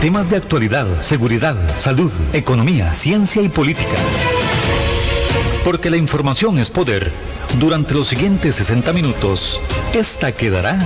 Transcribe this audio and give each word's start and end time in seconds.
Temas 0.00 0.30
de 0.30 0.38
actualidad, 0.38 1.02
seguridad, 1.02 1.56
salud, 1.78 2.10
economía, 2.32 2.94
ciencia 2.94 3.42
y 3.42 3.50
política. 3.50 3.96
Porque 5.62 5.90
la 5.90 5.98
información 5.98 6.58
es 6.58 6.70
poder. 6.70 7.12
Durante 7.58 7.92
los 7.92 8.08
siguientes 8.08 8.54
60 8.54 8.94
minutos, 8.94 9.60
esta 9.92 10.32
quedará 10.32 10.78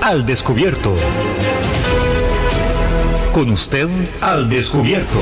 al 0.00 0.24
descubierto. 0.24 0.96
Con 3.34 3.50
usted 3.50 3.88
al 4.22 4.48
descubierto 4.48 5.18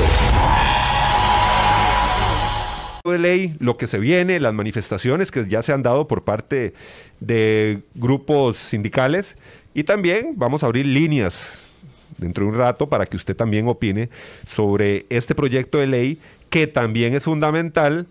de 3.03 3.19
ley, 3.19 3.55
lo 3.59 3.75
que 3.75 3.87
se 3.87 3.97
viene, 3.97 4.39
las 4.39 4.53
manifestaciones 4.53 5.31
que 5.31 5.45
ya 5.49 5.61
se 5.61 5.73
han 5.73 5.83
dado 5.83 6.07
por 6.07 6.23
parte 6.23 6.73
de 7.19 7.81
grupos 7.95 8.55
sindicales 8.55 9.35
y 9.73 9.83
también 9.83 10.33
vamos 10.35 10.63
a 10.63 10.67
abrir 10.67 10.85
líneas 10.85 11.68
dentro 12.17 12.45
de 12.45 12.51
un 12.51 12.57
rato 12.57 12.87
para 12.87 13.05
que 13.05 13.17
usted 13.17 13.35
también 13.35 13.67
opine 13.67 14.09
sobre 14.47 15.05
este 15.09 15.35
proyecto 15.35 15.77
de 15.77 15.87
ley 15.87 16.19
que 16.49 16.67
también 16.67 17.13
es 17.13 17.23
fundamental 17.23 18.07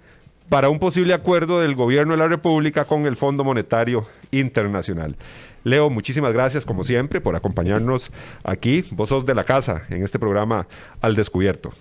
para 0.48 0.70
un 0.70 0.78
posible 0.78 1.12
acuerdo 1.12 1.60
del 1.60 1.74
gobierno 1.74 2.12
de 2.12 2.18
la 2.18 2.28
República 2.28 2.84
con 2.84 3.06
el 3.06 3.16
Fondo 3.16 3.44
Monetario 3.44 4.06
Internacional. 4.30 5.16
Leo, 5.64 5.90
muchísimas 5.90 6.32
gracias 6.32 6.64
como 6.64 6.84
siempre 6.84 7.20
por 7.20 7.36
acompañarnos 7.36 8.10
aquí. 8.44 8.84
Vos 8.92 9.10
sos 9.10 9.26
de 9.26 9.34
la 9.34 9.44
casa 9.44 9.82
en 9.90 10.02
este 10.02 10.18
programa 10.18 10.66
Al 11.00 11.14
Descubierto. 11.14 11.72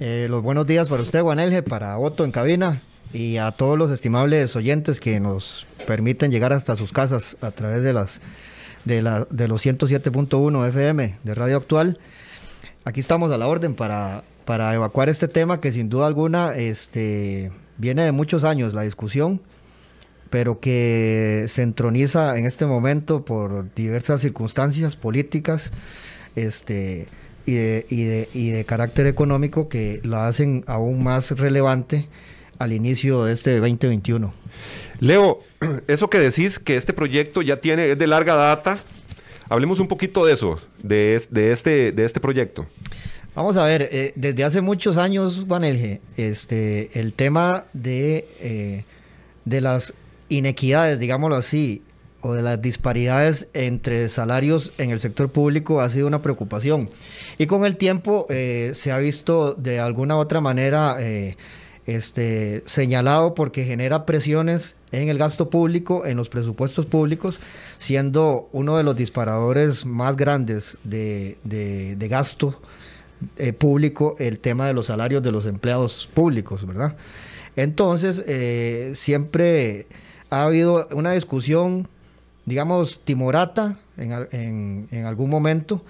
Eh, 0.00 0.26
los 0.28 0.42
buenos 0.42 0.66
días 0.66 0.88
para 0.88 1.02
usted, 1.02 1.20
Juan 1.20 1.38
Elge, 1.38 1.62
para 1.62 1.96
Otto 1.98 2.24
en 2.24 2.32
cabina 2.32 2.80
y 3.12 3.36
a 3.36 3.52
todos 3.52 3.78
los 3.78 3.90
estimables 3.90 4.56
oyentes 4.56 4.98
que 4.98 5.20
nos 5.20 5.66
permiten 5.86 6.30
llegar 6.30 6.52
hasta 6.52 6.74
sus 6.76 6.92
casas 6.92 7.36
a 7.40 7.50
través 7.50 7.82
de 7.82 7.92
las 7.92 8.20
de, 8.84 9.02
la, 9.02 9.26
de 9.30 9.48
los 9.48 9.64
107.1 9.64 10.68
FM 10.68 11.16
de 11.22 11.34
Radio 11.34 11.56
Actual. 11.56 11.98
Aquí 12.84 13.00
estamos 13.00 13.30
a 13.32 13.38
la 13.38 13.46
orden 13.46 13.74
para, 13.74 14.24
para 14.44 14.74
evacuar 14.74 15.08
este 15.08 15.28
tema 15.28 15.60
que 15.60 15.72
sin 15.72 15.88
duda 15.88 16.06
alguna 16.06 16.54
este, 16.56 17.50
viene 17.78 18.04
de 18.04 18.12
muchos 18.12 18.44
años 18.44 18.74
la 18.74 18.82
discusión, 18.82 19.40
pero 20.30 20.60
que 20.60 21.46
se 21.48 21.62
entroniza 21.62 22.36
en 22.38 22.46
este 22.46 22.66
momento 22.66 23.24
por 23.24 23.72
diversas 23.74 24.20
circunstancias 24.20 24.96
políticas 24.96 25.70
este, 26.34 27.06
y, 27.46 27.54
de, 27.54 27.86
y, 27.88 28.04
de, 28.04 28.28
y 28.34 28.50
de 28.50 28.64
carácter 28.64 29.06
económico 29.06 29.68
que 29.68 30.00
la 30.02 30.26
hacen 30.26 30.64
aún 30.66 31.02
más 31.02 31.30
relevante 31.32 32.08
al 32.58 32.72
inicio 32.72 33.24
de 33.24 33.32
este 33.32 33.58
2021. 33.58 34.32
Leo, 35.00 35.40
eso 35.86 36.08
que 36.08 36.18
decís 36.18 36.58
que 36.58 36.76
este 36.76 36.92
proyecto 36.92 37.42
ya 37.42 37.56
tiene, 37.58 37.90
es 37.90 37.98
de 37.98 38.06
larga 38.06 38.34
data, 38.34 38.78
hablemos 39.48 39.78
un 39.80 39.88
poquito 39.88 40.24
de 40.24 40.34
eso, 40.34 40.58
de, 40.82 41.16
este, 41.34 41.92
de 41.92 42.04
este 42.04 42.20
proyecto. 42.20 42.66
Vamos 43.34 43.56
a 43.56 43.64
ver, 43.64 43.88
eh, 43.90 44.12
desde 44.14 44.44
hace 44.44 44.60
muchos 44.60 44.98
años, 44.98 45.44
Juan 45.48 45.64
este, 45.64 46.98
el 46.98 47.14
tema 47.14 47.64
de, 47.72 48.28
eh, 48.40 48.84
de 49.44 49.60
las 49.60 49.94
inequidades, 50.28 50.98
digámoslo 50.98 51.36
así, 51.36 51.82
o 52.20 52.34
de 52.34 52.42
las 52.42 52.60
disparidades 52.60 53.48
entre 53.52 54.08
salarios 54.08 54.72
en 54.78 54.90
el 54.90 55.00
sector 55.00 55.30
público 55.30 55.80
ha 55.80 55.88
sido 55.88 56.06
una 56.06 56.22
preocupación. 56.22 56.88
Y 57.36 57.46
con 57.46 57.64
el 57.64 57.76
tiempo 57.76 58.26
eh, 58.28 58.72
se 58.74 58.92
ha 58.92 58.98
visto 58.98 59.54
de 59.54 59.80
alguna 59.80 60.16
u 60.16 60.18
otra 60.20 60.40
manera 60.40 60.98
este, 61.86 62.62
señalado 62.66 63.34
porque 63.34 63.64
genera 63.64 64.06
presiones 64.06 64.76
en 64.92 65.08
el 65.08 65.18
gasto 65.18 65.48
público, 65.50 66.06
en 66.06 66.16
los 66.18 66.28
presupuestos 66.28 66.86
públicos, 66.86 67.40
siendo 67.78 68.48
uno 68.52 68.76
de 68.76 68.84
los 68.84 68.94
disparadores 68.94 69.86
más 69.86 70.16
grandes 70.16 70.78
de, 70.84 71.96
gasto 72.10 72.60
eh, 73.38 73.52
público 73.52 74.14
el 74.18 74.38
tema 74.38 74.66
de 74.66 74.74
los 74.74 74.86
salarios 74.86 75.22
de 75.22 75.32
los 75.32 75.46
empleados 75.46 76.08
públicos, 76.12 76.66
¿verdad? 76.66 76.96
Entonces, 77.56 78.22
eh, 78.26 78.92
siempre 78.94 79.86
ha 80.30 80.44
habido 80.44 80.86
una 80.92 81.12
discusión, 81.12 81.88
digamos, 82.44 83.00
timorata 83.04 83.78
en, 83.96 84.88
en 84.90 85.06
algún 85.06 85.30
momento 85.30 85.82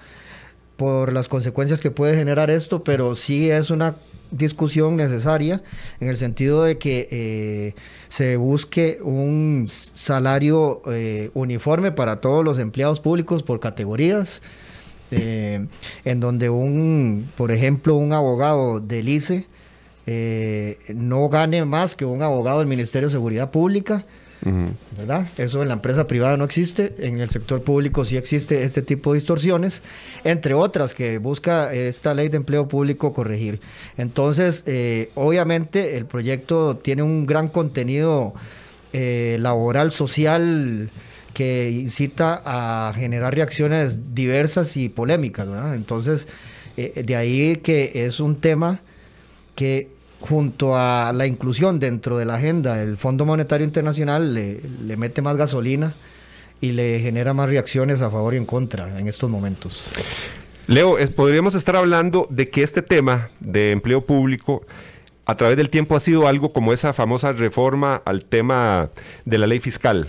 por 0.77 1.13
las 1.13 1.27
consecuencias 1.27 1.79
que 1.79 1.91
puede 1.91 2.15
generar 2.15 2.49
esto, 2.49 2.83
pero 2.83 3.15
sí 3.15 3.49
es 3.49 3.69
una 3.69 3.95
discusión 4.33 4.97
necesaria 4.97 5.61
en 5.99 6.09
el 6.09 6.17
sentido 6.17 6.63
de 6.63 6.77
que 6.77 7.07
eh, 7.11 7.75
se 8.09 8.35
busque 8.35 8.99
un 9.01 9.67
salario 9.69 10.81
eh, 10.87 11.29
uniforme 11.33 11.91
para 11.91 12.19
todos 12.19 12.43
los 12.43 12.59
empleados 12.59 12.99
públicos 12.99 13.43
por 13.43 13.59
categorías, 13.59 14.41
eh, 15.11 15.67
en 16.03 16.19
donde 16.19 16.49
un, 16.49 17.29
por 17.37 17.51
ejemplo, 17.51 17.95
un 17.95 18.13
abogado 18.13 18.79
del 18.79 19.07
ICE 19.09 19.47
no 20.93 21.29
gane 21.29 21.63
más 21.63 21.95
que 21.95 22.03
un 22.03 22.21
abogado 22.21 22.59
del 22.59 22.67
Ministerio 22.67 23.07
de 23.07 23.13
Seguridad 23.13 23.51
Pública, 23.51 24.05
¿verdad? 24.97 25.27
Eso 25.37 25.61
en 25.61 25.69
la 25.69 25.75
empresa 25.75 26.07
privada 26.07 26.37
no 26.37 26.43
existe, 26.43 26.93
en 26.99 27.19
el 27.19 27.29
sector 27.29 27.61
público 27.63 28.05
sí 28.05 28.17
existe 28.17 28.63
este 28.63 28.81
tipo 28.81 29.13
de 29.13 29.19
distorsiones, 29.19 29.81
entre 30.23 30.53
otras 30.53 30.93
que 30.93 31.17
busca 31.17 31.73
esta 31.73 32.13
ley 32.13 32.29
de 32.29 32.37
empleo 32.37 32.67
público 32.67 33.13
corregir. 33.13 33.61
Entonces, 33.97 34.63
eh, 34.65 35.11
obviamente 35.15 35.97
el 35.97 36.05
proyecto 36.05 36.77
tiene 36.77 37.03
un 37.03 37.25
gran 37.25 37.47
contenido 37.47 38.33
eh, 38.91 39.37
laboral, 39.39 39.91
social, 39.91 40.89
que 41.33 41.71
incita 41.71 42.41
a 42.45 42.93
generar 42.93 43.33
reacciones 43.33 44.13
diversas 44.13 44.77
y 44.77 44.89
polémicas, 44.89 45.47
¿verdad? 45.49 45.75
Entonces, 45.75 46.27
eh, 46.77 47.03
de 47.03 47.15
ahí 47.15 47.57
que 47.57 48.05
es 48.05 48.19
un 48.19 48.35
tema 48.35 48.81
que 49.55 49.89
junto 50.27 50.77
a 50.77 51.11
la 51.13 51.27
inclusión 51.27 51.79
dentro 51.79 52.17
de 52.17 52.25
la 52.25 52.35
agenda 52.35 52.75
del 52.75 52.95
Fondo 52.95 53.25
Monetario 53.25 53.65
Internacional, 53.65 54.33
le, 54.33 54.97
mete 54.97 55.21
más 55.21 55.35
gasolina 55.35 55.93
y 56.61 56.71
le 56.71 56.99
genera 56.99 57.33
más 57.33 57.49
reacciones 57.49 58.01
a 58.01 58.09
favor 58.09 58.33
y 58.33 58.37
en 58.37 58.45
contra 58.45 58.97
en 58.97 59.07
estos 59.09 59.29
momentos. 59.29 59.89
Leo, 60.67 60.97
podríamos 61.13 61.55
estar 61.55 61.75
hablando 61.75 62.25
de 62.29 62.49
que 62.49 62.63
este 62.63 62.81
tema 62.81 63.29
de 63.41 63.71
empleo 63.71 64.05
público 64.05 64.65
a 65.25 65.35
través 65.35 65.57
del 65.57 65.69
tiempo 65.69 65.97
ha 65.97 65.99
sido 65.99 66.25
algo 66.25 66.53
como 66.53 66.71
esa 66.71 66.93
famosa 66.93 67.33
reforma 67.33 68.01
al 68.05 68.23
tema 68.23 68.91
de 69.25 69.37
la 69.37 69.47
ley 69.47 69.59
fiscal. 69.59 70.07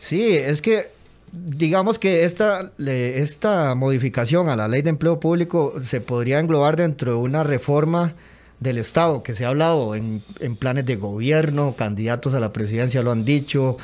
Sí, 0.00 0.36
es 0.36 0.60
que 0.60 0.88
digamos 1.30 2.00
que 2.00 2.24
esta, 2.24 2.72
esta 2.78 3.76
modificación 3.76 4.48
a 4.48 4.56
la 4.56 4.66
ley 4.66 4.82
de 4.82 4.90
empleo 4.90 5.20
público 5.20 5.74
se 5.82 6.00
podría 6.00 6.40
englobar 6.40 6.76
dentro 6.76 7.12
de 7.12 7.16
una 7.18 7.44
reforma 7.44 8.14
del 8.62 8.78
Estado, 8.78 9.22
que 9.22 9.34
se 9.34 9.44
ha 9.44 9.48
hablado 9.48 9.94
en, 9.94 10.22
planes 10.58 10.86
de 10.86 10.96
gobierno, 10.96 11.74
candidatos 11.76 12.34
a 12.34 12.40
la 12.40 12.52
presidencia 12.52 13.02
lo 13.02 13.10
han 13.10 13.24
dicho, 13.24 13.76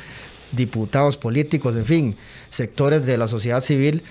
diputados 0.51 1.17
políticos, 1.17 1.75
en 1.75 1.85
fin, 1.85 2.15
sectores 2.49 3.05
de 3.05 3.17
la 3.17 3.27
sociedad 3.27 3.61
civil, 3.61 4.03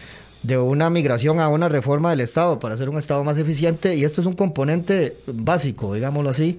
de 0.42 0.58
una 0.58 0.88
migración 0.90 1.40
a 1.40 1.48
una 1.48 1.68
reforma 1.68 2.10
del 2.10 2.20
Estado 2.20 2.58
para 2.58 2.74
hacer 2.74 2.88
un 2.88 2.98
Estado 2.98 3.24
más 3.24 3.38
eficiente. 3.38 3.96
Y 3.96 4.04
esto 4.04 4.20
es 4.20 4.26
un 4.26 4.34
componente 4.34 5.16
básico, 5.26 5.94
digámoslo 5.94 6.30
así, 6.30 6.58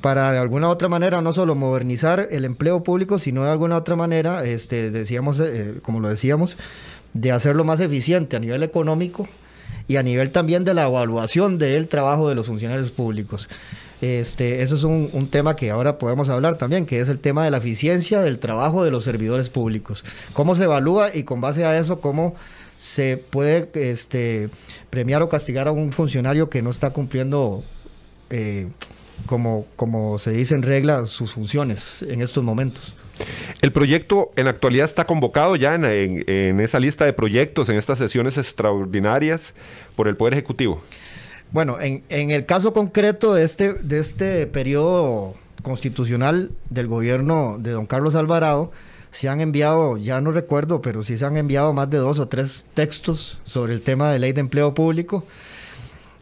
para 0.00 0.30
de 0.32 0.38
alguna 0.38 0.68
otra 0.68 0.88
manera 0.88 1.20
no 1.20 1.32
solo 1.32 1.54
modernizar 1.54 2.28
el 2.30 2.44
empleo 2.44 2.82
público, 2.82 3.18
sino 3.18 3.44
de 3.44 3.50
alguna 3.50 3.76
otra 3.76 3.96
manera, 3.96 4.44
este, 4.44 4.90
decíamos, 4.90 5.40
eh, 5.40 5.74
como 5.82 6.00
lo 6.00 6.08
decíamos, 6.08 6.56
de 7.12 7.32
hacerlo 7.32 7.64
más 7.64 7.80
eficiente 7.80 8.36
a 8.36 8.40
nivel 8.40 8.62
económico 8.62 9.28
y 9.88 9.96
a 9.96 10.02
nivel 10.02 10.30
también 10.30 10.64
de 10.64 10.74
la 10.74 10.84
evaluación 10.84 11.58
del 11.58 11.88
trabajo 11.88 12.28
de 12.28 12.34
los 12.34 12.46
funcionarios 12.46 12.90
públicos. 12.90 13.48
Este, 14.00 14.62
eso 14.62 14.76
es 14.76 14.84
un, 14.84 15.28
tema 15.30 15.56
que 15.56 15.70
ahora 15.70 15.98
podemos 15.98 16.30
hablar 16.30 16.56
también, 16.56 16.86
que 16.86 17.00
es 17.00 17.08
el 17.08 17.18
tema 17.18 17.44
de 17.44 17.50
la 17.50 17.58
eficiencia 17.58 18.22
del 18.22 18.38
trabajo 18.38 18.82
de 18.82 18.90
los 18.90 19.04
servidores 19.04 19.50
públicos. 19.50 20.04
Cómo 20.32 20.54
se 20.54 20.64
evalúa 20.64 21.14
y 21.14 21.24
con 21.24 21.40
base 21.40 21.64
a 21.64 21.78
eso, 21.78 22.00
cómo 22.00 22.34
se 22.78 23.18
puede 23.18 23.68
este, 23.74 24.48
premiar 24.88 25.22
o 25.22 25.28
castigar 25.28 25.68
a 25.68 25.72
un 25.72 25.92
funcionario 25.92 26.48
que 26.48 26.62
no 26.62 26.70
está 26.70 26.90
cumpliendo, 26.90 27.62
eh, 28.30 28.68
como, 29.26 29.66
como 29.76 30.18
se 30.18 30.30
dice 30.30 30.54
en 30.54 30.62
regla, 30.62 31.04
sus 31.06 31.32
funciones 31.32 32.02
en 32.02 32.22
estos 32.22 32.42
momentos. 32.42 32.94
El 33.62 33.72
proyecto 33.72 34.30
en 34.36 34.48
actualidad 34.48 34.86
está 34.86 35.04
convocado 35.04 35.56
ya 35.56 35.74
en, 35.74 36.60
esa 36.60 36.80
lista 36.80 37.04
de 37.04 37.12
proyectos, 37.12 37.68
en 37.68 37.76
estas 37.76 37.98
sesiones 37.98 38.38
extraordinarias 38.38 39.54
por 39.96 40.08
el 40.08 40.16
Poder 40.16 40.34
Ejecutivo. 40.34 40.80
Bueno, 41.52 41.78
en, 41.80 42.02
el 42.08 42.46
caso 42.46 42.72
concreto 42.72 43.34
de 43.34 43.44
este, 43.44 43.74
de 43.74 43.98
este 43.98 44.46
periodo 44.46 45.34
constitucional 45.62 46.52
del 46.70 46.86
gobierno 46.86 47.56
de 47.58 47.72
don 47.72 47.86
Carlos 47.86 48.14
Alvarado, 48.14 48.72
se 49.10 49.28
han 49.28 49.40
enviado, 49.40 49.96
ya 49.96 50.20
no 50.20 50.30
recuerdo, 50.30 50.80
pero 50.80 51.02
sí 51.02 51.18
se 51.18 51.24
han 51.24 51.36
enviado 51.36 51.72
más 51.72 51.90
de 51.90 51.98
dos 51.98 52.18
o 52.18 52.28
tres 52.28 52.64
textos 52.74 53.40
sobre 53.44 53.74
el 53.74 53.82
tema 53.82 54.10
de 54.10 54.20
ley 54.20 54.32
de 54.32 54.40
empleo 54.40 54.72
público. 54.72 55.24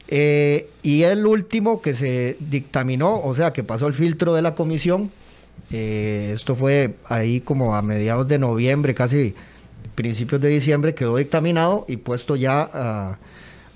Eh, 0.09 0.71
y 0.83 1.03
el 1.03 1.27
último 1.27 1.83
que 1.83 1.93
se 1.93 2.39
dictaminó, 2.41 3.21
o 3.21 3.35
sea, 3.35 3.53
que 3.53 3.63
pasó 3.63 3.87
el 3.87 3.93
filtro 3.93 4.35
de 4.35 4.41
la 4.41 4.55
comisión, 4.55 5.11
eh, 5.71 6.31
esto 6.35 6.57
fue 6.57 6.95
ahí 7.09 7.41
como 7.41 7.77
a 7.77 7.83
mediados 7.83 8.27
de 8.29 8.39
noviembre, 8.39 8.95
casi 8.95 9.35
principios 9.95 10.41
de 10.41 10.49
diciembre, 10.49 10.95
quedó 10.95 11.17
dictaminado 11.17 11.85
y 11.89 11.97
puesto 11.97 12.37
ya 12.37 13.19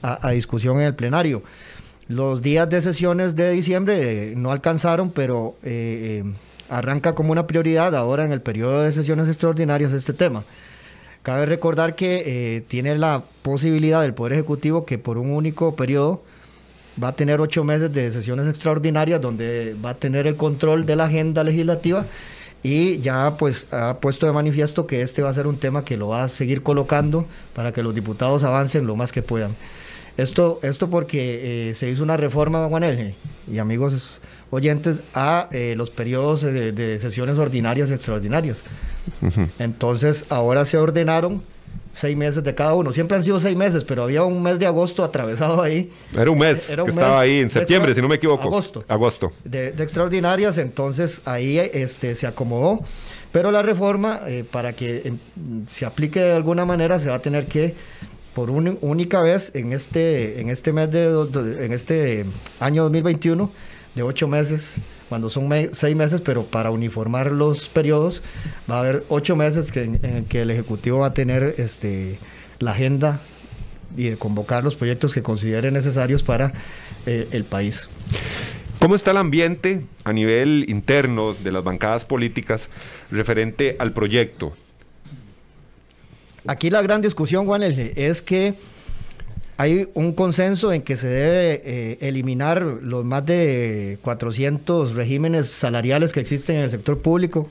a, 0.02 0.30
discusión 0.32 0.78
en 0.78 0.86
el 0.86 0.94
plenario. 0.94 1.42
Los 2.08 2.42
días 2.42 2.68
de 2.68 2.82
sesiones 2.82 3.36
de 3.36 3.50
diciembre 3.50 4.34
no 4.36 4.52
alcanzaron, 4.52 5.10
pero 5.10 5.56
arranca 6.68 7.14
como 7.14 7.32
una 7.32 7.46
prioridad 7.46 7.94
ahora 7.94 8.24
en 8.24 8.32
el 8.32 8.40
periodo 8.40 8.82
de 8.82 8.92
sesiones 8.92 9.28
extraordinarias 9.28 9.92
este 9.92 10.12
tema. 10.12 10.44
Cabe 11.22 11.46
recordar 11.46 11.94
que 11.94 12.64
tiene 12.68 12.96
la 12.96 13.22
posibilidad 13.42 14.02
del 14.02 14.14
Poder 14.14 14.32
Ejecutivo 14.34 14.84
que 14.84 14.98
por 14.98 15.18
un 15.18 15.30
único 15.30 15.76
periodo 15.76 16.22
va 17.02 17.08
a 17.08 17.12
tener 17.12 17.40
ocho 17.40 17.64
meses 17.64 17.92
de 17.92 18.10
sesiones 18.10 18.46
extraordinarias 18.46 19.20
donde 19.20 19.76
va 19.84 19.90
a 19.90 19.94
tener 19.94 20.26
el 20.26 20.36
control 20.36 20.86
de 20.86 20.96
la 20.96 21.04
agenda 21.04 21.44
legislativa 21.44 22.06
y 22.62 23.00
ya 23.00 23.36
pues 23.38 23.66
ha 23.72 23.98
puesto 23.98 24.26
de 24.26 24.32
manifiesto 24.32 24.86
que 24.86 25.02
este 25.02 25.22
va 25.22 25.30
a 25.30 25.34
ser 25.34 25.46
un 25.46 25.56
tema 25.56 25.84
que 25.84 25.96
lo 25.96 26.08
va 26.08 26.24
a 26.24 26.28
seguir 26.28 26.62
colocando 26.62 27.26
para 27.54 27.72
que 27.72 27.82
los 27.82 27.94
diputados 27.94 28.44
avancen 28.44 28.86
lo 28.86 28.96
más 28.96 29.12
que 29.12 29.22
puedan. 29.22 29.56
Esto, 30.16 30.60
esto 30.62 30.88
porque 30.90 31.70
eh, 31.70 31.74
se 31.74 31.88
hizo 31.88 32.02
una 32.02 32.16
reforma, 32.16 32.68
Juan 32.68 33.14
y 33.50 33.58
amigos 33.58 34.20
oyentes, 34.50 35.00
a 35.14 35.48
eh, 35.50 35.74
los 35.76 35.90
periodos 35.90 36.42
de, 36.42 36.98
sesiones 37.00 37.38
ordinarias 37.38 37.90
y 37.90 37.94
extraordinarias. 37.94 38.62
Entonces 39.58 40.26
ahora 40.28 40.64
se 40.64 40.76
ordenaron 40.76 41.42
seis 41.92 42.16
meses 42.16 42.42
de 42.42 42.54
cada 42.54 42.74
uno. 42.74 42.92
Siempre 42.92 43.16
han 43.16 43.22
sido 43.22 43.38
seis 43.38 43.56
meses, 43.56 43.84
pero 43.84 44.02
había 44.02 44.22
un 44.22 44.42
mes 44.42 44.58
de 44.58 44.66
agosto 44.66 45.04
atravesado 45.04 45.62
ahí. 45.62 45.90
Era 46.16 46.30
un 46.30 46.38
mes 46.38 46.66
que 46.66 46.90
estaba 46.90 47.20
ahí 47.20 47.40
en 47.40 47.50
septiembre, 47.50 47.94
si 47.94 48.00
no 48.00 48.08
me 48.08 48.16
equivoco. 48.16 48.42
Agosto. 48.42 48.84
Agosto. 48.88 49.32
De, 49.44 49.68
extraordinarias, 49.68 50.58
entonces 50.58 51.22
ahí 51.24 51.58
este, 51.58 52.14
se 52.14 52.26
acomodó. 52.26 52.80
Pero 53.30 53.50
la 53.50 53.62
reforma, 53.62 54.20
eh, 54.26 54.44
para 54.50 54.74
que 54.74 55.02
em, 55.06 55.18
se 55.66 55.86
aplique 55.86 56.20
de 56.20 56.32
alguna 56.32 56.64
manera, 56.64 56.98
se 57.00 57.08
va 57.08 57.16
a 57.16 57.22
tener 57.22 57.46
que, 57.46 57.74
por 58.34 58.50
una 58.50 58.74
única 58.82 59.22
vez 59.22 59.50
en 59.54 59.72
este, 59.72 60.40
en 60.40 60.50
este 60.50 60.72
mes 60.72 60.90
de, 60.90 61.64
en 61.64 61.72
este 61.72 62.26
año 62.60 62.82
2021, 62.82 63.50
de 63.94 64.02
ocho 64.02 64.28
meses, 64.28 64.74
cuando 65.12 65.28
son 65.28 65.50
seis 65.72 65.94
meses, 65.94 66.22
pero 66.22 66.44
para 66.44 66.70
uniformar 66.70 67.32
los 67.32 67.68
periodos 67.68 68.22
va 68.70 68.76
a 68.76 68.80
haber 68.80 69.04
ocho 69.10 69.36
meses 69.36 69.70
que, 69.70 69.82
en, 69.82 70.24
que 70.24 70.40
el 70.40 70.50
Ejecutivo 70.50 71.00
va 71.00 71.08
a 71.08 71.12
tener 71.12 71.56
este, 71.58 72.18
la 72.60 72.70
agenda 72.70 73.20
y 73.94 74.04
de 74.04 74.16
convocar 74.16 74.64
los 74.64 74.74
proyectos 74.74 75.12
que 75.12 75.22
considere 75.22 75.70
necesarios 75.70 76.22
para 76.22 76.54
eh, 77.04 77.28
el 77.32 77.44
país. 77.44 77.90
¿Cómo 78.78 78.94
está 78.94 79.10
el 79.10 79.18
ambiente 79.18 79.84
a 80.04 80.14
nivel 80.14 80.64
interno 80.68 81.34
de 81.34 81.52
las 81.52 81.62
bancadas 81.62 82.06
políticas 82.06 82.70
referente 83.10 83.76
al 83.80 83.92
proyecto? 83.92 84.54
Aquí 86.46 86.70
la 86.70 86.80
gran 86.80 87.02
discusión, 87.02 87.44
Juan, 87.44 87.62
es 87.64 88.22
que 88.22 88.54
hay 89.56 89.88
un 89.94 90.12
consenso 90.12 90.72
en 90.72 90.82
que 90.82 90.96
se 90.96 91.08
debe 91.08 91.62
eh, 91.64 91.98
eliminar 92.00 92.62
los 92.62 93.04
más 93.04 93.24
de 93.26 93.98
400 94.02 94.94
regímenes 94.94 95.48
salariales 95.48 96.12
que 96.12 96.20
existen 96.20 96.56
en 96.56 96.62
el 96.62 96.70
sector 96.70 97.00
público 97.00 97.48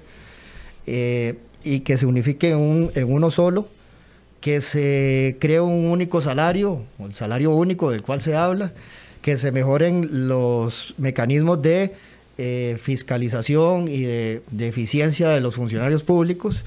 eh, 0.87 1.35
y 1.63 1.81
que 1.81 1.97
se 1.97 2.05
unifique 2.05 2.51
en, 2.51 2.91
uno 3.07 3.29
solo, 3.29 3.67
que 4.39 4.61
se 4.61 5.37
cree 5.39 5.59
un 5.59 5.85
único 5.85 6.21
salario, 6.21 6.81
el 6.99 7.13
salario 7.13 7.51
único 7.51 7.91
del 7.91 8.01
cual 8.01 8.19
se 8.19 8.35
habla, 8.35 8.73
que 9.21 9.37
se 9.37 9.51
mejoren 9.51 10.27
los 10.27 10.95
mecanismos 10.97 11.61
de 11.61 11.93
eh, 12.39 12.77
fiscalización 12.81 13.87
y 13.87 14.01
de 14.01 14.41
eficiencia 14.59 15.29
de 15.29 15.41
los 15.41 15.53
funcionarios 15.53 16.01
públicos 16.01 16.65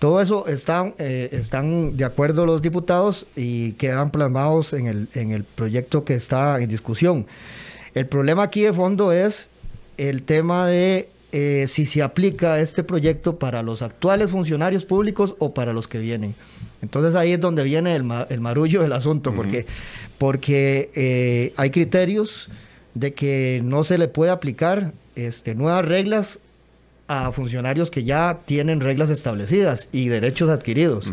todo 0.00 0.22
eso 0.22 0.46
están, 0.48 0.94
eh, 0.98 1.28
están 1.32 1.96
de 1.96 2.04
acuerdo 2.04 2.46
los 2.46 2.62
diputados 2.62 3.26
y 3.36 3.72
quedan 3.72 4.10
plasmados 4.10 4.72
en 4.72 4.86
el, 4.86 5.08
en 5.14 5.30
el 5.30 5.44
proyecto 5.44 6.04
que 6.04 6.14
está 6.14 6.58
en 6.60 6.70
discusión. 6.70 7.26
El 7.94 8.06
problema 8.06 8.44
aquí 8.44 8.62
de 8.62 8.72
fondo 8.72 9.12
es 9.12 9.48
el 9.98 10.22
tema 10.22 10.66
de 10.66 11.10
eh, 11.32 11.66
si 11.68 11.84
se 11.84 12.02
aplica 12.02 12.58
este 12.60 12.82
proyecto 12.82 13.38
para 13.38 13.62
los 13.62 13.82
actuales 13.82 14.30
funcionarios 14.30 14.84
públicos 14.84 15.34
o 15.38 15.52
para 15.52 15.74
los 15.74 15.86
que 15.86 15.98
vienen. 15.98 16.34
Entonces 16.80 17.14
ahí 17.14 17.32
es 17.32 17.40
donde 17.40 17.62
viene 17.62 17.94
el, 17.94 18.10
el 18.30 18.40
marullo 18.40 18.80
del 18.80 18.94
asunto, 18.94 19.34
porque, 19.34 19.66
porque 20.16 20.90
eh, 20.94 21.52
hay 21.56 21.70
criterios 21.70 22.48
de 22.94 23.12
que 23.12 23.60
no 23.62 23.84
se 23.84 23.98
le 23.98 24.08
puede 24.08 24.30
aplicar 24.30 24.92
este, 25.14 25.54
nuevas 25.54 25.84
reglas 25.84 26.38
a 27.10 27.32
funcionarios 27.32 27.90
que 27.90 28.04
ya 28.04 28.38
tienen 28.46 28.80
reglas 28.80 29.10
establecidas 29.10 29.88
y 29.90 30.06
derechos 30.06 30.48
adquiridos. 30.48 31.10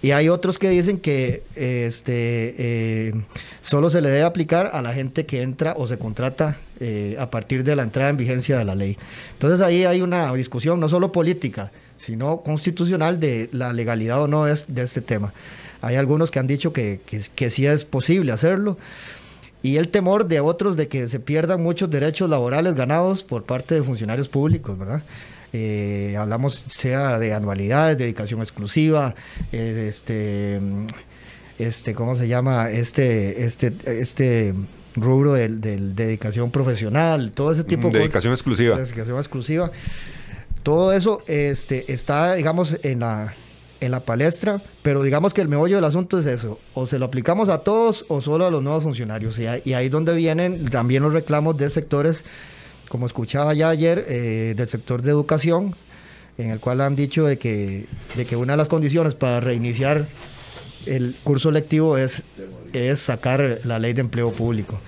Y 0.00 0.12
hay 0.12 0.30
otros 0.30 0.58
que 0.58 0.70
dicen 0.70 0.98
que 0.98 1.42
este, 1.54 2.54
eh, 2.56 3.14
solo 3.60 3.90
se 3.90 4.00
le 4.00 4.08
debe 4.08 4.22
aplicar 4.22 4.70
a 4.72 4.80
la 4.80 4.94
gente 4.94 5.26
que 5.26 5.42
entra 5.42 5.74
o 5.76 5.86
se 5.86 5.98
contrata 5.98 6.56
eh, 6.80 7.14
a 7.20 7.30
partir 7.30 7.62
de 7.62 7.76
la 7.76 7.82
entrada 7.82 8.08
en 8.08 8.16
vigencia 8.16 8.56
de 8.56 8.64
la 8.64 8.74
ley. 8.74 8.96
Entonces 9.34 9.60
ahí 9.60 9.84
hay 9.84 10.00
una 10.00 10.32
discusión 10.32 10.80
no 10.80 10.88
solo 10.88 11.12
política, 11.12 11.72
sino 11.98 12.38
constitucional 12.40 13.20
de 13.20 13.50
la 13.52 13.74
legalidad 13.74 14.22
o 14.22 14.28
no 14.28 14.46
de, 14.46 14.58
de 14.66 14.82
este 14.82 15.02
tema. 15.02 15.34
Hay 15.82 15.96
algunos 15.96 16.30
que 16.30 16.38
han 16.38 16.46
dicho 16.46 16.72
que, 16.72 17.00
que, 17.04 17.20
que 17.34 17.50
sí 17.50 17.66
es 17.66 17.84
posible 17.84 18.32
hacerlo 18.32 18.78
y 19.66 19.78
el 19.78 19.88
temor 19.88 20.28
de 20.28 20.38
otros 20.38 20.76
de 20.76 20.86
que 20.86 21.08
se 21.08 21.18
pierdan 21.18 21.60
muchos 21.60 21.90
derechos 21.90 22.30
laborales 22.30 22.76
ganados 22.76 23.24
por 23.24 23.42
parte 23.42 23.74
de 23.74 23.82
funcionarios 23.82 24.28
públicos, 24.28 24.78
¿verdad? 24.78 25.02
Eh, 25.52 26.14
hablamos 26.16 26.62
sea 26.68 27.18
de 27.18 27.34
anualidades, 27.34 27.98
dedicación 27.98 28.42
exclusiva, 28.42 29.16
eh, 29.50 29.86
este, 29.88 30.60
este, 31.58 31.94
¿cómo 31.94 32.14
se 32.14 32.28
llama? 32.28 32.70
Este, 32.70 33.44
este, 33.44 33.72
este 33.86 34.54
rubro 34.94 35.32
de, 35.32 35.48
dedicación 35.48 36.52
profesional, 36.52 37.32
todo 37.32 37.50
ese 37.50 37.64
tipo 37.64 37.90
de 37.90 37.98
dedicación 37.98 38.32
exclusiva. 38.34 38.76
Dedicación 38.78 39.16
exclusiva. 39.18 39.72
Todo 40.62 40.92
eso 40.92 41.22
este, 41.26 41.92
está, 41.92 42.34
digamos, 42.34 42.78
en 42.84 43.00
la, 43.00 43.34
en 43.80 43.90
la 43.90 44.00
palestra, 44.00 44.60
pero 44.82 45.02
digamos 45.02 45.34
que 45.34 45.40
el 45.40 45.48
meollo 45.48 45.76
del 45.76 45.84
asunto 45.84 46.18
es 46.18 46.26
eso, 46.26 46.58
o 46.74 46.86
se 46.86 46.98
lo 46.98 47.06
aplicamos 47.06 47.48
a 47.48 47.58
todos 47.58 48.04
o 48.08 48.20
solo 48.20 48.46
a 48.46 48.50
los 48.50 48.62
nuevos 48.62 48.82
funcionarios. 48.82 49.38
Y, 49.38 49.46
ahí 49.46 49.86
es 49.86 49.90
donde 49.90 50.14
vienen 50.14 50.70
también 50.70 51.02
los 51.02 51.12
reclamos 51.12 51.56
de 51.56 51.70
sectores, 51.70 52.24
como 52.88 53.06
escuchaba 53.06 53.54
ya 53.54 53.68
ayer, 53.68 54.04
eh, 54.08 54.54
del 54.56 54.68
sector 54.68 55.02
de 55.02 55.10
educación, 55.10 55.74
en 56.38 56.50
el 56.50 56.60
cual 56.60 56.80
han 56.80 56.96
dicho 56.96 57.26
de 57.26 57.38
que, 57.38 57.86
de 58.16 58.24
que 58.24 58.36
una 58.36 58.54
de 58.54 58.56
las 58.58 58.68
condiciones 58.68 59.14
para 59.14 59.40
reiniciar 59.40 60.06
el 60.86 61.14
curso 61.24 61.50
lectivo 61.50 61.96
es, 61.98 62.22
es 62.72 63.00
sacar 63.00 63.60
la 63.64 63.78
ley 63.78 63.92
de 63.92 64.02
empleo 64.02 64.32
público 64.32 64.78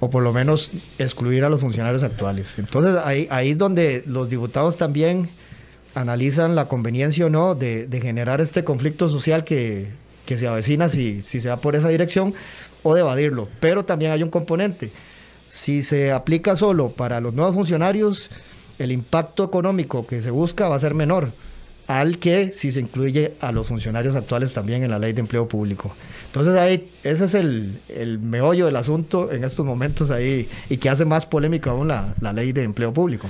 o 0.00 0.10
por 0.10 0.22
lo 0.22 0.32
menos 0.32 0.70
excluir 0.98 1.44
a 1.44 1.48
los 1.48 1.60
funcionarios 1.60 2.02
actuales. 2.02 2.58
Entonces 2.58 2.96
ahí, 3.04 3.26
ahí 3.30 3.50
es 3.50 3.58
donde 3.58 4.02
los 4.06 4.28
diputados 4.28 4.76
también 4.76 5.28
analizan 6.00 6.54
la 6.54 6.68
conveniencia 6.68 7.26
o 7.26 7.30
no 7.30 7.54
de, 7.54 7.88
generar 8.02 8.40
este 8.40 8.64
conflicto 8.64 9.08
social 9.08 9.44
que, 9.44 9.88
se 10.26 10.46
avecina 10.46 10.88
si, 10.88 11.22
si 11.22 11.40
se 11.40 11.48
va 11.48 11.56
por 11.56 11.74
esa 11.74 11.88
dirección 11.88 12.34
o 12.82 12.94
de 12.94 13.00
evadirlo. 13.00 13.48
Pero 13.60 13.84
también 13.84 14.12
hay 14.12 14.22
un 14.22 14.30
componente. 14.30 14.90
Si 15.50 15.82
se 15.82 16.12
aplica 16.12 16.56
solo 16.56 16.90
para 16.90 17.20
los 17.20 17.34
nuevos 17.34 17.54
funcionarios, 17.54 18.30
el 18.78 18.92
impacto 18.92 19.44
económico 19.44 20.06
que 20.06 20.22
se 20.22 20.30
busca 20.30 20.68
va 20.68 20.76
a 20.76 20.80
ser 20.80 20.94
menor 20.94 21.32
al 21.88 22.18
que 22.18 22.52
si 22.52 22.70
se 22.70 22.80
incluye 22.80 23.32
a 23.40 23.50
los 23.50 23.66
funcionarios 23.66 24.14
actuales 24.14 24.52
también 24.52 24.84
en 24.84 24.90
la 24.90 24.98
ley 24.98 25.14
de 25.14 25.20
empleo 25.20 25.48
público. 25.48 25.94
Entonces 26.26 26.54
ahí, 26.54 26.90
ese 27.02 27.24
es 27.24 27.34
el, 27.34 27.80
el 27.88 28.18
meollo 28.18 28.66
del 28.66 28.76
asunto 28.76 29.32
en 29.32 29.42
estos 29.42 29.64
momentos 29.64 30.10
ahí 30.10 30.48
y 30.68 30.76
que 30.76 30.90
hace 30.90 31.06
más 31.06 31.24
polémica 31.24 31.70
aún 31.70 31.88
la, 31.88 32.14
la 32.20 32.34
ley 32.34 32.52
de 32.52 32.62
empleo 32.62 32.92
público. 32.92 33.28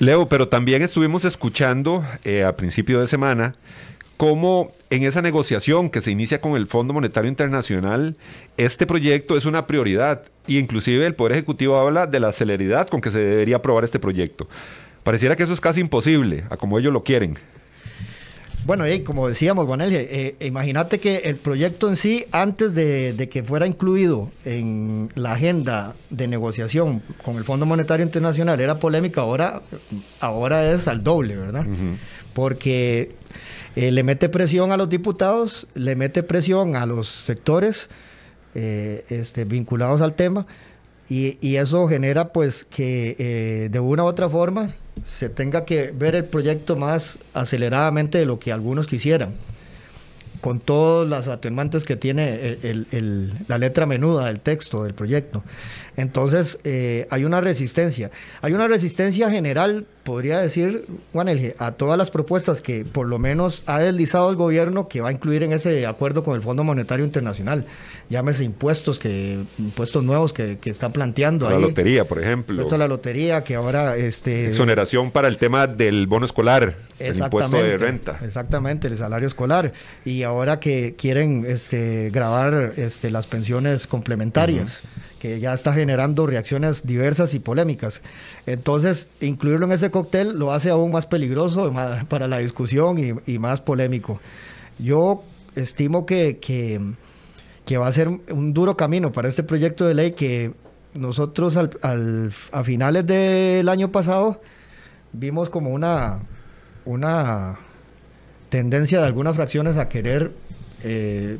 Leo, 0.00 0.30
pero 0.30 0.48
también 0.48 0.80
estuvimos 0.80 1.26
escuchando 1.26 2.02
eh, 2.24 2.42
a 2.42 2.56
principio 2.56 3.02
de 3.02 3.06
semana 3.06 3.54
cómo 4.16 4.72
en 4.88 5.02
esa 5.02 5.20
negociación 5.20 5.90
que 5.90 6.00
se 6.00 6.10
inicia 6.10 6.40
con 6.40 6.56
el 6.56 6.66
Fondo 6.68 6.94
Monetario 6.94 7.28
Internacional, 7.28 8.16
este 8.56 8.86
proyecto 8.86 9.36
es 9.36 9.44
una 9.44 9.66
prioridad 9.66 10.22
y 10.46 10.56
inclusive 10.56 11.04
el 11.04 11.14
Poder 11.14 11.32
Ejecutivo 11.32 11.76
habla 11.76 12.06
de 12.06 12.18
la 12.18 12.32
celeridad 12.32 12.88
con 12.88 13.02
que 13.02 13.10
se 13.10 13.18
debería 13.18 13.56
aprobar 13.56 13.84
este 13.84 13.98
proyecto. 13.98 14.48
Pareciera 15.04 15.36
que 15.36 15.42
eso 15.42 15.52
es 15.52 15.60
casi 15.60 15.82
imposible, 15.82 16.44
a 16.48 16.56
como 16.56 16.78
ellos 16.78 16.94
lo 16.94 17.04
quieren. 17.04 17.36
Bueno, 18.66 18.86
y 18.86 19.00
como 19.00 19.26
decíamos, 19.26 19.66
Juan 19.66 19.80
eh, 19.82 20.36
imagínate 20.40 20.98
que 20.98 21.18
el 21.24 21.36
proyecto 21.36 21.88
en 21.88 21.96
sí, 21.96 22.26
antes 22.30 22.74
de, 22.74 23.28
que 23.30 23.42
fuera 23.42 23.66
incluido 23.66 24.30
en 24.44 25.10
la 25.14 25.32
agenda 25.32 25.94
de 26.10 26.28
negociación 26.28 27.02
con 27.24 27.36
el 27.36 27.44
Fondo 27.44 27.66
Monetario 27.66 28.04
Internacional, 28.04 28.60
era 28.60 28.78
polémica, 28.78 29.22
ahora, 29.22 29.62
ahora 30.20 30.70
es 30.72 30.88
al 30.88 31.02
doble, 31.02 31.36
¿verdad? 31.36 31.66
Porque 32.34 33.16
eh, 33.76 33.90
le 33.90 34.02
mete 34.02 34.28
presión 34.28 34.72
a 34.72 34.76
los 34.76 34.88
diputados, 34.88 35.66
le 35.74 35.96
mete 35.96 36.22
presión 36.22 36.76
a 36.76 36.86
los 36.86 37.08
sectores 37.08 37.88
eh, 38.54 39.04
este, 39.08 39.44
vinculados 39.44 40.00
al 40.00 40.14
tema, 40.14 40.46
y, 41.10 41.56
eso 41.56 41.88
genera 41.88 42.32
pues 42.32 42.64
que 42.70 43.68
de 43.70 43.80
una 43.80 44.04
u 44.04 44.06
otra 44.06 44.28
forma 44.28 44.74
se 45.04 45.28
tenga 45.28 45.64
que 45.64 45.92
ver 45.92 46.14
el 46.14 46.24
proyecto 46.24 46.76
más 46.76 47.18
aceleradamente 47.34 48.18
de 48.18 48.26
lo 48.26 48.38
que 48.38 48.52
algunos 48.52 48.86
quisieran. 48.86 49.34
con 50.40 50.58
todas 50.58 51.06
las 51.06 51.28
atenuantes 51.28 51.84
que 51.84 51.96
tiene 51.96 52.56
la 53.46 53.58
letra 53.58 53.84
menuda 53.84 54.24
del 54.24 54.40
texto 54.40 54.84
del 54.84 54.94
proyecto. 54.94 55.44
Entonces, 55.98 56.58
eh, 56.64 57.06
hay 57.10 57.26
una 57.26 57.42
resistencia. 57.42 58.10
Hay 58.40 58.54
una 58.54 58.66
resistencia 58.66 59.28
general, 59.28 59.84
podría 60.04 60.38
decir, 60.38 60.86
Juan 61.12 61.28
Elge, 61.28 61.54
a 61.58 61.72
todas 61.72 61.98
las 61.98 62.10
propuestas 62.10 62.60
que 62.60 62.84
por 62.84 63.06
lo 63.06 63.18
menos 63.18 63.62
ha 63.66 63.78
deslizado 63.78 64.30
el 64.30 64.36
gobierno 64.36 64.88
que 64.88 65.00
va 65.00 65.10
a 65.10 65.12
incluir 65.12 65.42
en 65.42 65.52
ese 65.52 65.86
acuerdo 65.86 66.24
con 66.24 66.36
el 66.36 66.42
Fondo 66.42 66.64
Monetario 66.64 67.04
Internacional. 67.04 67.66
Llámese 68.08 68.42
impuestos, 68.42 68.98
que, 68.98 69.44
impuestos 69.58 70.02
nuevos 70.02 70.32
que, 70.32 70.58
que 70.58 70.70
está 70.70 70.88
planteando. 70.88 71.48
La 71.48 71.58
lotería, 71.58 72.06
por 72.06 72.20
ejemplo. 72.20 72.66
la 72.76 72.88
lotería, 72.88 73.44
que 73.44 73.54
ahora... 73.54 73.96
Este, 73.96 74.48
Exoneración 74.48 75.10
para 75.10 75.28
el 75.28 75.38
tema 75.38 75.66
del 75.66 76.06
bono 76.06 76.26
escolar, 76.26 76.74
el 76.98 77.16
impuesto 77.16 77.56
de 77.56 77.78
renta. 77.78 78.18
Exactamente, 78.24 78.88
el 78.88 78.96
salario 78.96 79.28
escolar. 79.28 79.72
Y 80.04 80.24
ahora 80.24 80.58
que 80.58 80.96
quieren 80.96 81.44
este, 81.46 82.10
grabar 82.10 82.72
este, 82.76 83.10
las 83.10 83.26
pensiones 83.26 83.86
complementarias 83.86 84.82
que 85.20 85.38
ya 85.38 85.52
está 85.52 85.72
generando 85.74 86.26
reacciones 86.26 86.86
diversas 86.86 87.34
y 87.34 87.38
polémicas. 87.40 88.02
Entonces, 88.46 89.06
incluirlo 89.20 89.66
en 89.66 89.72
ese 89.72 89.90
cóctel 89.90 90.36
lo 90.38 90.52
hace 90.52 90.70
aún 90.70 90.90
más 90.90 91.06
peligroso 91.06 91.72
para 92.08 92.26
la 92.26 92.38
discusión 92.38 93.20
y, 93.24 93.38
más 93.38 93.60
polémico. 93.60 94.18
Yo 94.78 95.22
estimo 95.54 96.06
que, 96.06 96.38
que, 96.40 97.76
va 97.76 97.86
a 97.86 97.92
ser 97.92 98.08
un 98.08 98.52
duro 98.54 98.76
camino 98.76 99.12
para 99.12 99.28
este 99.28 99.42
proyecto 99.42 99.86
de 99.86 99.94
ley 99.94 100.12
que 100.12 100.52
nosotros 100.94 101.56
al, 101.56 102.32
a 102.50 102.64
finales 102.64 103.06
del 103.06 103.68
año 103.68 103.92
pasado 103.92 104.40
vimos 105.12 105.50
como 105.50 105.70
una, 105.70 106.20
una 106.84 107.58
tendencia 108.48 109.00
de 109.00 109.06
algunas 109.06 109.36
fracciones 109.36 109.76
a 109.76 109.88
querer 109.88 110.32
eh, 110.82 111.38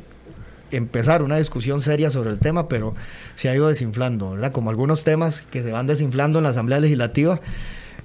empezar 0.71 1.21
una 1.21 1.37
discusión 1.37 1.81
seria 1.81 2.11
sobre 2.11 2.31
el 2.31 2.39
tema, 2.39 2.67
pero 2.67 2.95
se 3.35 3.49
ha 3.49 3.55
ido 3.55 3.67
desinflando, 3.67 4.31
¿verdad? 4.31 4.51
Como 4.51 4.69
algunos 4.69 5.03
temas 5.03 5.41
que 5.41 5.63
se 5.63 5.71
van 5.71 5.87
desinflando 5.87 6.39
en 6.39 6.43
la 6.43 6.49
Asamblea 6.49 6.79
Legislativa, 6.79 7.39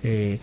eh, 0.03 0.39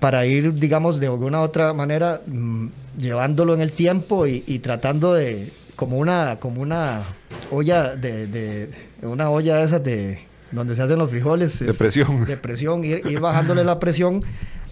para 0.00 0.26
ir, 0.26 0.54
digamos, 0.54 1.00
de 1.00 1.06
alguna 1.06 1.40
otra 1.40 1.72
manera 1.72 2.20
mm, 2.26 2.68
llevándolo 2.98 3.54
en 3.54 3.60
el 3.60 3.72
tiempo 3.72 4.26
y, 4.26 4.40
tratando 4.58 5.14
de, 5.14 5.50
como 5.76 5.98
una, 5.98 6.36
como 6.40 6.60
una 6.60 7.02
olla 7.50 7.96
de, 7.96 8.68
una 9.02 9.30
olla 9.30 9.56
de 9.56 9.64
esas 9.64 9.82
de 9.82 10.18
donde 10.52 10.76
se 10.76 10.82
hacen 10.82 10.98
los 10.98 11.10
frijoles. 11.10 11.58
De 11.58 11.74
presión. 11.74 12.24
De 12.26 12.36
presión, 12.36 12.84
ir, 12.84 13.02
ir 13.06 13.20
bajándole 13.20 13.64
la 13.64 13.78
presión 13.78 14.22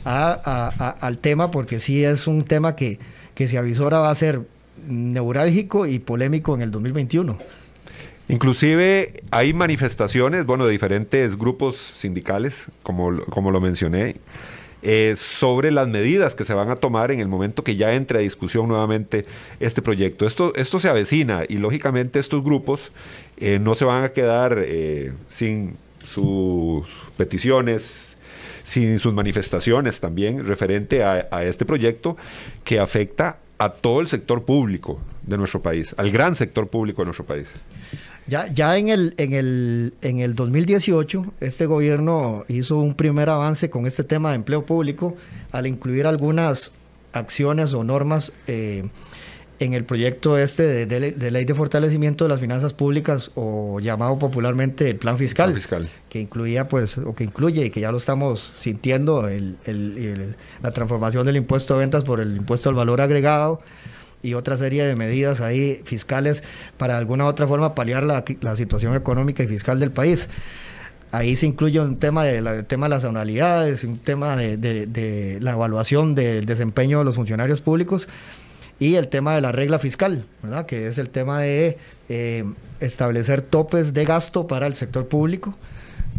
al 0.05 1.19
tema, 1.19 1.51
porque 1.51 1.79
sí 1.79 2.05
es 2.05 2.27
un 2.27 2.45
tema 2.45 2.77
que, 2.77 2.99
que 3.35 3.47
se 3.49 3.59
avisora 3.59 4.01
va 4.01 4.11
a 4.11 4.15
ser 4.15 4.43
neurálgico 4.87 5.87
y 5.87 5.99
polémico 5.99 6.55
en 6.55 6.63
el 6.63 6.71
2021. 6.71 7.39
Inclusive 8.29 9.23
hay 9.31 9.53
manifestaciones, 9.53 10.47
bueno, 10.47 10.65
de 10.65 10.73
diferentes 10.73 11.37
grupos 11.37 11.77
sindicales, 11.77 12.67
como, 12.83 13.21
como 13.27 13.51
lo 13.51 13.61
mencioné, 13.61 14.17
eh, 14.85 15.15
sobre 15.17 15.71
las 15.71 15.87
medidas 15.87 16.35
que 16.35 16.45
se 16.45 16.55
van 16.55 16.69
a 16.71 16.77
tomar 16.77 17.11
en 17.13 17.21
el 17.21 17.29
momento 17.29 17.63
que 17.63 17.77
ya 17.77 17.95
entre 17.95 18.19
a 18.19 18.23
discusión 18.23 18.69
nuevamente 18.69 19.27
este 19.61 19.83
proyecto. 19.83 20.27
Esto, 20.27 20.53
esto 20.57 20.81
se 20.81 20.89
avecina 20.89 21.43
y 21.49 21.59
lógicamente 21.59 22.19
estos 22.19 22.43
grupos 22.43 22.91
eh, 23.37 23.59
no 23.61 23.75
se 23.75 23.85
van 23.85 24.03
a 24.03 24.09
quedar 24.09 24.59
eh, 24.59 25.13
sin 25.29 25.77
sus 26.13 26.89
peticiones, 27.17 28.17
sin 28.65 28.99
sus 28.99 29.13
manifestaciones 29.13 30.01
también 30.01 30.47
referente 30.47 31.05
a, 31.05 31.29
a 31.31 31.45
este 31.45 31.65
proyecto 31.65 32.17
que 32.65 32.81
afecta 32.81 33.39
a 33.63 33.71
todo 33.71 34.01
el 34.01 34.09
sector 34.09 34.45
público 34.45 34.99
de 35.23 35.39
nuestro 35.39 35.63
país, 35.63 35.95
al 35.97 36.11
gran 36.11 36.35
sector 36.35 36.67
público 36.67 37.03
de 37.03 37.07
nuestro 37.07 37.25
país. 37.25 37.47
Ya, 38.27 38.49
ya 38.49 38.77
en, 38.77 38.89
el, 38.89 39.15
en, 39.19 39.33
el, 39.35 39.95
en 40.03 40.19
el 40.19 40.35
2018, 40.35 41.35
este 41.41 41.67
gobierno 41.67 42.45
hizo 42.49 42.79
un 42.79 42.95
primer 42.95 43.29
avance 43.29 43.71
con 43.71 43.87
este 43.87 44.03
tema 44.03 44.31
de 44.31 44.37
empleo 44.37 44.67
público 44.67 45.17
al 45.53 45.69
incluir 45.69 46.07
algunas 46.07 46.73
acciones 47.13 47.73
o 47.73 47.85
normas 47.85 48.33
eh, 48.49 48.89
en 49.63 49.75
el 49.75 49.85
proyecto 49.85 50.39
este 50.39 50.87
de, 50.87 51.31
ley 51.31 51.45
de 51.45 51.55
fortalecimiento 51.55 52.25
de 52.25 52.29
las 52.29 52.41
finanzas 52.41 52.73
públicas 52.73 53.31
o 53.35 53.81
llamado 53.81 54.19
popularmente 54.19 54.89
el 54.91 54.97
plan 54.97 55.19
fiscal, 55.19 55.55
fiscal. 55.55 55.89
que 56.09 56.21
incluía 56.21 56.69
pues 56.69 56.99
o 56.99 57.15
que 57.15 57.25
incluye 57.25 57.67
y 57.67 57.71
que 57.71 57.81
ya 57.81 57.93
lo 57.93 57.99
estamos 57.99 58.53
sintiendo 58.57 59.29
la 60.63 60.71
transformación 60.73 61.27
del 61.27 61.37
impuesto 61.37 61.75
de 61.75 61.81
ventas 61.81 62.05
por 62.05 62.21
el 62.21 62.37
impuesto 62.37 62.69
al 62.69 62.75
valor 62.75 63.01
agregado 63.01 63.61
y 64.23 64.35
otra 64.35 64.57
serie 64.57 64.85
de 64.85 64.95
medidas 64.97 65.41
ahí 65.41 65.81
fiscales 65.85 66.43
para 66.77 66.95
de 66.95 67.01
alguna 67.01 67.25
u 67.25 67.29
otra 67.29 67.47
forma 67.47 67.75
paliar 67.75 68.05
la, 68.05 68.57
situación 68.57 68.95
económica 68.95 69.43
y 69.43 69.49
fiscal 69.49 69.81
del 69.81 69.91
país. 69.91 70.29
Ahí 71.11 71.37
se 71.37 71.47
incluye 71.47 71.79
un 71.79 71.99
tema 71.99 72.25
de, 72.25 72.63
tema 72.63 72.87
de 72.87 72.91
las 72.91 73.05
anualidades, 73.05 73.85
un 73.85 73.99
tema 73.99 74.37
de, 74.37 74.57
de 74.57 75.39
la 75.41 75.53
evaluación 75.53 76.15
del 76.15 76.47
desempeño 76.47 77.01
de 77.01 77.05
los 77.05 77.17
funcionarios 77.17 77.61
públicos 77.61 78.09
y 78.83 78.97
el 78.97 79.07
tema 79.07 79.37
de 79.37 79.41
la 79.41 79.53
regla 79.53 79.79
fiscal, 79.79 80.25
¿verdad? 80.43 80.67
que 80.67 80.89
es 80.89 80.99
el 80.99 81.09
tema 81.09 81.39
de 81.39 81.79
eh, 82.09 82.43
establecer 82.81 83.41
topes 83.41 83.95
de 83.95 84.05
gasto 84.05 84.49
para 84.49 84.67
el 84.67 84.75
sector 84.75 85.07
público 85.07 85.55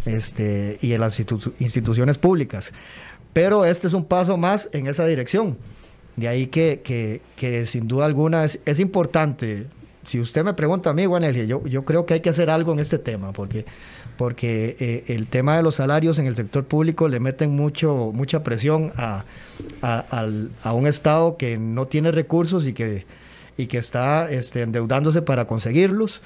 este, 0.05 0.77
y 0.79 0.93
en 0.93 1.01
las 1.01 1.19
instituciones 1.19 2.17
públicas. 2.17 2.71
Pero 3.33 3.65
este 3.65 3.87
es 3.87 3.93
un 3.93 4.05
paso 4.05 4.37
más 4.37 4.69
en 4.71 4.87
esa 4.87 5.05
dirección. 5.05 5.57
De 6.15 6.29
ahí 6.29 6.47
que, 6.47 6.79
que, 7.35 7.65
sin 7.65 7.89
duda 7.89 8.05
alguna 8.05 8.45
es, 8.45 8.61
es, 8.65 8.79
importante. 8.79 9.65
Si 10.05 10.21
usted 10.21 10.45
me 10.45 10.53
pregunta 10.53 10.91
a 10.91 10.93
mí, 10.93 11.05
Juan 11.05 11.29
yo, 11.33 11.65
yo 11.65 11.83
creo 11.83 12.05
que 12.05 12.13
hay 12.13 12.19
que 12.21 12.29
hacer 12.29 12.49
algo 12.49 12.71
en 12.71 12.79
este 12.79 12.97
tema, 12.97 13.33
porque 13.33 13.65
porque 14.17 14.75
eh, 14.79 15.03
el 15.07 15.27
tema 15.27 15.57
de 15.57 15.63
los 15.63 15.75
salarios 15.75 16.19
en 16.19 16.27
el 16.27 16.35
sector 16.35 16.65
público 16.65 17.07
le 17.07 17.19
meten 17.19 17.55
mucho, 17.55 18.11
mucha 18.13 18.43
presión 18.43 18.91
a, 18.95 19.25
un 20.71 20.87
Estado 20.87 21.37
que 21.37 21.57
no 21.57 21.87
tiene 21.87 22.11
recursos 22.11 22.65
y 22.67 22.73
que, 22.73 23.05
y 23.57 23.67
que 23.67 23.77
está 23.77 24.29
este, 24.29 24.61
endeudándose 24.61 25.21
para 25.21 25.45
conseguirlos. 25.45 26.21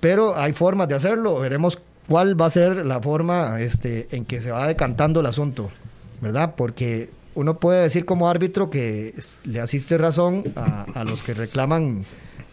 Pero 0.00 0.36
hay 0.36 0.52
formas 0.52 0.88
de 0.88 0.94
hacerlo, 0.94 1.38
veremos 1.38 1.78
cuál 2.08 2.40
va 2.40 2.46
a 2.46 2.50
ser 2.50 2.84
la 2.84 3.00
forma 3.00 3.60
este, 3.60 4.08
en 4.10 4.24
que 4.24 4.40
se 4.40 4.50
va 4.50 4.66
decantando 4.66 5.20
el 5.20 5.26
asunto, 5.26 5.70
¿verdad? 6.20 6.54
Porque 6.56 7.10
uno 7.34 7.58
puede 7.58 7.82
decir 7.82 8.04
como 8.04 8.28
árbitro 8.28 8.68
que 8.68 9.14
le 9.44 9.60
asiste 9.60 9.96
razón 9.96 10.52
a, 10.56 10.84
a 10.94 11.04
los 11.04 11.22
que 11.22 11.34
reclaman 11.34 12.04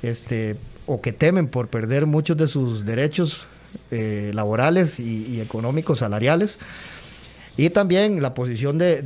este, 0.03 0.56
o 0.86 1.01
que 1.01 1.12
temen 1.12 1.48
por 1.48 1.68
perder 1.68 2.06
muchos 2.06 2.38
de 2.38 2.48
sus 2.48 2.86
derechos 2.86 3.48
eh, 3.92 4.32
laborales 4.34 5.00
y, 5.00 5.42
económicos, 5.42 6.00
salariales, 6.00 6.60
y 7.58 7.70
también 7.70 8.22
la 8.22 8.34
posición 8.34 8.78
de, 8.78 9.04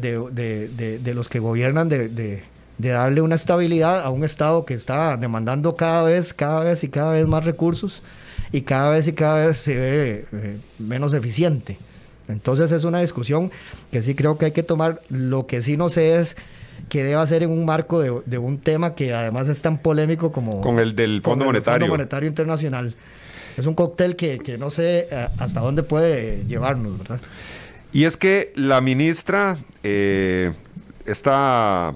los 1.15 1.29
que 1.29 1.39
gobiernan 1.39 1.89
de, 1.89 2.43
darle 2.77 3.21
una 3.21 3.35
estabilidad 3.35 4.01
a 4.01 4.09
un 4.09 4.23
Estado 4.23 4.65
que 4.65 4.73
está 4.73 5.17
demandando 5.17 5.75
cada 5.75 6.03
vez, 6.03 6.33
cada 6.33 6.63
vez 6.63 6.83
y 6.83 6.89
cada 6.89 7.13
vez 7.13 7.27
más 7.27 7.45
recursos 7.45 8.01
y 8.51 8.61
cada 8.61 8.89
vez 8.89 9.07
y 9.07 9.13
cada 9.13 9.47
vez 9.47 9.57
se 9.57 9.75
ve 9.75 10.25
eh, 10.31 10.57
menos 10.79 11.13
eficiente. 11.13 11.77
Entonces 12.27 12.71
es 12.71 12.83
una 12.83 12.99
discusión 12.99 13.51
que 13.91 14.01
sí 14.01 14.15
creo 14.15 14.37
que 14.37 14.45
hay 14.45 14.51
que 14.51 14.63
tomar. 14.63 15.01
Lo 15.09 15.47
que 15.47 15.61
sí 15.61 15.77
no 15.77 15.89
sé 15.89 16.19
es 16.19 16.35
que 16.89 17.03
deba 17.03 17.25
ser 17.25 17.43
en 17.43 17.51
un 17.51 17.65
marco 17.65 17.99
de, 17.99 18.37
un 18.37 18.57
tema 18.59 18.95
que 18.95 19.13
además 19.13 19.49
es 19.49 19.61
tan 19.61 19.77
polémico 19.77 20.31
como... 20.31 20.61
Con 20.61 20.79
el 20.79 20.95
del 20.95 21.21
Fondo 21.21 21.45
Monetario. 21.45 21.87
Fondo 21.87 21.97
Monetario 21.97 22.29
Internacional 22.29 22.95
es 23.57 23.65
un 23.65 23.75
cóctel 23.75 24.15
que, 24.15 24.57
no 24.57 24.69
sé 24.69 25.07
eh, 25.11 25.27
hasta 25.37 25.59
dónde 25.59 25.83
puede 25.83 26.45
llevarnos, 26.45 26.97
¿verdad? 26.97 27.21
Y 27.91 28.05
es 28.05 28.17
que 28.17 28.51
la 28.55 28.81
ministra 28.81 29.57
eh, 29.83 30.51
está, 31.05 31.93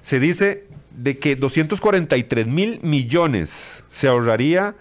se 0.00 0.20
dice 0.20 0.64
de 0.96 1.18
que 1.18 1.36
243 1.36 2.46
mil 2.46 2.78
millones 2.82 3.84
se 3.88 4.08
ahorraría 4.08 4.74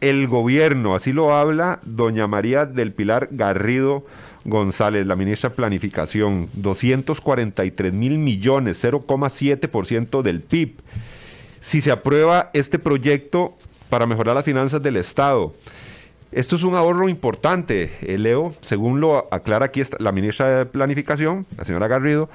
el 0.00 0.28
gobierno, 0.28 0.94
así 0.94 1.12
lo 1.12 1.34
habla 1.34 1.80
doña 1.84 2.26
María 2.26 2.66
del 2.66 2.92
Pilar 2.92 3.28
Garrido 3.30 4.04
González, 4.44 5.06
la 5.06 5.16
ministra 5.16 5.48
de 5.48 5.56
Planificación, 5.56 6.50
243 6.52 7.92
mil 7.92 8.18
millones, 8.18 8.84
0,7% 8.84 10.20
del 10.20 10.42
PIB. 10.42 10.74
Si 11.60 11.80
se 11.80 11.90
aprueba 11.90 12.50
este 12.52 12.78
proyecto, 12.78 13.56
para 13.88 14.06
mejorar 14.06 14.34
las 14.34 14.44
finanzas 14.44 14.82
del 14.82 14.96
Estado. 14.96 15.54
Esto 16.34 16.56
es 16.56 16.64
un 16.64 16.74
ahorro 16.74 17.08
importante, 17.08 17.92
eh, 18.02 18.18
Leo, 18.18 18.54
según 18.60 19.00
lo 19.00 19.32
aclara 19.32 19.66
aquí 19.66 19.82
la 20.00 20.10
ministra 20.10 20.58
de 20.58 20.66
Planificación, 20.66 21.46
la 21.56 21.64
señora 21.64 21.86
Garrido, 21.86 22.28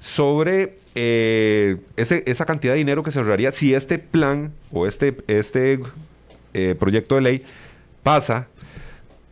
sobre 0.00 0.76
eh, 0.94 1.78
esa 1.96 2.44
cantidad 2.44 2.74
de 2.74 2.78
dinero 2.78 3.02
que 3.02 3.10
se 3.10 3.18
ahorraría 3.18 3.50
si 3.52 3.72
este 3.72 3.98
plan 3.98 4.52
o 4.70 4.86
este, 4.86 5.16
este 5.28 5.80
eh, 6.52 6.74
proyecto 6.78 7.14
de 7.14 7.20
ley 7.22 7.42
pasa 8.02 8.48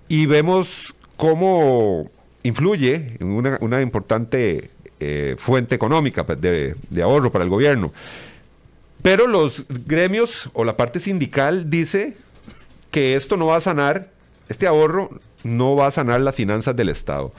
y 0.08 0.24
vemos 0.24 0.94
cómo 1.18 2.10
influye 2.42 3.18
en 3.20 3.58
una, 3.60 3.82
importante 3.82 4.70
fuente 5.36 5.74
económica 5.74 6.24
pues, 6.24 6.40
de 6.40 7.02
ahorro 7.02 7.30
para 7.30 7.44
el 7.44 7.50
gobierno. 7.50 7.92
Pero 9.06 9.28
los 9.28 9.66
gremios 9.68 10.50
o 10.52 10.64
la 10.64 10.76
parte 10.76 10.98
sindical 10.98 11.70
dice 11.70 12.16
que 12.90 13.14
esto 13.14 13.36
no 13.36 13.46
va 13.46 13.54
a 13.54 13.60
sanar, 13.60 14.10
este 14.48 14.66
ahorro 14.66 15.20
no 15.44 15.76
va 15.76 15.86
a 15.86 15.90
sanar 15.92 16.20
las 16.22 16.34
finanzas 16.34 16.74
del 16.74 16.88
Estado. 16.88 17.32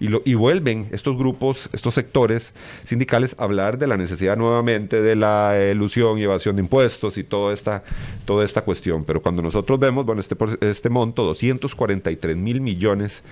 Y, 0.00 0.32
vuelven 0.32 0.88
estos 0.92 1.18
grupos, 1.18 1.68
estos 1.74 1.92
sectores 1.92 2.54
sindicales 2.84 3.36
a 3.36 3.44
hablar 3.44 3.76
de 3.76 3.86
la 3.86 3.98
necesidad 3.98 4.38
nuevamente 4.38 5.02
de 5.02 5.14
la 5.14 5.58
ilusión 5.70 6.16
y 6.16 6.22
evasión 6.22 6.56
de 6.56 6.62
impuestos 6.62 7.18
y 7.18 7.22
toda 7.22 7.52
esta, 7.52 7.84
toda 8.24 8.42
esta 8.42 8.62
cuestión. 8.62 9.04
Pero 9.04 9.20
cuando 9.20 9.42
nosotros 9.42 9.78
vemos, 9.78 10.06
bueno, 10.06 10.22
este, 10.22 10.36
este 10.62 10.88
monto, 10.88 11.24
243 11.24 12.34
mil 12.34 12.62
millones, 12.62 13.22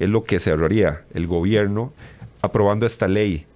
es 0.00 0.08
lo 0.08 0.24
que 0.24 0.40
se 0.40 0.50
ahorraría 0.50 1.04
el 1.14 1.28
gobierno 1.28 1.92
aprobando 2.42 2.86
esta 2.86 3.06
ley. 3.06 3.46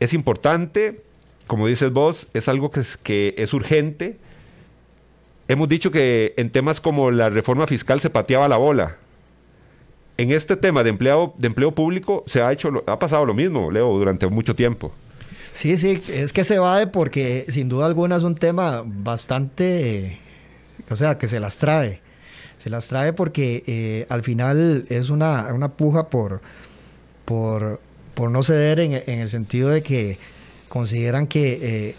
Es 0.00 0.12
importante, 0.12 1.02
como 1.46 1.66
dices 1.66 1.92
vos, 1.92 2.28
es 2.34 2.48
algo 2.48 2.70
que 2.70 2.80
es, 2.80 2.96
que 2.96 3.34
es 3.38 3.52
urgente. 3.52 4.16
Hemos 5.48 5.68
dicho 5.68 5.90
que 5.90 6.34
en 6.36 6.50
temas 6.50 6.80
como 6.80 7.10
la 7.10 7.28
reforma 7.28 7.66
fiscal 7.66 8.00
se 8.00 8.10
pateaba 8.10 8.48
la 8.48 8.56
bola 8.56 8.96
en 10.22 10.30
este 10.30 10.56
tema 10.56 10.82
de 10.82 10.90
empleo, 10.90 11.34
de 11.38 11.46
empleo 11.48 11.72
público 11.72 12.24
se 12.26 12.42
ha 12.42 12.52
hecho, 12.52 12.84
ha 12.86 12.98
pasado 12.98 13.24
lo 13.24 13.34
mismo, 13.34 13.70
Leo, 13.70 13.88
durante 13.98 14.26
mucho 14.26 14.54
tiempo. 14.54 14.92
Sí, 15.52 15.76
sí, 15.76 16.02
es 16.08 16.32
que 16.32 16.44
se 16.44 16.58
va 16.58 16.78
de 16.78 16.86
porque 16.86 17.44
sin 17.48 17.68
duda 17.68 17.86
alguna 17.86 18.16
es 18.16 18.22
un 18.22 18.34
tema 18.34 18.82
bastante, 18.86 20.18
o 20.88 20.96
sea, 20.96 21.18
que 21.18 21.28
se 21.28 21.40
las 21.40 21.56
trae. 21.56 22.00
Se 22.58 22.70
las 22.70 22.88
trae 22.88 23.12
porque 23.12 23.64
eh, 23.66 24.06
al 24.08 24.22
final 24.22 24.86
es 24.88 25.10
una, 25.10 25.46
puja 25.76 26.08
por, 26.08 26.40
por, 27.24 27.80
por 28.14 28.30
no 28.30 28.42
ceder 28.44 28.80
en, 28.80 28.92
el 29.20 29.28
sentido 29.28 29.70
de 29.70 29.82
que 29.82 30.18
consideran 30.72 31.26
que 31.26 31.58
eh, 31.90 31.94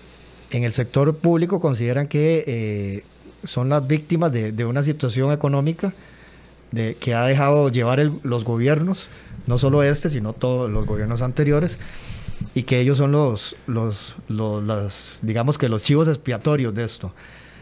en 0.50 0.64
el 0.64 0.74
sector 0.74 1.16
público 1.16 1.62
consideran 1.62 2.08
que 2.08 2.44
eh, 2.48 3.04
son 3.44 3.70
las 3.70 3.86
víctimas 3.86 4.32
de, 4.32 4.52
de 4.52 4.66
una 4.66 4.82
situación 4.82 5.32
económica 5.32 5.94
que 7.00 7.14
ha 7.14 7.24
dejado 7.28 7.70
llevar 7.70 8.00
los 8.24 8.44
gobiernos, 8.44 9.10
no 9.46 9.60
solo 9.60 9.84
este, 9.84 10.10
sino 10.10 10.34
todos 10.34 10.72
los 10.72 10.88
gobiernos 10.88 11.22
anteriores, 11.22 11.78
y 12.56 12.64
que 12.64 12.80
ellos 12.80 12.98
son 12.98 13.12
los, 13.12 13.56
digamos 15.22 15.60
que 15.60 15.70
los 15.70 15.84
chivos 15.84 16.08
expiatorios 16.08 16.74
de 16.74 16.84
esto, 16.84 17.14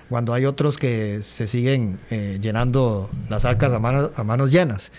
cuando 0.09 0.33
hay 0.33 0.45
otros 0.45 0.77
que 0.77 1.19
se 1.23 1.45
siguen 1.45 1.99
eh, 2.09 2.39
llenando 2.41 3.09
las 3.27 3.43
arcas 3.43 3.73
a 3.73 3.79
manos, 3.79 4.11
a 4.15 4.23
manos 4.23 4.49
llenas. 4.49 4.93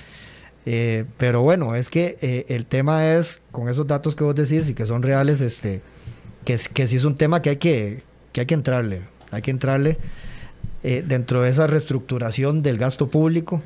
Eh, 0.66 1.06
pero 1.16 1.40
bueno, 1.40 1.74
es 1.74 1.88
que 1.88 2.44
el 2.50 2.66
tema 2.66 3.14
es, 3.14 3.40
con 3.50 3.70
esos 3.70 3.86
datos 3.86 4.14
que 4.14 4.24
vos 4.24 4.34
decís 4.34 4.68
y 4.68 4.74
que 4.74 4.84
son 4.84 5.02
reales, 5.02 5.40
este, 5.40 5.80
que, 6.44 6.58
que 6.72 6.86
sí 6.86 6.96
es 6.96 7.04
un 7.04 7.16
tema 7.16 7.42
que 7.42 7.50
hay 7.50 7.56
que, 7.56 8.02
que, 8.32 8.40
hay 8.40 8.46
que 8.46 8.54
entrarle, 8.54 9.02
hay 9.30 9.42
que 9.42 9.50
entrarle 9.50 9.98
dentro 10.82 11.42
de 11.42 11.50
esa 11.50 11.68
reestructuración 11.68 12.60
del 12.60 12.76
gasto 12.76 13.08
público, 13.08 13.62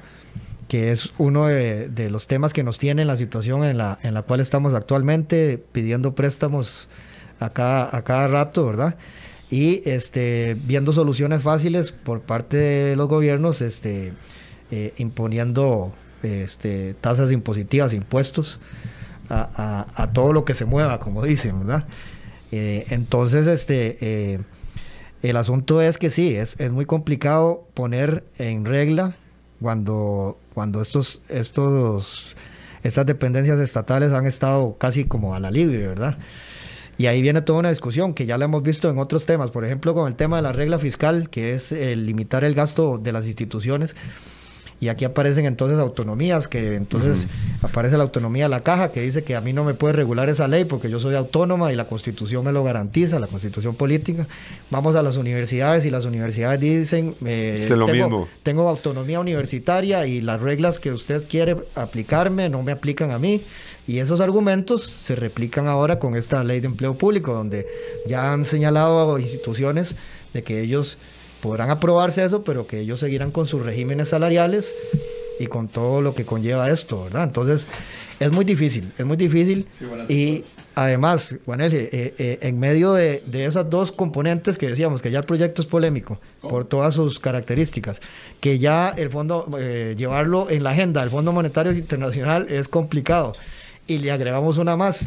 que 0.68 0.90
es 0.90 1.10
uno 1.18 1.46
de, 1.46 2.08
los 2.10 2.26
temas 2.26 2.52
que 2.52 2.62
nos 2.62 2.78
tiene 2.78 3.02
en 3.02 3.08
la 3.08 3.16
situación 3.16 3.64
en 3.64 3.78
la, 3.78 3.98
en 4.02 4.14
la 4.14 4.22
cual 4.22 4.40
estamos 4.40 4.74
actualmente, 4.74 5.62
pidiendo 5.72 6.14
préstamos 6.14 6.88
a 7.38 7.50
cada, 7.50 7.94
a 7.96 8.02
cada 8.02 8.28
rato, 8.28 8.66
¿verdad? 8.66 8.96
Y 9.48 9.88
este, 9.88 10.56
viendo 10.64 10.92
soluciones 10.92 11.42
fáciles 11.42 11.92
por 11.92 12.22
parte 12.22 12.56
de 12.56 12.96
los 12.96 13.08
gobiernos, 13.08 13.60
este, 13.60 14.12
eh, 14.72 14.92
imponiendo 14.96 15.92
este, 16.22 16.94
tasas 17.00 17.30
impositivas, 17.30 17.94
impuestos 17.94 18.58
a, 19.28 19.86
a, 19.94 20.12
todo 20.12 20.32
lo 20.32 20.44
que 20.44 20.54
se 20.54 20.64
mueva, 20.64 20.98
como 20.98 21.22
dicen, 21.22 21.60
¿verdad? 21.60 21.86
Eh, 22.52 22.86
entonces, 22.90 23.46
este, 23.46 23.98
eh, 24.00 24.38
el 25.22 25.36
asunto 25.36 25.80
es 25.80 25.98
que 25.98 26.10
sí, 26.10 26.34
es, 26.34 26.58
es 26.58 26.70
muy 26.72 26.84
complicado 26.84 27.66
poner 27.74 28.24
en 28.38 28.64
regla 28.64 29.16
cuando, 29.60 30.38
cuando 30.54 30.80
estos, 30.80 31.22
estos, 31.28 32.36
estas 32.82 33.06
dependencias 33.06 33.58
estatales 33.58 34.12
han 34.12 34.26
estado 34.26 34.76
casi 34.78 35.04
como 35.04 35.34
a 35.34 35.40
la 35.40 35.50
libre, 35.50 35.86
¿verdad? 35.86 36.18
Y 36.98 37.06
ahí 37.06 37.20
viene 37.20 37.42
toda 37.42 37.58
una 37.58 37.68
discusión 37.68 38.14
que 38.14 38.24
ya 38.24 38.38
la 38.38 38.46
hemos 38.46 38.62
visto 38.62 38.88
en 38.88 38.98
otros 38.98 39.26
temas, 39.26 39.50
por 39.50 39.64
ejemplo, 39.64 39.92
con 39.92 40.08
el 40.08 40.14
tema 40.14 40.36
de 40.36 40.42
la 40.42 40.52
regla 40.52 40.78
fiscal, 40.78 41.28
que 41.28 41.52
es 41.52 41.72
el 41.72 42.06
limitar 42.06 42.42
el 42.42 42.54
gasto 42.54 42.96
de 42.96 43.12
las 43.12 43.26
instituciones 43.26 43.94
y 44.78 44.88
aquí 44.88 45.06
aparecen 45.06 45.46
entonces 45.46 45.78
autonomías, 45.78 46.48
que 46.48 46.74
entonces 46.74 47.28
aparece 47.62 47.96
la 47.96 48.02
autonomía 48.02 48.44
de 48.44 48.50
la 48.50 48.60
caja, 48.60 48.92
que 48.92 49.00
dice 49.00 49.24
que 49.24 49.34
a 49.34 49.40
mí 49.40 49.54
no 49.54 49.64
me 49.64 49.72
puede 49.72 49.94
regular 49.94 50.28
esa 50.28 50.48
ley 50.48 50.66
porque 50.66 50.90
yo 50.90 51.00
soy 51.00 51.14
autónoma 51.14 51.72
y 51.72 51.76
la 51.76 51.86
constitución 51.86 52.44
me 52.44 52.52
lo 52.52 52.62
garantiza, 52.62 53.18
la 53.18 53.26
constitución 53.26 53.74
política. 53.74 54.26
Vamos 54.70 54.94
a 54.94 55.02
las 55.02 55.16
universidades 55.16 55.86
y 55.86 55.90
las 55.90 56.04
universidades 56.04 56.60
dicen, 56.60 57.14
eh, 57.24 57.66
tengo, 57.86 58.28
tengo 58.42 58.68
autonomía 58.68 59.18
universitaria 59.18 60.06
y 60.06 60.20
las 60.20 60.42
reglas 60.42 60.78
que 60.78 60.92
usted 60.92 61.26
quiere 61.26 61.56
aplicarme 61.74 62.50
no 62.50 62.62
me 62.62 62.72
aplican 62.72 63.12
a 63.12 63.18
mí. 63.18 63.42
Y 63.88 64.00
esos 64.00 64.20
argumentos 64.20 64.82
se 64.82 65.14
replican 65.14 65.68
ahora 65.68 65.98
con 65.98 66.16
esta 66.16 66.42
ley 66.42 66.60
de 66.60 66.66
empleo 66.66 66.94
público, 66.94 67.32
donde 67.32 67.66
ya 68.06 68.32
han 68.32 68.44
señalado 68.44 69.14
a 69.14 69.20
instituciones 69.20 69.94
de 70.34 70.42
que 70.42 70.60
ellos 70.60 70.98
podrán 71.46 71.70
aprobarse 71.70 72.24
eso, 72.24 72.42
pero 72.42 72.66
que 72.66 72.80
ellos 72.80 72.98
seguirán 72.98 73.30
con 73.30 73.46
sus 73.46 73.62
regímenes 73.62 74.08
salariales 74.08 74.74
y 75.38 75.46
con 75.46 75.68
todo 75.68 76.02
lo 76.02 76.12
que 76.12 76.24
conlleva 76.24 76.68
esto, 76.70 77.04
¿verdad? 77.04 77.22
Entonces, 77.22 77.68
es 78.18 78.32
muy 78.32 78.44
difícil, 78.44 78.92
es 78.98 79.06
muy 79.06 79.16
difícil. 79.16 79.68
y 80.08 80.42
además, 80.74 81.36
Juanel, 81.44 81.72
eh, 81.72 82.14
eh, 82.18 82.38
en 82.42 82.58
medio 82.58 82.94
de, 82.94 83.22
esas 83.32 83.70
dos 83.70 83.92
componentes 83.92 84.58
que 84.58 84.66
decíamos, 84.66 85.02
que 85.02 85.12
ya 85.12 85.20
el 85.20 85.24
proyecto 85.24 85.62
es 85.62 85.68
polémico 85.68 86.18
por 86.40 86.64
todas 86.64 86.94
sus 86.94 87.20
características, 87.20 88.00
que 88.40 88.58
ya 88.58 88.88
el 88.88 89.10
fondo, 89.10 89.46
eh, 89.60 89.94
llevarlo 89.96 90.50
en 90.50 90.64
la 90.64 90.70
agenda 90.70 91.00
del 91.02 91.10
Fondo 91.10 91.30
Monetario 91.30 91.70
Internacional 91.70 92.48
es 92.50 92.66
complicado, 92.66 93.34
y 93.86 93.98
le 93.98 94.10
agregamos 94.10 94.58
una 94.58 94.76
más, 94.76 95.06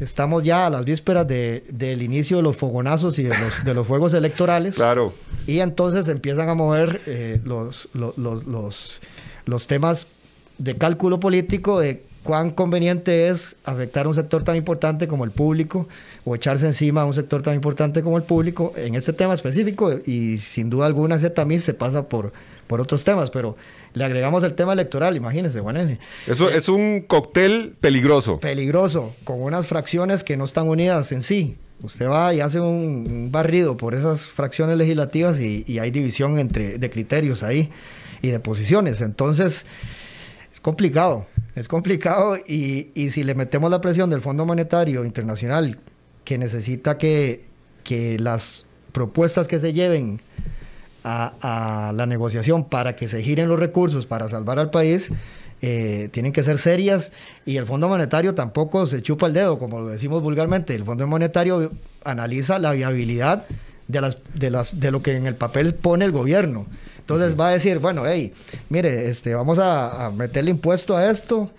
Estamos 0.00 0.44
ya 0.44 0.66
a 0.66 0.70
las 0.70 0.84
vísperas 0.84 1.26
de, 1.26 1.64
del 1.70 2.02
inicio 2.02 2.36
de 2.36 2.42
los 2.42 2.56
fogonazos 2.56 3.18
y 3.18 3.24
de 3.24 3.30
los, 3.36 3.64
de 3.64 3.74
los 3.74 3.86
fuegos 3.86 4.14
electorales. 4.14 4.76
Claro. 4.76 5.12
Y 5.46 5.60
entonces 5.60 6.08
empiezan 6.08 6.48
a 6.48 6.54
mover 6.54 7.00
eh, 7.06 7.40
los, 7.44 7.88
los, 7.94 8.16
los, 8.16 9.00
los, 9.44 9.66
temas 9.66 10.06
de 10.58 10.76
cálculo 10.76 11.18
político 11.18 11.80
de 11.80 12.02
cuán 12.22 12.50
conveniente 12.50 13.28
es 13.28 13.56
afectar 13.64 14.06
a 14.06 14.08
un 14.10 14.14
sector 14.14 14.44
tan 14.44 14.56
importante 14.56 15.08
como 15.08 15.24
el 15.24 15.30
público 15.30 15.88
o 16.24 16.34
echarse 16.34 16.66
encima 16.66 17.02
a 17.02 17.04
un 17.04 17.14
sector 17.14 17.42
tan 17.42 17.54
importante 17.54 18.02
como 18.02 18.18
el 18.18 18.22
público 18.22 18.72
en 18.76 18.94
este 18.94 19.12
tema 19.12 19.34
específico 19.34 19.92
y 20.04 20.36
sin 20.36 20.68
duda 20.68 20.86
alguna 20.86 21.16
ese 21.16 21.30
también 21.30 21.60
se 21.60 21.74
pasa 21.74 22.08
por, 22.08 22.32
por 22.66 22.80
otros 22.80 23.02
temas, 23.02 23.30
pero 23.30 23.56
le 23.94 24.04
agregamos 24.04 24.44
el 24.44 24.54
tema 24.54 24.72
electoral, 24.72 25.16
imagínense, 25.16 25.60
Juan 25.60 25.98
Eso 26.26 26.50
es 26.50 26.68
un 26.68 27.02
cóctel 27.02 27.74
peligroso. 27.80 28.38
Peligroso, 28.38 29.14
con 29.24 29.42
unas 29.42 29.66
fracciones 29.66 30.24
que 30.24 30.36
no 30.36 30.44
están 30.44 30.68
unidas 30.68 31.12
en 31.12 31.22
sí. 31.22 31.56
Usted 31.82 32.08
va 32.08 32.34
y 32.34 32.40
hace 32.40 32.60
un, 32.60 33.30
barrido 33.30 33.76
por 33.76 33.94
esas 33.94 34.28
fracciones 34.28 34.76
legislativas 34.76 35.40
y, 35.40 35.78
hay 35.78 35.90
división 35.90 36.38
entre, 36.38 36.78
de 36.78 36.90
criterios 36.90 37.42
ahí 37.42 37.70
y 38.20 38.28
de 38.28 38.40
posiciones. 38.40 39.00
Entonces, 39.00 39.64
es 40.52 40.60
complicado, 40.60 41.26
es 41.54 41.68
complicado 41.68 42.36
y, 42.36 42.88
y 42.94 43.10
si 43.10 43.22
le 43.22 43.34
metemos 43.34 43.70
la 43.70 43.80
presión 43.80 44.10
del 44.10 44.20
Fondo 44.20 44.44
Monetario 44.44 45.04
Internacional, 45.04 45.78
que 46.24 46.36
necesita 46.36 46.98
que, 46.98 47.46
que 47.84 48.18
las 48.18 48.66
propuestas 48.92 49.46
que 49.46 49.60
se 49.60 49.72
lleven 49.72 50.20
a, 51.04 51.92
la 51.94 52.06
negociación 52.06 52.64
para 52.64 52.96
que 52.96 53.08
se 53.08 53.22
giren 53.22 53.48
los 53.48 53.58
recursos 53.58 54.06
para 54.06 54.28
salvar 54.28 54.58
al 54.58 54.70
país, 54.70 55.10
eh, 55.60 56.08
tienen 56.12 56.32
que 56.32 56.42
ser 56.42 56.58
serias 56.58 57.12
y 57.44 57.56
el 57.56 57.66
Fondo 57.66 57.88
Monetario 57.88 58.34
tampoco 58.34 58.86
se 58.86 59.02
chupa 59.02 59.26
el 59.26 59.32
dedo, 59.32 59.58
como 59.58 59.80
lo 59.80 59.88
decimos 59.88 60.22
vulgarmente. 60.22 60.74
El 60.74 60.84
Fondo 60.84 61.06
Monetario 61.06 61.72
analiza 62.04 62.58
la 62.58 62.72
viabilidad 62.72 63.46
de, 63.88 64.00
las, 64.00 64.18
de, 64.34 64.50
las, 64.50 64.78
de 64.78 64.90
lo 64.90 65.02
que 65.02 65.16
en 65.16 65.26
el 65.26 65.34
papel 65.34 65.74
pone 65.74 66.04
el 66.04 66.12
gobierno. 66.12 66.66
Entonces 67.08 67.40
va 67.40 67.48
a 67.48 67.52
decir, 67.52 67.78
bueno, 67.78 68.02
hey, 68.06 68.34
mire, 68.68 69.08
este, 69.08 69.34
vamos 69.34 69.58
a, 69.58 70.12
meterle 70.14 70.50
impuesto 70.50 70.94
a 70.94 71.10
esto, 71.10 71.50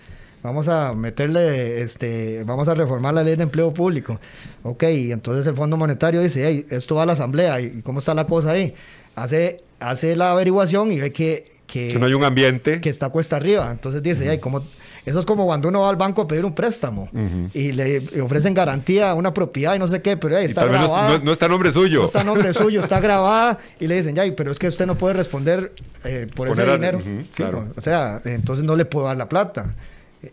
vamos 0.44 0.68
a 0.68 0.94
meterle, 0.94 1.82
este, 1.82 2.44
vamos 2.44 2.68
a 2.68 2.74
reformar 2.74 3.14
la 3.14 3.24
ley 3.24 3.34
de 3.34 3.42
empleo 3.42 3.74
público. 3.74 4.20
Ok, 4.62 4.84
entonces 4.84 5.44
el 5.48 5.56
Fondo 5.56 5.76
Monetario 5.76 6.20
dice, 6.20 6.46
hey, 6.46 6.66
esto 6.70 6.94
va 6.94 7.02
a 7.02 7.06
la 7.06 7.14
Asamblea, 7.14 7.60
¿y 7.60 7.82
cómo 7.82 7.98
está 7.98 8.14
la 8.14 8.28
cosa 8.28 8.52
ahí? 8.52 8.74
Hace, 9.14 9.58
hace 9.78 10.16
la 10.16 10.32
averiguación 10.32 10.92
y 10.92 11.00
ve 11.00 11.12
que, 11.12 11.44
que, 11.66 11.94
no 11.98 12.06
hay 12.06 12.14
un 12.14 12.24
ambiente. 12.24 12.80
Que 12.80 12.90
está 12.90 13.08
cuesta 13.08 13.36
arriba. 13.36 13.70
Entonces 13.70 14.02
dice, 14.02 14.28
ay, 14.28 14.38
¿cómo? 14.38 14.62
Eso 15.06 15.18
es 15.18 15.26
como 15.26 15.46
cuando 15.46 15.68
uno 15.68 15.80
va 15.80 15.88
al 15.88 15.96
banco 15.96 16.22
a 16.22 16.28
pedir 16.28 16.44
un 16.44 16.54
préstamo 16.54 17.08
y 17.54 17.72
le 17.72 18.20
ofrecen 18.20 18.52
garantía 18.52 19.10
a 19.10 19.14
una 19.14 19.32
propiedad 19.32 19.74
y 19.74 19.78
no 19.78 19.88
sé 19.88 20.02
qué, 20.02 20.16
pero 20.16 20.36
ahí 20.36 20.44
está 20.44 20.66
grabada. 20.66 21.18
No, 21.18 21.32
está 21.32 21.48
nombre 21.48 21.72
suyo. 21.72 22.00
No 22.00 22.06
está 22.06 22.22
nombre 22.22 22.52
suyo, 22.52 22.80
está 22.80 23.00
grabada 23.00 23.58
y 23.78 23.86
le 23.86 23.96
dicen, 23.96 24.14
ya, 24.14 24.24
pero 24.36 24.50
es 24.50 24.58
que 24.58 24.68
usted 24.68 24.86
no 24.86 24.98
puede 24.98 25.14
responder 25.14 25.72
eh, 26.04 26.26
por 26.34 26.48
ese 26.48 26.66
dinero. 26.66 27.00
claro. 27.34 27.68
O 27.76 27.80
sea, 27.80 28.20
entonces 28.24 28.64
no 28.64 28.76
le 28.76 28.84
puedo 28.84 29.06
dar 29.06 29.16
la 29.16 29.28
plata. 29.28 29.74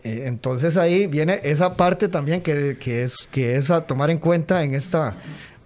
Eh, 0.04 0.24
entonces 0.26 0.76
ahí 0.76 1.06
viene 1.06 1.40
esa 1.44 1.74
parte 1.74 2.08
también 2.08 2.42
que, 2.42 2.76
que, 2.78 3.04
es, 3.04 3.26
que 3.32 3.56
es 3.56 3.70
a 3.70 3.86
tomar 3.86 4.10
en 4.10 4.18
cuenta 4.18 4.62
en 4.62 4.74
esta 4.74 5.14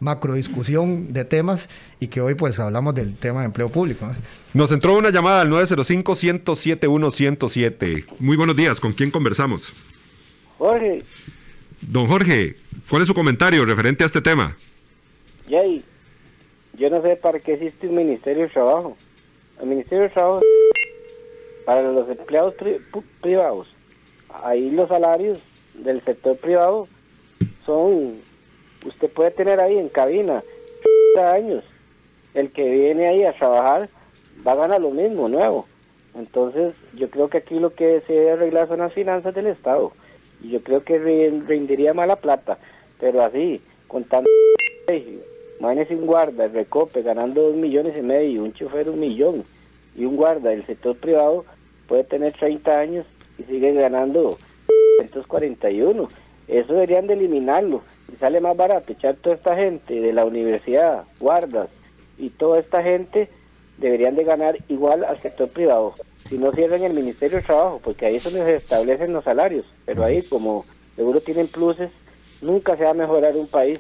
macro 0.02 0.34
discusión 0.34 1.12
de 1.12 1.24
temas 1.24 1.68
y 2.00 2.08
que 2.08 2.20
hoy 2.20 2.34
pues 2.34 2.58
hablamos 2.58 2.92
del 2.94 3.16
tema 3.16 3.40
de 3.40 3.46
empleo 3.46 3.68
público. 3.68 4.08
Nos 4.52 4.72
entró 4.72 4.98
una 4.98 5.10
llamada 5.10 5.42
al 5.42 5.50
905-107-107. 5.50 8.06
Muy 8.18 8.36
buenos 8.36 8.56
días, 8.56 8.80
¿con 8.80 8.92
quién 8.92 9.12
conversamos? 9.12 9.72
Jorge. 10.58 11.04
Don 11.80 12.08
Jorge, 12.08 12.56
¿cuál 12.90 13.02
es 13.02 13.08
su 13.08 13.14
comentario 13.14 13.64
referente 13.64 14.02
a 14.02 14.06
este 14.06 14.20
tema? 14.20 14.56
Jay, 15.48 15.84
yo 16.78 16.90
no 16.90 17.00
sé 17.02 17.14
para 17.16 17.38
qué 17.38 17.54
existe 17.54 17.86
un 17.88 17.96
Ministerio 17.96 18.44
de 18.44 18.48
Trabajo. 18.48 18.96
El 19.60 19.68
Ministerio 19.68 20.04
de 20.04 20.10
Trabajo 20.10 20.40
para 21.64 21.82
los 21.82 22.08
empleados 22.08 22.54
privados. 23.20 23.68
Ahí 24.42 24.70
los 24.70 24.88
salarios 24.88 25.38
del 25.74 26.00
sector 26.02 26.36
privado 26.36 26.88
son, 27.64 28.16
usted 28.84 29.10
puede 29.10 29.30
tener 29.30 29.60
ahí 29.60 29.78
en 29.78 29.88
cabina 29.88 30.42
años. 31.20 31.64
El 32.34 32.50
que 32.50 32.68
viene 32.68 33.06
ahí 33.06 33.24
a 33.24 33.34
trabajar 33.34 33.88
va 34.46 34.52
a 34.52 34.56
ganar 34.56 34.80
lo 34.80 34.90
mismo, 34.90 35.28
nuevo. 35.28 35.66
Entonces, 36.14 36.74
yo 36.94 37.10
creo 37.10 37.28
que 37.28 37.38
aquí 37.38 37.58
lo 37.58 37.74
que 37.74 38.02
se 38.06 38.12
debe 38.12 38.32
arreglar 38.32 38.68
son 38.68 38.80
las 38.80 38.92
finanzas 38.92 39.34
del 39.34 39.46
Estado. 39.46 39.92
Y 40.42 40.50
yo 40.50 40.62
creo 40.62 40.82
que 40.82 40.98
rendiría 41.46 41.94
mala 41.94 42.16
plata. 42.16 42.58
Pero 42.98 43.22
así, 43.22 43.60
con 43.88 44.04
tanto... 44.04 44.30
Imagínese 45.60 45.94
un 45.94 46.06
guarda, 46.06 46.46
el 46.46 46.52
recope, 46.52 47.02
ganando 47.02 47.42
dos 47.42 47.54
millones 47.54 47.96
y 47.96 48.02
medio, 48.02 48.42
un 48.42 48.52
chofer 48.52 48.88
un 48.88 48.98
millón, 48.98 49.44
y 49.96 50.04
un 50.04 50.16
guarda 50.16 50.50
del 50.50 50.66
sector 50.66 50.96
privado 50.96 51.44
puede 51.86 52.02
tener 52.02 52.32
30 52.32 52.78
años 52.78 53.06
y 53.38 53.44
sigue 53.44 53.72
ganando 53.72 54.38
141. 54.98 56.08
Eso 56.48 56.72
deberían 56.72 57.06
de 57.06 57.14
eliminarlo. 57.14 57.82
Sale 58.20 58.40
más 58.40 58.56
barato 58.56 58.92
echar 58.92 59.16
toda 59.16 59.34
esta 59.34 59.56
gente 59.56 60.00
de 60.00 60.12
la 60.12 60.24
universidad, 60.24 61.04
guardas 61.18 61.68
y 62.18 62.30
toda 62.30 62.60
esta 62.60 62.82
gente 62.82 63.28
deberían 63.78 64.14
de 64.14 64.24
ganar 64.24 64.58
igual 64.68 65.04
al 65.04 65.20
sector 65.20 65.48
privado. 65.48 65.94
Si 66.28 66.38
no 66.38 66.52
cierran 66.52 66.82
el 66.82 66.94
Ministerio 66.94 67.38
de 67.38 67.44
Trabajo, 67.44 67.80
porque 67.82 68.06
ahí 68.06 68.16
es 68.16 68.24
donde 68.24 68.44
se 68.44 68.56
establecen 68.56 69.12
los 69.12 69.24
salarios. 69.24 69.66
Pero 69.84 70.04
ahí 70.04 70.22
como 70.22 70.64
seguro 70.96 71.20
tienen 71.20 71.48
pluses, 71.48 71.90
nunca 72.40 72.76
se 72.76 72.84
va 72.84 72.90
a 72.90 72.94
mejorar 72.94 73.36
un 73.36 73.48
país. 73.48 73.78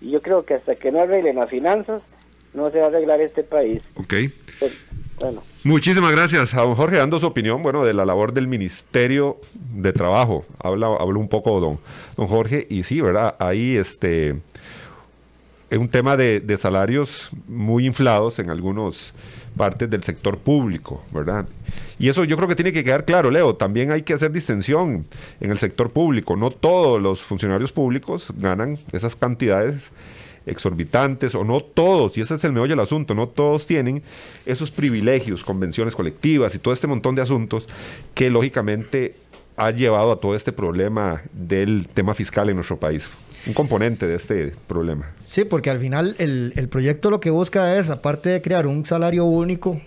Y 0.00 0.10
yo 0.10 0.20
creo 0.20 0.44
que 0.44 0.54
hasta 0.54 0.74
que 0.74 0.90
no 0.90 1.00
arreglen 1.00 1.36
las 1.36 1.50
finanzas, 1.50 2.02
no 2.52 2.70
se 2.70 2.78
va 2.78 2.86
a 2.86 2.88
arreglar 2.88 3.20
este 3.20 3.42
país. 3.42 3.82
Ok. 3.94 4.14
Pues, 4.58 4.72
bueno. 5.18 5.42
Muchísimas 5.62 6.12
gracias 6.12 6.54
a 6.54 6.62
don 6.62 6.74
Jorge 6.74 6.96
dando 6.96 7.18
su 7.20 7.26
opinión, 7.26 7.62
bueno, 7.62 7.84
de 7.84 7.94
la 7.94 8.04
labor 8.04 8.32
del 8.32 8.48
Ministerio 8.48 9.40
de 9.54 9.92
Trabajo. 9.92 10.44
Habla, 10.62 10.88
habló 10.98 11.20
un 11.20 11.28
poco 11.28 11.60
don, 11.60 11.78
don 12.16 12.26
Jorge 12.26 12.66
y 12.68 12.82
sí, 12.82 13.00
¿verdad? 13.00 13.36
Ahí 13.38 13.76
este 13.76 14.36
es 15.70 15.78
un 15.78 15.88
tema 15.88 16.16
de, 16.16 16.40
de 16.40 16.56
salarios 16.58 17.30
muy 17.48 17.86
inflados 17.86 18.38
en 18.38 18.50
algunas 18.50 19.12
partes 19.56 19.88
del 19.88 20.02
sector 20.02 20.38
público, 20.38 21.02
¿verdad? 21.12 21.46
Y 21.98 22.08
eso 22.08 22.24
yo 22.24 22.36
creo 22.36 22.48
que 22.48 22.56
tiene 22.56 22.72
que 22.72 22.84
quedar 22.84 23.04
claro, 23.04 23.30
Leo. 23.30 23.54
También 23.54 23.90
hay 23.90 24.02
que 24.02 24.14
hacer 24.14 24.32
distinción 24.32 25.06
en 25.40 25.50
el 25.50 25.58
sector 25.58 25.90
público. 25.90 26.36
No 26.36 26.50
todos 26.50 27.00
los 27.00 27.22
funcionarios 27.22 27.72
públicos 27.72 28.32
ganan 28.36 28.78
esas 28.92 29.16
cantidades 29.16 29.90
exorbitantes, 30.46 31.34
o 31.34 31.44
no 31.44 31.60
todos, 31.60 32.16
y 32.18 32.20
ese 32.20 32.34
es 32.34 32.44
el 32.44 32.52
meollo 32.52 32.72
del 32.72 32.80
asunto, 32.80 33.14
no 33.14 33.28
todos 33.28 33.66
tienen 33.66 34.02
esos 34.46 34.70
privilegios, 34.70 35.42
convenciones 35.42 35.94
colectivas 35.94 36.54
y 36.54 36.58
todo 36.58 36.74
este 36.74 36.86
montón 36.86 37.14
de 37.14 37.22
asuntos 37.22 37.66
que 38.14 38.30
lógicamente 38.30 39.16
ha 39.56 39.70
llevado 39.70 40.12
a 40.12 40.20
todo 40.20 40.34
este 40.34 40.52
problema 40.52 41.22
del 41.32 41.88
tema 41.92 42.14
fiscal 42.14 42.48
en 42.50 42.56
nuestro 42.56 42.78
país. 42.78 43.04
Un 43.46 43.52
componente 43.54 44.06
de 44.06 44.16
este 44.16 44.54
problema. 44.66 45.10
Sí, 45.24 45.44
porque 45.44 45.70
al 45.70 45.78
final 45.78 46.16
el, 46.18 46.68
proyecto 46.70 47.10
lo 47.10 47.20
que 47.20 47.30
busca 47.30 47.76
es, 47.76 47.90
aparte 47.90 48.30
de 48.30 48.42
crear 48.42 48.66
un 48.66 48.84
salario 48.86 49.24
único, 49.24 49.80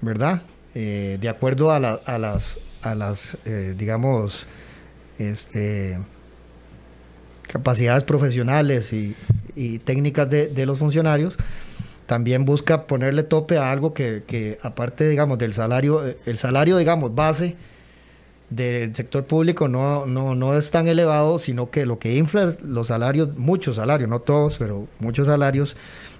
¿verdad? 0.00 0.42
Eh, 0.74 1.18
de 1.20 1.28
acuerdo 1.28 1.70
a, 1.70 1.76
a 1.76 2.18
las, 2.18 2.58
a 2.80 2.94
las 2.94 3.36
eh, 3.44 3.74
digamos, 3.76 4.46
este, 5.18 5.98
capacidades 7.46 8.04
profesionales 8.04 8.92
y, 8.92 9.14
técnicas 9.80 10.28
de, 10.28 10.66
los 10.66 10.78
funcionarios, 10.78 11.36
también 12.06 12.44
busca 12.44 12.86
ponerle 12.86 13.22
tope 13.22 13.56
a 13.58 13.70
algo 13.70 13.94
que, 13.94 14.58
aparte, 14.62 15.08
digamos, 15.08 15.38
del 15.38 15.52
salario, 15.52 16.02
el 16.26 16.38
salario, 16.38 16.76
digamos, 16.76 17.14
base 17.14 17.56
del 18.50 18.96
sector 18.96 19.24
público 19.24 19.68
no, 19.68 20.06
no, 20.06 20.34
no 20.34 20.58
es 20.58 20.72
tan 20.72 20.88
elevado, 20.88 21.38
sino 21.38 21.70
que 21.70 21.86
lo 21.86 22.00
que 22.00 22.16
infla 22.16 22.52
los 22.64 22.88
salarios, 22.88 23.36
muchos 23.36 23.76
salarios, 23.76 24.10
no 24.10 24.18
todos, 24.20 24.58
pero 24.58 24.88
muchos 24.98 25.28
salarios, 25.28 25.76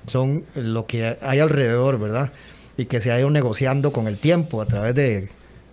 son 0.06 0.44
lo 0.54 0.86
que 0.86 1.18
hay 1.20 1.40
alrededor, 1.40 1.98
¿verdad? 1.98 2.32
Y 2.76 2.86
que 2.86 3.00
se 3.00 3.10
ha 3.12 3.18
ido 3.18 3.30
negociando 3.30 3.92
con 3.92 4.06
el 4.06 4.16
tiempo 4.16 4.62
a 4.62 4.66
través 4.66 4.94
de, 4.94 5.28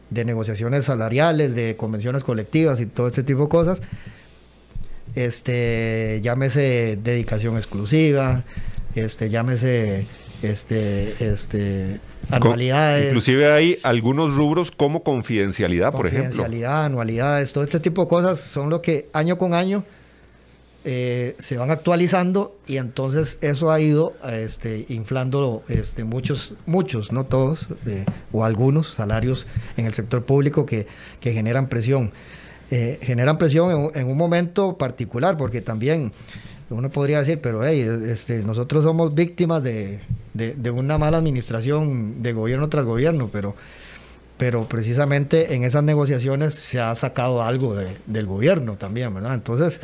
de 0.10 0.26
negociaciones 0.26 0.86
salariales, 0.86 1.56
de 1.56 1.76
convenciones 1.78 2.24
colectivas 2.24 2.82
y 2.82 2.88
todo 2.88 3.08
este 3.08 3.24
tipo 3.24 3.43
de 3.43 3.50
cosas 3.50 3.82
este, 5.18 6.20
llámese 6.22 7.00
dedicación 7.02 7.58
exclusiva, 7.58 8.44
este, 8.94 9.30
llámese 9.30 10.06
este, 10.44 11.16
este, 11.20 12.00
anualidades. 12.30 13.08
inclusive 13.08 13.52
hay 13.52 13.80
algunos 13.82 14.36
rubros 14.36 14.70
como 14.70 15.02
confidencialidad, 15.02 15.92
por 15.92 16.06
ejemplo. 16.06 16.30
Confidencialidad, 16.30 16.86
anualidades, 16.86 17.52
todo 17.52 17.64
este 17.64 17.80
tipo 17.80 18.04
de 18.04 18.10
cosas 18.10 18.40
son 18.40 18.70
lo 18.70 18.84
que 18.84 19.10
año 19.12 19.40
con 19.40 19.56
año 19.56 19.84
eh, 20.86 21.36
se 21.40 21.58
van 21.58 21.72
actualizando 21.72 22.56
y 22.68 22.78
entonces 22.78 23.40
eso 23.42 23.72
ha 23.72 23.80
ido 23.80 24.14
este, 24.32 24.86
inflando 24.88 25.64
este, 25.68 26.04
muchos, 26.04 26.54
muchos, 26.68 27.12
no 27.12 27.26
todos, 27.26 27.70
eh, 27.88 28.06
o 28.32 28.46
algunos 28.46 28.94
salarios 28.94 29.48
en 29.78 29.88
el 29.88 29.96
sector 29.96 30.24
público 30.26 30.68
que, 30.68 30.86
que 31.20 31.34
generan 31.34 31.70
presión. 31.70 32.12
Eh, 32.70 33.00
generan 33.02 33.38
presión 33.38 33.92
en, 33.96 34.08
un 34.08 34.18
momento 34.18 34.78
particular, 34.78 35.38
porque 35.38 35.62
también 35.62 36.12
uno 36.70 36.90
podría 36.90 37.20
decir, 37.20 37.40
pero 37.42 37.66
hey, 37.66 37.88
este, 38.10 38.40
nosotros 38.40 38.84
somos 38.84 39.16
víctimas 39.16 39.64
de, 39.64 40.02
una 40.74 40.98
mala 40.98 41.18
administración 41.18 42.22
de 42.22 42.34
gobierno 42.34 42.68
tras 42.68 42.84
gobierno, 42.84 43.30
pero, 43.32 43.56
pero 44.38 44.68
precisamente 44.68 45.56
en 45.56 45.64
esas 45.64 45.84
negociaciones 45.84 46.56
se 46.56 46.82
ha 46.82 46.94
sacado 46.96 47.42
algo 47.42 47.74
del 47.74 48.26
gobierno 48.26 48.74
también, 48.74 49.14
¿verdad? 49.14 49.36
Entonces, 49.36 49.80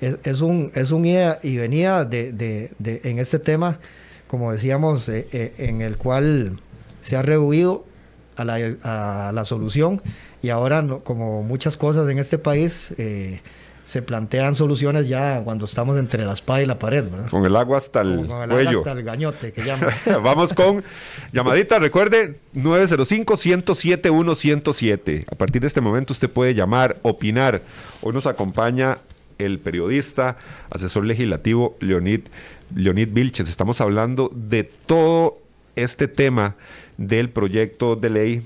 es, 0.00 0.40
un, 0.40 0.72
es 0.74 0.90
un 0.90 1.04
ida 1.04 1.38
y 1.44 1.56
venida 1.56 2.04
de, 2.04 2.72
en 2.80 3.18
este 3.20 3.38
tema, 3.38 3.78
como 4.26 4.50
decíamos, 4.50 5.08
eh, 5.08 5.28
eh, 5.32 5.54
en 5.58 5.82
el 5.82 5.96
cual 5.96 6.58
se 7.00 7.16
ha 7.16 7.22
rehuido 7.22 7.84
a 8.36 9.32
la 9.32 9.44
solución 9.44 10.02
y 10.42 10.50
ahora, 10.50 10.84
como 11.04 11.42
muchas 11.42 11.76
cosas 11.76 12.08
en 12.08 12.18
este 12.18 12.38
país, 12.38 12.92
eh, 12.98 13.40
se 13.88 14.02
plantean 14.02 14.54
soluciones 14.54 15.08
ya 15.08 15.42
cuando 15.42 15.64
estamos 15.64 15.98
entre 15.98 16.26
la 16.26 16.34
espada 16.34 16.62
y 16.62 16.66
la 16.66 16.78
pared, 16.78 17.04
¿verdad? 17.04 17.30
Con 17.30 17.46
el 17.46 17.56
agua 17.56 17.78
hasta 17.78 18.02
el, 18.02 18.26
con 18.26 18.42
el 18.42 18.66
Agua 18.66 18.80
hasta 18.80 18.92
el 18.92 19.02
gañote, 19.02 19.54
que 19.54 19.64
llama. 19.64 19.86
Vamos 20.22 20.52
con 20.52 20.84
llamadita, 21.32 21.78
recuerde, 21.78 22.38
905-107-107. 22.54 25.24
A 25.32 25.36
partir 25.36 25.62
de 25.62 25.68
este 25.68 25.80
momento 25.80 26.12
usted 26.12 26.28
puede 26.28 26.54
llamar, 26.54 26.98
opinar. 27.00 27.62
Hoy 28.02 28.12
nos 28.12 28.26
acompaña 28.26 28.98
el 29.38 29.58
periodista, 29.58 30.36
asesor 30.68 31.06
legislativo 31.06 31.78
Leonid, 31.80 32.24
Leonid 32.76 33.08
Vilches. 33.10 33.48
Estamos 33.48 33.80
hablando 33.80 34.30
de 34.34 34.64
todo 34.64 35.38
este 35.76 36.08
tema 36.08 36.56
del 36.98 37.30
proyecto 37.30 37.96
de 37.96 38.10
ley 38.10 38.42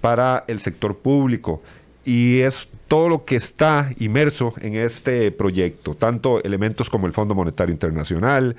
para 0.00 0.44
el 0.46 0.60
sector 0.60 0.96
público 0.96 1.62
y 2.04 2.40
es 2.40 2.68
todo 2.88 3.08
lo 3.08 3.24
que 3.24 3.36
está 3.36 3.92
inmerso 3.98 4.54
en 4.60 4.76
este 4.76 5.30
proyecto, 5.30 5.94
tanto 5.94 6.42
elementos 6.42 6.88
como 6.88 7.06
el 7.06 7.12
Fondo 7.12 7.34
Monetario 7.34 7.72
Internacional, 7.72 8.56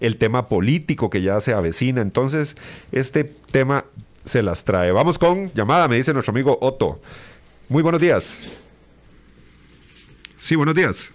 el 0.00 0.16
tema 0.18 0.48
político 0.48 1.10
que 1.10 1.20
ya 1.20 1.40
se 1.40 1.52
avecina. 1.52 2.00
Entonces, 2.00 2.56
este 2.92 3.24
tema 3.24 3.84
se 4.24 4.42
las 4.42 4.64
trae. 4.64 4.92
Vamos 4.92 5.18
con 5.18 5.52
llamada, 5.52 5.88
me 5.88 5.96
dice 5.96 6.12
nuestro 6.12 6.30
amigo 6.30 6.58
Otto. 6.60 7.00
Muy 7.68 7.82
buenos 7.82 8.00
días. 8.00 8.36
Sí, 10.38 10.54
buenos 10.54 10.74
días. 10.74 11.10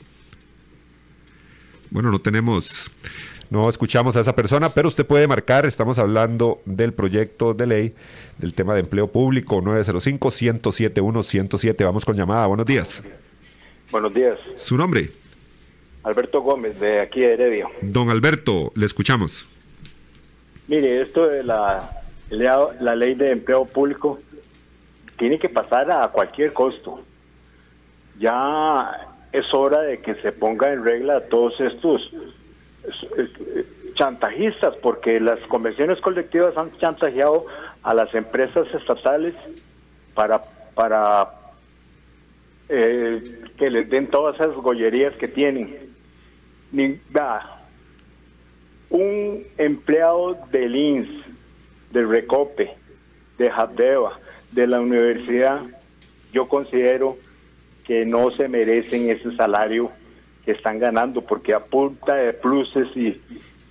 Bueno, 1.89 2.11
no 2.11 2.19
tenemos 2.19 2.91
no 3.49 3.69
escuchamos 3.69 4.15
a 4.15 4.21
esa 4.21 4.35
persona, 4.35 4.73
pero 4.73 4.87
usted 4.89 5.05
puede 5.05 5.27
marcar, 5.27 5.65
estamos 5.65 5.99
hablando 5.99 6.61
del 6.65 6.93
proyecto 6.93 7.53
de 7.53 7.67
ley 7.67 7.93
del 8.37 8.53
tema 8.53 8.73
de 8.73 8.81
empleo 8.81 9.07
público 9.07 9.61
905-107-107. 9.61 11.83
Vamos 11.83 12.03
con 12.03 12.17
llamada, 12.17 12.47
buenos 12.47 12.65
días. 12.65 13.01
Buenos 13.91 14.13
días. 14.13 14.37
¿Su 14.55 14.75
nombre? 14.75 15.11
Alberto 16.03 16.41
Gómez, 16.41 16.77
de 16.79 17.01
aquí 17.01 17.21
de 17.21 17.33
Heredia. 17.33 17.67
Don 17.81 18.09
Alberto, 18.09 18.71
le 18.75 18.85
escuchamos. 18.85 19.45
Mire, 20.67 21.01
esto 21.01 21.27
de 21.27 21.43
la, 21.43 22.01
la 22.29 22.95
ley 22.95 23.15
de 23.15 23.31
empleo 23.31 23.65
público 23.65 24.19
tiene 25.17 25.39
que 25.39 25.49
pasar 25.49 25.89
a 25.89 26.07
cualquier 26.09 26.53
costo. 26.53 27.01
Ya 28.19 29.15
es 29.31 29.51
hora 29.53 29.81
de 29.81 29.99
que 29.99 30.15
se 30.15 30.31
ponga 30.31 30.73
en 30.73 30.83
regla 30.83 31.21
todos 31.29 31.59
estos 31.59 32.11
chantajistas, 33.95 34.75
porque 34.77 35.19
las 35.19 35.39
convenciones 35.47 35.99
colectivas 36.01 36.55
han 36.57 36.71
chantajeado 36.77 37.45
a 37.83 37.93
las 37.93 38.13
empresas 38.13 38.67
estatales 38.73 39.33
para, 40.13 40.43
para 40.75 41.29
eh, 42.69 43.43
que 43.57 43.69
les 43.69 43.89
den 43.89 44.07
todas 44.07 44.35
esas 44.35 44.55
gollerías 44.55 45.15
que 45.15 45.27
tienen. 45.27 45.75
Ni, 46.71 46.99
un 48.89 49.43
empleado 49.57 50.37
del 50.51 50.75
INS, 50.75 51.09
del 51.91 52.09
RECOPE, 52.09 52.73
de 53.37 53.49
Habdeba, 53.49 54.19
de 54.51 54.67
la 54.67 54.79
universidad, 54.79 55.61
yo 56.31 56.47
considero 56.47 57.17
que 57.85 58.05
no 58.05 58.31
se 58.31 58.47
merecen 58.47 59.09
ese 59.09 59.35
salario 59.35 59.91
están 60.51 60.79
ganando, 60.79 61.21
porque 61.21 61.53
a 61.53 61.59
punta 61.59 62.15
de 62.15 62.33
pluses 62.33 62.87
y, 62.95 63.21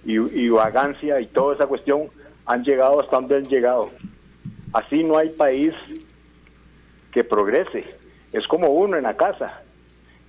y, 0.05 0.49
vagancia 0.49 1.21
y 1.21 1.27
toda 1.27 1.55
esa 1.55 1.67
cuestión 1.67 2.09
han 2.45 2.65
llegado 2.65 3.01
hasta 3.01 3.17
donde 3.17 3.37
han 3.37 3.47
llegado. 3.47 3.91
Así 4.73 5.03
no 5.03 5.19
hay 5.19 5.31
país 5.31 5.75
que 7.13 7.25
progrese. 7.25 7.85
Es 8.33 8.47
como 8.47 8.69
uno 8.69 8.97
en 8.97 9.05
la 9.05 9.17
casa, 9.17 9.63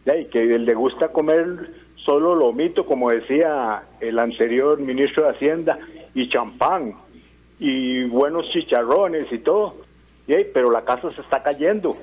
y 0.05 0.25
que 0.25 0.45
le 0.45 0.73
gusta 0.73 1.10
comer 1.10 1.71
solo 1.95 2.33
lomito, 2.33 2.86
como 2.86 3.12
decía 3.12 3.83
el 3.99 4.17
anterior 4.19 4.79
ministro 4.79 5.23
de 5.23 5.29
Hacienda, 5.31 5.77
y 6.13 6.29
champán, 6.29 6.95
y 7.60 8.05
buenos 8.05 8.49
chicharrones 8.49 9.31
y 9.31 9.39
todo. 9.39 9.75
Pero 10.25 10.71
la 10.71 10.83
casa 10.83 11.12
se 11.13 11.21
está 11.21 11.43
cayendo. 11.43 11.97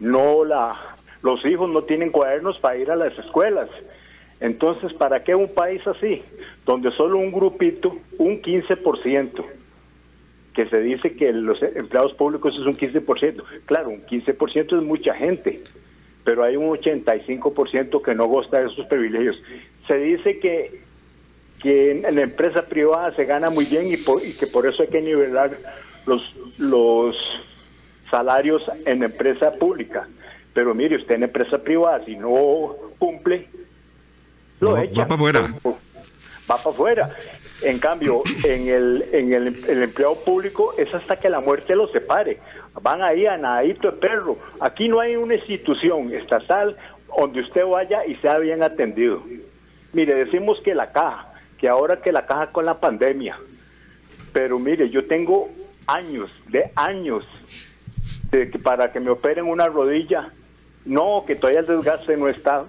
No 0.00 0.44
la, 0.44 0.93
los 1.24 1.44
hijos 1.44 1.68
no 1.68 1.82
tienen 1.82 2.10
cuadernos 2.10 2.60
para 2.60 2.76
ir 2.76 2.92
a 2.92 2.96
las 2.96 3.18
escuelas. 3.18 3.68
Entonces, 4.38 4.92
¿para 4.92 5.24
qué 5.24 5.34
un 5.34 5.48
país 5.48 5.84
así? 5.86 6.22
Donde 6.64 6.92
solo 6.92 7.18
un 7.18 7.32
grupito, 7.32 7.96
un 8.18 8.40
15%, 8.40 9.44
que 10.54 10.66
se 10.66 10.80
dice 10.80 11.16
que 11.16 11.32
los 11.32 11.60
empleados 11.60 12.14
públicos 12.14 12.54
es 12.54 12.64
un 12.64 12.76
15%. 12.76 13.42
Claro, 13.66 13.88
un 13.88 14.06
15% 14.06 14.76
es 14.78 14.82
mucha 14.84 15.14
gente 15.14 15.60
pero 16.24 16.42
hay 16.42 16.56
un 16.56 16.70
85% 16.70 18.02
que 18.02 18.14
no 18.14 18.26
goza 18.26 18.58
de 18.58 18.66
esos 18.66 18.86
privilegios. 18.86 19.36
Se 19.86 19.96
dice 19.98 20.38
que, 20.38 20.80
que 21.62 21.90
en, 21.90 22.14
la 22.14 22.22
empresa 22.22 22.62
privada 22.62 23.14
se 23.14 23.26
gana 23.26 23.50
muy 23.50 23.66
bien 23.66 23.86
y, 23.86 23.96
que 24.32 24.46
por 24.46 24.66
eso 24.66 24.82
hay 24.82 24.88
que 24.88 25.02
nivelar 25.02 25.50
los, 26.06 26.22
los 26.56 27.16
salarios 28.10 28.64
en 28.86 29.00
la 29.00 29.06
empresa 29.06 29.52
pública. 29.52 30.08
Pero 30.54 30.74
mire, 30.74 30.96
usted 30.96 31.16
en 31.16 31.24
empresa 31.24 31.58
privada, 31.58 32.04
si 32.04 32.16
no 32.16 32.76
cumple, 32.98 33.48
lo 34.60 34.78
echa. 34.78 35.02
Va 35.02 35.08
para 35.08 35.14
afuera. 35.14 35.54
Va 36.50 36.56
para 36.56 36.70
afuera. 36.70 37.16
En 37.62 37.78
cambio, 37.78 38.22
en 38.44 38.68
el, 38.68 39.04
en 39.12 39.32
el, 39.32 39.64
el 39.68 39.82
empleado 39.82 40.16
público 40.16 40.74
es 40.78 40.94
hasta 40.94 41.16
que 41.16 41.28
la 41.28 41.40
muerte 41.40 41.74
lo 41.74 41.88
separe 41.88 42.38
van 42.82 43.02
ahí 43.02 43.26
a 43.26 43.36
nadito 43.36 43.90
de 43.90 43.96
perro. 43.96 44.38
Aquí 44.60 44.88
no 44.88 45.00
hay 45.00 45.16
una 45.16 45.34
institución 45.34 46.12
estatal 46.12 46.76
donde 47.16 47.40
usted 47.40 47.64
vaya 47.64 48.04
y 48.06 48.16
sea 48.16 48.38
bien 48.38 48.62
atendido. 48.62 49.22
Mire, 49.92 50.14
decimos 50.14 50.60
que 50.64 50.74
la 50.74 50.90
caja, 50.90 51.32
que 51.58 51.68
ahora 51.68 52.00
que 52.00 52.12
la 52.12 52.26
caja 52.26 52.48
con 52.48 52.64
la 52.64 52.80
pandemia, 52.80 53.38
pero 54.32 54.58
mire, 54.58 54.90
yo 54.90 55.06
tengo 55.06 55.48
años, 55.86 56.30
de 56.48 56.70
años, 56.74 57.24
de 58.30 58.50
que 58.50 58.58
para 58.58 58.90
que 58.90 58.98
me 58.98 59.10
operen 59.10 59.44
una 59.44 59.66
rodilla, 59.66 60.32
no, 60.84 61.24
que 61.26 61.36
todavía 61.36 61.60
el 61.60 61.66
desgaste 61.66 62.16
no 62.16 62.28
está, 62.28 62.64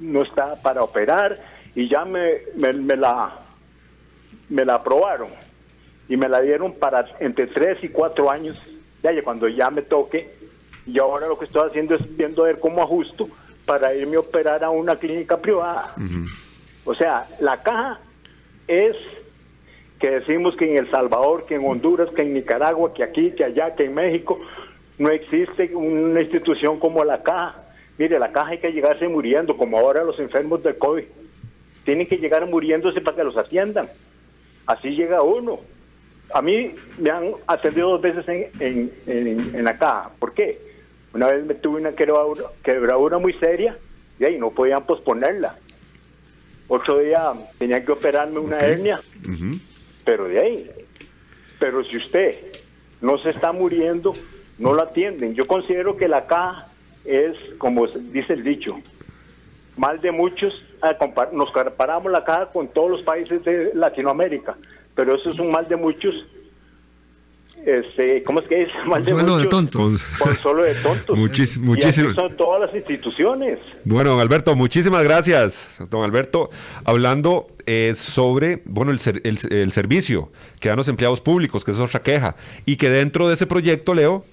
no 0.00 0.22
está 0.22 0.56
para 0.56 0.82
operar 0.82 1.38
y 1.74 1.88
ya 1.88 2.04
me, 2.04 2.38
me 2.56 2.96
la 2.96 3.38
me 4.48 4.64
la 4.64 4.74
aprobaron 4.74 5.28
y 6.08 6.16
me 6.16 6.28
la 6.28 6.40
dieron 6.40 6.74
para 6.74 7.06
entre 7.20 7.46
tres 7.46 7.82
y 7.82 7.88
cuatro 7.88 8.30
años 8.30 8.58
ya 9.02 9.22
cuando 9.22 9.48
ya 9.48 9.70
me 9.70 9.82
toque, 9.82 10.30
y 10.86 10.98
ahora 10.98 11.26
lo 11.26 11.38
que 11.38 11.44
estoy 11.44 11.68
haciendo 11.68 11.94
es 11.94 12.16
viendo 12.16 12.44
a 12.44 12.46
ver 12.46 12.58
cómo 12.58 12.82
ajusto 12.82 13.28
para 13.66 13.94
irme 13.94 14.16
a 14.16 14.20
operar 14.20 14.62
a 14.64 14.70
una 14.70 14.96
clínica 14.96 15.38
privada. 15.38 15.94
O 16.84 16.94
sea, 16.94 17.26
la 17.40 17.62
caja 17.62 18.00
es 18.66 18.96
que 19.98 20.10
decimos 20.10 20.56
que 20.56 20.70
en 20.70 20.78
El 20.78 20.90
Salvador, 20.90 21.46
que 21.46 21.54
en 21.54 21.64
Honduras, 21.64 22.10
que 22.14 22.22
en 22.22 22.34
Nicaragua, 22.34 22.92
que 22.92 23.04
aquí, 23.04 23.32
que 23.32 23.44
allá, 23.44 23.74
que 23.74 23.84
en 23.84 23.94
México, 23.94 24.40
no 24.98 25.10
existe 25.10 25.74
una 25.74 26.20
institución 26.20 26.78
como 26.78 27.04
la 27.04 27.22
caja. 27.22 27.56
Mire, 27.98 28.18
la 28.18 28.32
caja 28.32 28.50
hay 28.50 28.58
que 28.58 28.72
llegarse 28.72 29.08
muriendo, 29.08 29.56
como 29.56 29.78
ahora 29.78 30.04
los 30.04 30.18
enfermos 30.18 30.62
de 30.62 30.76
COVID. 30.76 31.04
Tienen 31.84 32.06
que 32.06 32.18
llegar 32.18 32.46
muriéndose 32.46 33.00
para 33.00 33.16
que 33.16 33.24
los 33.24 33.36
atiendan. 33.36 33.88
Así 34.66 34.90
llega 34.90 35.22
uno 35.22 35.58
a 36.34 36.42
mí 36.42 36.74
me 36.98 37.10
han 37.10 37.32
atendido 37.46 37.90
dos 37.90 38.00
veces 38.00 38.24
en, 38.28 38.90
en, 39.06 39.64
la 39.64 39.78
caja. 39.78 40.10
¿Por 40.18 40.32
qué? 40.32 40.58
Una 41.12 41.30
vez 41.30 41.44
me 41.44 41.54
tuve 41.54 41.80
una 41.80 41.92
quebradura, 41.92 42.44
quebradura 42.62 43.18
muy 43.18 43.34
seria 43.34 43.76
y 44.18 44.24
ahí 44.24 44.38
no 44.38 44.50
podían 44.50 44.84
posponerla. 44.84 45.56
Otro 46.68 46.98
día 47.00 47.32
tenía 47.58 47.84
que 47.84 47.92
operarme 47.92 48.38
una 48.38 48.58
hernia, 48.58 49.00
pero 50.04 50.26
de 50.28 50.40
ahí. 50.40 50.70
Pero 51.58 51.84
si 51.84 51.98
usted 51.98 52.38
no 53.00 53.18
se 53.18 53.30
está 53.30 53.52
muriendo, 53.52 54.12
no 54.58 54.72
lo 54.72 54.82
atienden. 54.82 55.34
Yo 55.34 55.46
considero 55.46 55.96
que 55.96 56.08
la 56.08 56.26
caja 56.26 56.68
es, 57.04 57.36
como 57.58 57.86
dice 57.86 58.34
el 58.34 58.44
dicho, 58.44 58.78
mal 59.76 60.00
de 60.00 60.12
muchos, 60.12 60.54
nos 61.32 61.50
comparamos 61.50 62.10
la 62.10 62.24
caja 62.24 62.46
con 62.46 62.68
todos 62.68 62.90
los 62.90 63.02
países 63.02 63.44
de 63.44 63.72
Latinoamérica 63.74 64.56
pero 64.94 65.14
eso 65.14 65.30
es 65.30 65.38
un 65.38 65.50
mal 65.50 65.66
de 65.68 65.76
muchos. 65.76 66.14
Este, 67.64 68.22
¿Cómo 68.24 68.40
es 68.40 68.48
que 68.48 68.62
es? 68.62 68.68
Mal 68.86 69.04
de 69.04 69.14
muchos, 69.14 69.42
de 69.42 69.48
tontos. 69.48 70.00
solo 70.42 70.64
de 70.64 70.74
tontos. 70.74 71.16
muchísimas. 71.16 72.14
son 72.14 72.36
todas 72.36 72.62
las 72.62 72.74
instituciones. 72.74 73.58
Bueno, 73.84 74.10
don 74.10 74.20
Alberto, 74.20 74.56
muchísimas 74.56 75.04
gracias. 75.04 75.68
Don 75.90 76.02
Alberto, 76.02 76.50
hablando 76.84 77.48
eh, 77.66 77.92
sobre 77.94 78.62
bueno 78.64 78.90
el, 78.90 79.00
el, 79.22 79.38
el, 79.52 79.72
servicio 79.72 80.32
que 80.60 80.68
dan 80.68 80.78
los 80.78 80.88
empleados 80.88 81.20
públicos, 81.20 81.64
que 81.64 81.70
es 81.70 81.78
otra 81.78 82.02
queja, 82.02 82.36
y 82.66 82.76
que 82.76 82.90
dentro 82.90 83.28
de 83.28 83.34
ese 83.34 83.46
proyecto, 83.46 83.94
Leo, 83.94 84.24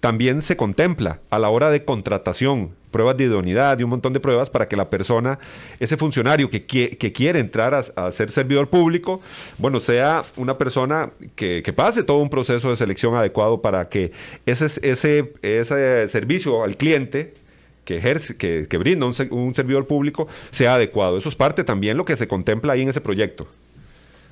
también 0.00 0.42
se 0.42 0.56
contempla 0.56 1.20
a 1.30 1.38
la 1.38 1.50
hora 1.50 1.70
de 1.70 1.84
contratación 1.84 2.72
pruebas 2.90 3.16
de 3.16 3.24
idoneidad 3.24 3.78
y 3.78 3.84
un 3.84 3.90
montón 3.90 4.12
de 4.12 4.20
pruebas 4.20 4.50
para 4.50 4.68
que 4.68 4.76
la 4.76 4.90
persona, 4.90 5.38
ese 5.78 5.96
funcionario 5.96 6.50
que, 6.50 6.64
que 6.64 7.12
quiere 7.12 7.40
entrar 7.40 7.74
a, 7.74 8.12
ser 8.12 8.30
servidor 8.30 8.68
público, 8.68 9.20
bueno, 9.58 9.80
sea 9.80 10.24
una 10.36 10.58
persona 10.58 11.10
que, 11.36 11.62
pase 11.74 12.02
todo 12.02 12.18
un 12.18 12.30
proceso 12.30 12.70
de 12.70 12.76
selección 12.76 13.14
adecuado 13.14 13.62
para 13.62 13.88
que 13.88 14.12
ese, 14.44 14.66
ese, 14.82 15.32
ese 15.42 16.08
servicio 16.08 16.64
al 16.64 16.76
cliente 16.76 17.34
que, 17.84 17.98
ejerce, 17.98 18.36
que, 18.36 18.78
brinda 18.78 19.06
un, 19.06 19.14
un, 19.30 19.54
servidor 19.54 19.86
público 19.86 20.28
sea 20.50 20.74
adecuado. 20.74 21.16
Eso 21.16 21.28
es 21.28 21.36
parte 21.36 21.64
también 21.64 21.96
lo 21.96 22.04
que 22.04 22.16
se 22.16 22.26
contempla 22.26 22.72
ahí 22.72 22.82
en 22.82 22.88
ese 22.88 23.00
proyecto. 23.00 23.46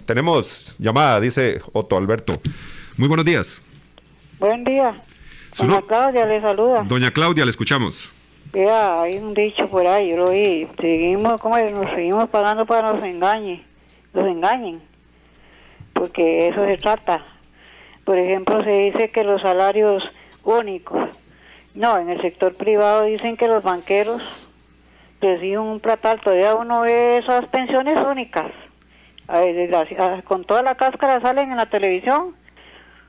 Tenemos 0.05 0.75
llamada, 0.79 1.21
dice 1.21 1.61
Otto 1.73 1.97
Alberto. 1.97 2.41
Muy 2.97 3.09
buenos 3.09 3.25
días. 3.25 3.61
Buen 4.39 4.65
día. 4.65 5.01
Doña 5.59 5.83
Claudia 5.83 6.25
le 6.25 6.41
saluda. 6.41 6.83
Doña 6.85 7.11
Claudia, 7.11 7.45
le 7.45 7.51
escuchamos. 7.51 8.11
Ya, 8.53 9.03
hay 9.03 9.19
un 9.19 9.35
dicho 9.35 9.69
por 9.69 9.87
ahí, 9.87 10.11
yo 10.11 10.17
lo 10.19 10.25
oí. 10.27 10.69
Seguimos, 10.81 11.41
¿cómo 11.41 11.59
Nos 11.59 11.91
seguimos 11.91 12.29
pagando 12.31 12.65
para 12.65 12.89
que 12.89 12.95
nos 12.95 13.05
engañen. 13.05 13.63
Nos 14.15 14.27
engañen. 14.27 14.81
Porque 15.93 16.49
eso 16.49 16.65
se 16.65 16.79
trata. 16.79 17.25
Por 18.05 18.17
ejemplo, 18.17 18.63
se 18.63 18.71
dice 18.71 19.11
que 19.11 19.25
los 19.25 19.43
salarios 19.43 20.03
únicos. 20.45 21.11
No, 21.75 21.99
en 21.99 22.09
el 22.09 22.21
sector 22.23 22.55
privado 22.55 23.05
dicen 23.05 23.37
que 23.37 23.49
los 23.49 23.63
banqueros 23.63 24.23
reciben 25.21 25.59
un 25.59 25.81
platal. 25.81 26.21
Todavía 26.21 26.55
uno 26.55 26.81
ve 26.81 27.19
esas 27.19 27.47
pensiones 27.47 27.99
únicas. 28.07 28.51
con 30.25 30.45
toda 30.45 30.63
la 30.63 30.77
cáscara 30.77 31.21
salen 31.21 31.51
en 31.51 31.57
la 31.57 31.67
televisión. 31.67 32.35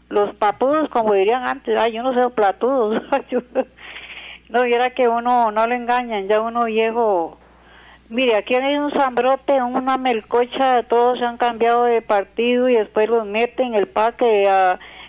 Los 0.10 0.34
papudos, 0.36 0.90
como 0.90 1.14
dirían 1.14 1.48
antes, 1.48 1.80
ay, 1.80 1.94
yo 1.94 2.04
no 2.04 2.14
sé 2.14 2.30
platudos. 2.32 3.02
No, 4.50 4.64
viera 4.64 4.90
que 4.90 5.08
uno 5.08 5.52
no 5.52 5.68
le 5.68 5.76
engañan, 5.76 6.28
ya 6.28 6.42
uno 6.42 6.66
viejo. 6.66 7.38
Mire, 8.10 8.36
aquí 8.36 8.56
hay 8.56 8.78
un 8.78 8.92
zambrote, 8.92 9.62
una 9.62 10.00
melcocha, 10.00 10.82
todos 10.82 11.20
se 11.20 11.26
han 11.26 11.38
cambiado 11.38 11.84
de 11.84 12.02
partido 12.02 12.68
y 12.68 12.74
después 12.74 13.08
los 13.10 13.28
meten 13.28 13.76
el 13.76 13.88
parque 13.88 14.50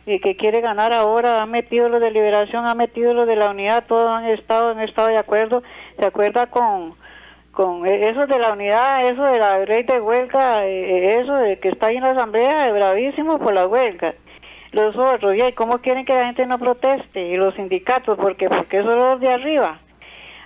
eh, 0.06 0.20
que 0.20 0.36
quiere 0.36 0.60
ganar 0.60 0.92
ahora, 0.92 1.40
ha 1.40 1.46
metido 1.46 1.88
los 1.88 2.02
de 2.02 2.10
liberación, 2.10 2.66
ha 2.66 2.74
metido 2.74 3.14
los 3.14 3.26
de 3.26 3.36
la 3.36 3.48
unidad, 3.48 3.84
todos 3.86 4.10
han 4.10 4.26
estado, 4.26 4.72
han 4.72 4.80
estado 4.80 5.08
de 5.08 5.16
acuerdo, 5.16 5.62
se 5.98 6.04
acuerda 6.04 6.46
con 6.46 6.94
con 7.52 7.86
eso 7.86 8.26
de 8.26 8.38
la 8.38 8.52
unidad, 8.52 9.06
eso 9.06 9.22
de 9.24 9.38
la 9.38 9.58
ley 9.64 9.82
de 9.84 10.00
huelga, 10.00 10.66
eh, 10.66 11.18
eso 11.18 11.34
de 11.34 11.58
que 11.58 11.70
está 11.70 11.86
ahí 11.86 11.96
en 11.96 12.02
la 12.02 12.10
asamblea, 12.10 12.68
es 12.68 12.74
bravísimo 12.74 13.38
por 13.38 13.54
la 13.54 13.66
huelga 13.66 14.14
los 14.72 14.96
otros, 14.96 15.35
¿y 15.37 15.52
cómo 15.52 15.78
quieren 15.78 16.04
que 16.04 16.14
la 16.14 16.26
gente 16.26 16.46
no 16.46 16.59
proteste? 16.59 17.28
Y 17.28 17.37
los 17.37 17.54
sindicatos, 17.54 18.16
porque 18.16 18.48
porque 18.48 18.83
son 18.83 18.98
los 18.98 19.20
de 19.20 19.28
arriba. 19.28 19.78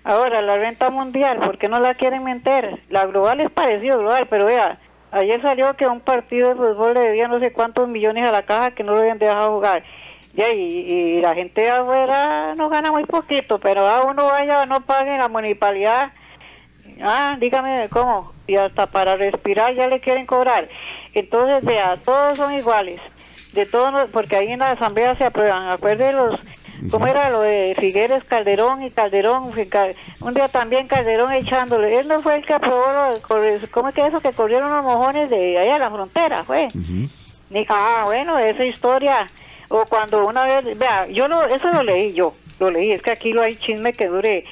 Ahora, 0.03 0.43
la 0.43 0.57
renta 0.57 0.91
mundial, 0.91 1.39
¿por 1.39 1.59
qué 1.59 1.69
no 1.69 1.81
la 1.81 1.95
quieren 1.95 2.25
meter? 2.25 2.79
La 2.91 3.07
global 3.07 3.41
es 3.41 3.51
parecido 3.51 3.99
global, 3.99 4.27
pero 4.29 4.47
vea, 4.47 4.79
ayer 5.13 5.41
salió 5.41 5.75
que 5.77 5.87
un 5.87 6.01
partido 6.01 6.51
de 6.51 6.55
fútbol 6.57 6.95
le 6.95 7.01
debía 7.01 7.29
no 7.29 7.39
sé 7.41 7.53
cuántos 7.53 7.89
millones 7.89 8.29
a 8.29 8.33
la 8.33 8.43
caja 8.43 8.73
que 8.73 8.85
no 8.85 8.93
lo 8.93 8.99
habían 8.99 9.19
dejado 9.19 9.53
jugar. 9.53 9.83
Y, 10.37 10.43
y 10.43 11.21
la 11.21 11.35
gente 11.35 11.63
de 11.63 11.71
afuera 11.71 12.55
no 12.57 12.69
gana 12.69 12.91
muy 12.91 13.05
poquito, 13.05 13.59
pero 13.59 13.87
a 13.87 14.05
uno 14.05 14.27
vaya, 14.27 14.67
no 14.67 14.81
pague 14.81 15.17
la 15.17 15.29
municipalidad. 15.29 16.13
Ah, 17.01 17.37
dígame 17.39 17.89
cómo. 17.91 18.33
Y 18.47 18.57
hasta 18.57 18.87
para 18.87 19.17
respirar 19.17 19.75
ya 19.75 19.87
le 19.87 20.01
quieren 20.01 20.27
cobrar. 20.27 20.69
Entonces, 21.15 21.65
vea, 21.65 21.97
todos 22.05 22.37
son 22.37 22.53
iguales. 22.53 23.01
De 23.55 23.67
todos, 23.67 24.11
porque 24.11 24.37
ahí 24.37 24.53
en 24.53 24.59
la 24.59 24.73
asamblea 24.73 25.17
se 25.17 25.25
aprueban. 25.25 25.71
Acuerde 25.71 26.13
los, 26.13 26.41
¿cómo 26.91 27.07
era 27.07 27.31
lo 27.31 27.41
de 27.41 27.77
Figueres, 27.79 28.25
Calderón 28.25 28.83
y 28.83 28.91
Calderón? 28.91 29.53
Un 30.21 30.35
día 30.35 30.49
también 30.49 30.89
Calderón 30.89 31.33
echándole. 31.33 31.99
Él 31.99 32.09
no 32.09 32.21
fue 32.23 32.35
el 32.37 32.45
que 32.45 32.55
aprobó, 32.55 32.87
lo, 32.93 33.69
¿cómo 33.71 33.89
es 33.89 33.95
que 33.95 34.07
eso? 34.07 34.21
Que 34.21 34.33
corrieron 34.33 34.71
los 34.71 34.85
mojones 34.85 35.31
de 35.31 35.59
allá 35.59 35.77
a 35.77 35.79
la 35.79 35.91
frontera, 35.91 36.45
fue. 36.45 36.69
Ah, 37.69 38.03
bueno, 38.07 38.39
esa 38.39 38.65
historia 38.65 39.29
o 39.69 39.85
cuando 39.87 40.27
una 40.27 40.45
vez, 40.45 40.79
vea, 40.79 41.07
yo 41.09 41.29
no, 41.29 41.43
eso 41.45 41.69
lo 41.71 41.83
leí 41.83 42.13
yo, 42.13 42.35
lo 42.61 42.71
leí, 42.71 42.93
es 42.93 43.03
que 43.03 43.11
aquí 43.11 43.33
lo 43.33 43.43
hay 43.43 43.57
chisme 43.57 43.93
que 43.93 44.07
dure. 44.07 44.45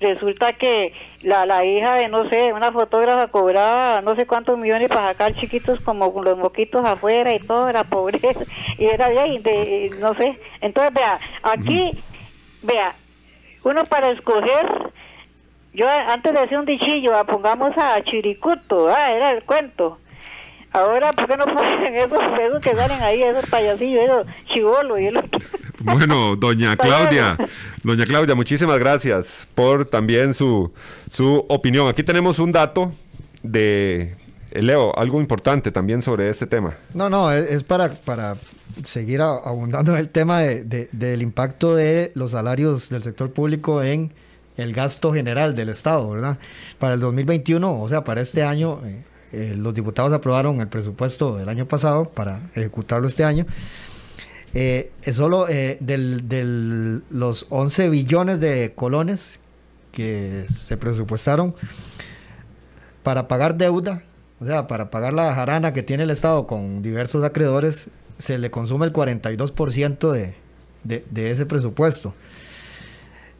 Resulta 0.00 0.52
que 0.52 0.92
la, 1.22 1.44
la 1.44 1.64
hija 1.64 1.96
de, 1.96 2.08
no 2.08 2.28
sé, 2.28 2.52
una 2.52 2.70
fotógrafa 2.70 3.26
cobraba 3.28 4.00
no 4.00 4.14
sé 4.14 4.26
cuántos 4.26 4.56
millones 4.56 4.88
para 4.88 5.08
sacar 5.08 5.34
chiquitos 5.34 5.80
como 5.80 6.12
con 6.12 6.24
los 6.24 6.38
moquitos 6.38 6.84
afuera 6.84 7.34
y 7.34 7.40
todo, 7.40 7.68
era 7.68 7.84
pobreza. 7.84 8.44
Y 8.78 8.84
era 8.84 9.08
bien, 9.08 9.42
de, 9.42 9.90
no 9.98 10.14
sé. 10.14 10.38
Entonces, 10.60 10.94
vea, 10.94 11.18
aquí, 11.42 11.90
vea, 12.62 12.94
uno 13.64 13.84
para 13.86 14.10
escoger, 14.10 14.92
yo 15.74 15.88
antes 15.88 16.32
de 16.32 16.40
decir 16.40 16.58
un 16.58 16.66
dichillo, 16.66 17.16
ah, 17.16 17.24
pongamos 17.24 17.76
a 17.76 18.02
Chiricuto, 18.02 18.88
ah, 18.88 19.10
era 19.10 19.32
el 19.32 19.42
cuento 19.42 19.98
Ahora, 20.72 21.12
¿por 21.12 21.26
qué 21.26 21.36
no 21.36 21.44
ponen 21.54 21.94
esos, 21.94 22.20
esos 22.40 22.62
que 22.62 22.74
salen 22.74 23.02
ahí, 23.02 23.22
esos 23.22 23.46
payasillos, 23.48 24.02
esos 24.02 24.26
chivolos 24.46 25.00
y 25.00 25.06
el 25.06 25.16
otro? 25.16 25.40
Bueno, 25.80 26.34
doña 26.36 26.76
Claudia, 26.76 27.36
doña 27.82 28.04
Claudia, 28.04 28.34
muchísimas 28.34 28.78
gracias 28.78 29.46
por 29.54 29.84
también 29.84 30.34
su, 30.34 30.72
su 31.10 31.44
opinión. 31.48 31.88
Aquí 31.88 32.02
tenemos 32.02 32.38
un 32.40 32.50
dato 32.50 32.92
de 33.42 34.14
eh, 34.50 34.62
Leo, 34.62 34.96
algo 34.98 35.20
importante 35.20 35.70
también 35.70 36.02
sobre 36.02 36.28
este 36.30 36.46
tema. 36.46 36.74
No, 36.94 37.08
no, 37.08 37.30
es, 37.30 37.62
para, 37.62 37.92
para 37.92 38.36
seguir 38.82 39.20
abundando 39.20 39.92
en 39.92 39.98
el 39.98 40.08
tema 40.08 40.40
de, 40.40 40.88
del 40.90 41.22
impacto 41.22 41.76
de 41.76 42.10
los 42.14 42.32
salarios 42.32 42.88
del 42.88 43.02
sector 43.02 43.32
público 43.32 43.82
en 43.82 44.12
el 44.56 44.72
gasto 44.72 45.12
general 45.12 45.54
del 45.54 45.68
Estado, 45.68 46.10
¿verdad? 46.10 46.38
Para 46.78 46.94
el 46.94 47.00
2021, 47.00 47.80
o 47.80 47.88
sea, 47.88 48.02
para 48.02 48.20
este 48.20 48.42
año, 48.42 48.80
eh, 48.84 49.02
eh, 49.32 49.54
los 49.56 49.74
diputados 49.74 50.12
aprobaron 50.12 50.60
el 50.60 50.68
presupuesto 50.68 51.36
del 51.36 51.48
año 51.48 51.66
pasado 51.66 52.06
para 52.06 52.40
ejecutarlo 52.54 53.06
este 53.06 53.22
año. 53.22 53.46
Eh, 54.54 54.92
es 55.02 55.16
solo 55.16 55.48
eh, 55.48 55.76
del, 55.80 57.02
los 57.10 57.46
11 57.50 57.90
billones 57.90 58.40
de 58.40 58.72
colones 58.74 59.40
que 59.92 60.46
se 60.54 60.76
presupuestaron 60.76 61.54
para 63.02 63.28
pagar 63.28 63.56
deuda, 63.56 64.02
o 64.40 64.46
sea, 64.46 64.66
para 64.66 64.90
pagar 64.90 65.12
la 65.12 65.34
jarana 65.34 65.72
que 65.72 65.82
tiene 65.82 66.04
el 66.04 66.10
Estado 66.10 66.46
con 66.46 66.82
diversos 66.82 67.24
acreedores, 67.24 67.88
se 68.18 68.38
le 68.38 68.50
consume 68.50 68.86
el 68.86 68.92
42% 68.92 70.10
de, 70.12 70.34
de, 70.84 71.04
de 71.10 71.30
ese 71.30 71.46
presupuesto 71.46 72.14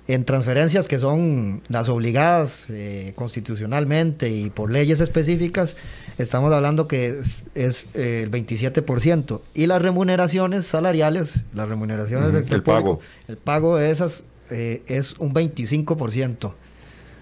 en 0.08 0.24
transferencias 0.24 0.88
que 0.88 0.98
son 0.98 1.60
las 1.68 1.90
obligadas 1.90 2.64
eh, 2.70 3.12
constitucionalmente 3.14 4.30
y 4.30 4.48
por 4.48 4.70
leyes 4.70 5.00
específicas, 5.00 5.76
estamos 6.16 6.50
hablando 6.50 6.88
que 6.88 7.20
es, 7.54 7.88
eh, 7.94 8.22
el 8.24 8.30
27%. 8.30 9.42
Y 9.52 9.66
las 9.66 9.82
remuneraciones 9.82 10.66
salariales, 10.66 11.42
las 11.54 11.68
remuneraciones 11.68 12.32
del 12.32 12.46
el 12.50 12.62
pago. 12.62 13.00
El 13.28 13.36
pago 13.36 13.76
de 13.76 13.90
esas 13.90 14.24
eh, 14.50 14.82
es 14.86 15.14
un 15.18 15.34
25%. 15.34 16.46
O 16.46 16.54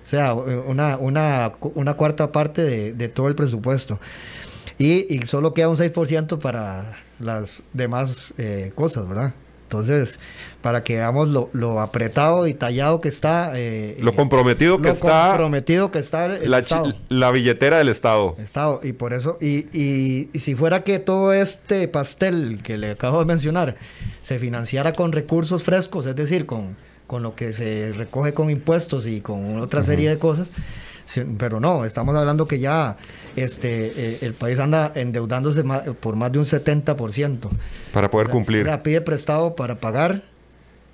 sea, 0.05 0.35
una, 0.35 0.97
una, 0.97 1.53
una 1.75 1.95
cuarta 1.95 2.31
parte 2.31 2.63
de, 2.63 2.93
de, 2.93 3.09
todo 3.09 3.27
el 3.27 3.35
presupuesto. 3.35 3.99
Y, 4.79 5.13
y, 5.13 5.27
solo 5.27 5.53
queda 5.53 5.69
un 5.69 5.77
6% 5.77 6.39
para 6.39 6.99
las 7.19 7.65
demás 7.73 8.33
cosas, 8.77 9.09
¿verdad? 9.09 9.35
Entonces, 9.67 10.21
para 10.63 10.85
que 10.85 10.95
veamos 10.95 11.29
lo, 11.29 11.81
apretado 11.81 12.47
y 12.47 12.55
tallado 12.55 13.01
que 13.01 13.09
está. 13.09 13.51
Eh, 13.57 13.97
lo 14.01 14.15
comprometido 14.15 14.81
que 14.81 14.91
está. 14.91 15.31
comprometido 15.31 15.91
que 15.91 15.99
está 15.99 16.37
el 16.37 16.49
la, 16.49 16.61
Estado. 16.61 16.95
la 17.09 17.33
billetera 17.33 17.79
del 17.79 17.89
Estado. 17.89 18.37
Estado. 18.39 18.79
Y 18.85 18.93
por 18.93 19.13
eso, 19.13 19.39
y, 19.41 19.67
y, 19.77 20.39
si 20.39 20.55
fuera 20.55 20.85
que 20.85 21.01
todo 21.01 21.33
este 21.33 21.89
pastel 21.89 22.61
que 22.63 22.79
le 22.79 22.93
acabo 22.93 23.19
de 23.19 23.25
mencionar 23.25 23.75
se 24.23 24.39
financiara 24.39 24.93
con 24.93 25.11
recursos 25.11 25.65
frescos, 25.65 26.07
es 26.07 26.15
decir, 26.15 26.47
con, 26.47 26.77
con 27.09 27.25
lo 27.25 27.35
que 27.35 27.53
se 27.53 27.93
recoge 27.97 28.33
con 28.33 28.49
impuestos 28.49 29.09
y 29.09 29.21
con 29.21 29.59
otra 29.61 29.83
serie 29.83 30.09
de 30.09 30.19
cosas 30.19 30.49
pero 31.39 31.61
no, 31.61 31.85
estamos 31.85 32.15
hablando 32.17 32.47
que 32.47 32.59
ya 32.59 32.97
este 33.37 33.87
eh, 33.97 34.19
el 34.23 34.35
país 34.35 34.59
anda 34.59 34.93
endeudándose 34.95 35.63
por 36.01 36.17
más 36.17 36.33
de 36.33 36.39
un 36.39 36.45
70%. 36.45 37.49
Para 37.93 38.11
poder 38.11 38.29
cumplir. 38.29 38.63
O 38.63 38.65
sea, 38.65 38.83
pide 38.83 39.01
prestado 39.01 39.55
para 39.55 39.77
pagar, 39.77 40.23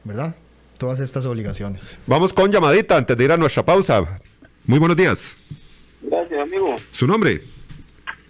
¿verdad? 0.05 0.35
Todas 0.79 1.01
estas 1.01 1.25
obligaciones. 1.25 1.99
Vamos 2.07 2.33
con 2.33 2.51
llamadita 2.51 2.97
antes 2.97 3.17
de 3.17 3.25
ir 3.25 3.33
a 3.33 3.37
nuestra 3.37 3.65
pausa. 3.65 4.21
Muy 4.67 4.79
buenos 4.79 4.97
días. 4.97 5.37
Gracias, 6.03 6.41
amigo. 6.41 6.75
¿Su 6.93 7.07
nombre? 7.07 7.43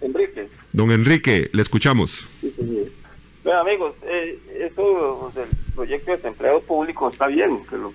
Enrique. 0.01 0.47
Don 0.71 0.91
Enrique, 0.91 1.49
le 1.51 1.61
escuchamos. 1.61 2.25
Sí, 2.41 2.53
Bueno, 3.43 3.59
amigos, 3.59 3.95
eh, 4.03 4.39
eso 4.71 5.31
del 5.35 5.47
proyecto 5.75 6.11
de 6.11 6.17
desempleado 6.17 6.61
público 6.61 7.09
está 7.09 7.27
bien, 7.27 7.65
que, 7.65 7.77
lo, 7.77 7.93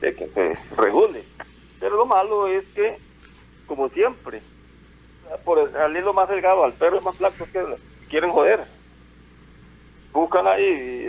que, 0.00 0.14
que 0.14 0.28
se 0.28 0.58
regule 0.76 1.22
pero 1.80 1.96
lo 1.96 2.06
malo 2.06 2.46
es 2.48 2.64
que, 2.74 2.96
como 3.66 3.88
siempre, 3.90 4.40
por 5.44 5.70
salir 5.72 6.02
lo 6.02 6.12
más 6.12 6.28
delgado 6.28 6.64
al 6.64 6.72
perro 6.72 7.00
más 7.00 7.16
flaco 7.16 7.44
que 7.52 7.64
quieren 8.08 8.30
joder. 8.30 8.60
Buscan 10.12 10.46
ahí 10.46 11.08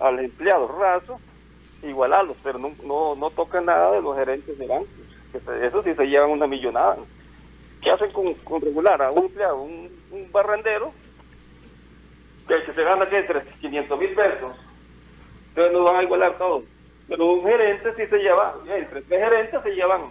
al 0.00 0.18
empleado 0.20 0.68
raso, 0.68 1.20
igualarlos, 1.82 2.36
pero 2.42 2.58
no, 2.58 2.72
no, 2.84 3.14
no 3.16 3.30
tocan 3.30 3.66
nada 3.66 3.92
de 3.92 4.00
los 4.00 4.16
gerentes 4.16 4.56
de 4.58 4.66
bancos. 4.66 4.88
Eso 5.62 5.82
sí 5.82 5.94
se 5.94 6.06
llevan 6.06 6.30
una 6.30 6.46
millonada. 6.46 6.96
¿Qué 7.82 7.90
hacen 7.90 8.10
con, 8.12 8.60
regular 8.60 9.02
a 9.02 9.10
un 9.10 9.26
empleado, 9.26 9.60
un, 9.60 9.90
barrendero, 10.32 10.92
que, 12.48 12.72
se 12.72 12.82
gana 12.82 13.06
que 13.06 13.18
entre 13.18 13.42
500 13.60 13.98
mil 13.98 14.14
pesos? 14.14 14.56
Entonces 15.48 15.72
no 15.72 15.84
van 15.84 15.96
a 15.96 16.02
igualar 16.02 16.38
todos 16.38 16.64
pero 17.08 17.32
un 17.32 17.44
gerente 17.44 17.94
sí 17.96 18.06
se 18.06 18.18
lleva, 18.18 18.54
entre 18.68 19.02
tres 19.02 19.20
gerentes 19.20 19.62
se 19.62 19.70
llevan 19.70 20.02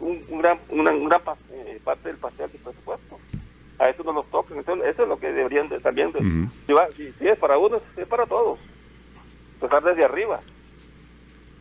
un, 0.00 0.38
gran, 0.38 0.58
una, 0.68 0.90
una 0.90 1.20
eh, 1.52 1.80
parte 1.82 2.08
del 2.08 2.18
pastel 2.18 2.50
del 2.52 2.60
presupuesto. 2.60 3.18
A 3.78 3.88
eso 3.90 4.02
no 4.04 4.12
los 4.12 4.26
tocan. 4.30 4.58
Entonces, 4.58 4.88
eso 4.88 5.02
es 5.02 5.08
lo 5.08 5.18
que 5.18 5.32
deberían 5.32 5.68
de, 5.68 5.80
también 5.80 6.12
de, 6.12 6.48
llevar. 6.66 6.90
Si, 6.92 7.12
es 7.20 7.38
para 7.38 7.58
uno, 7.58 7.80
es 7.96 8.06
para 8.06 8.26
todos. 8.26 8.58
Empezar 9.54 9.82
desde 9.82 10.04
arriba. 10.04 10.40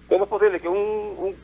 ¿Cómo 0.08 0.26
es 0.26 0.30
posible 0.30 0.60
que 0.60 0.68
un, 0.68 0.78
un, 0.78 1.36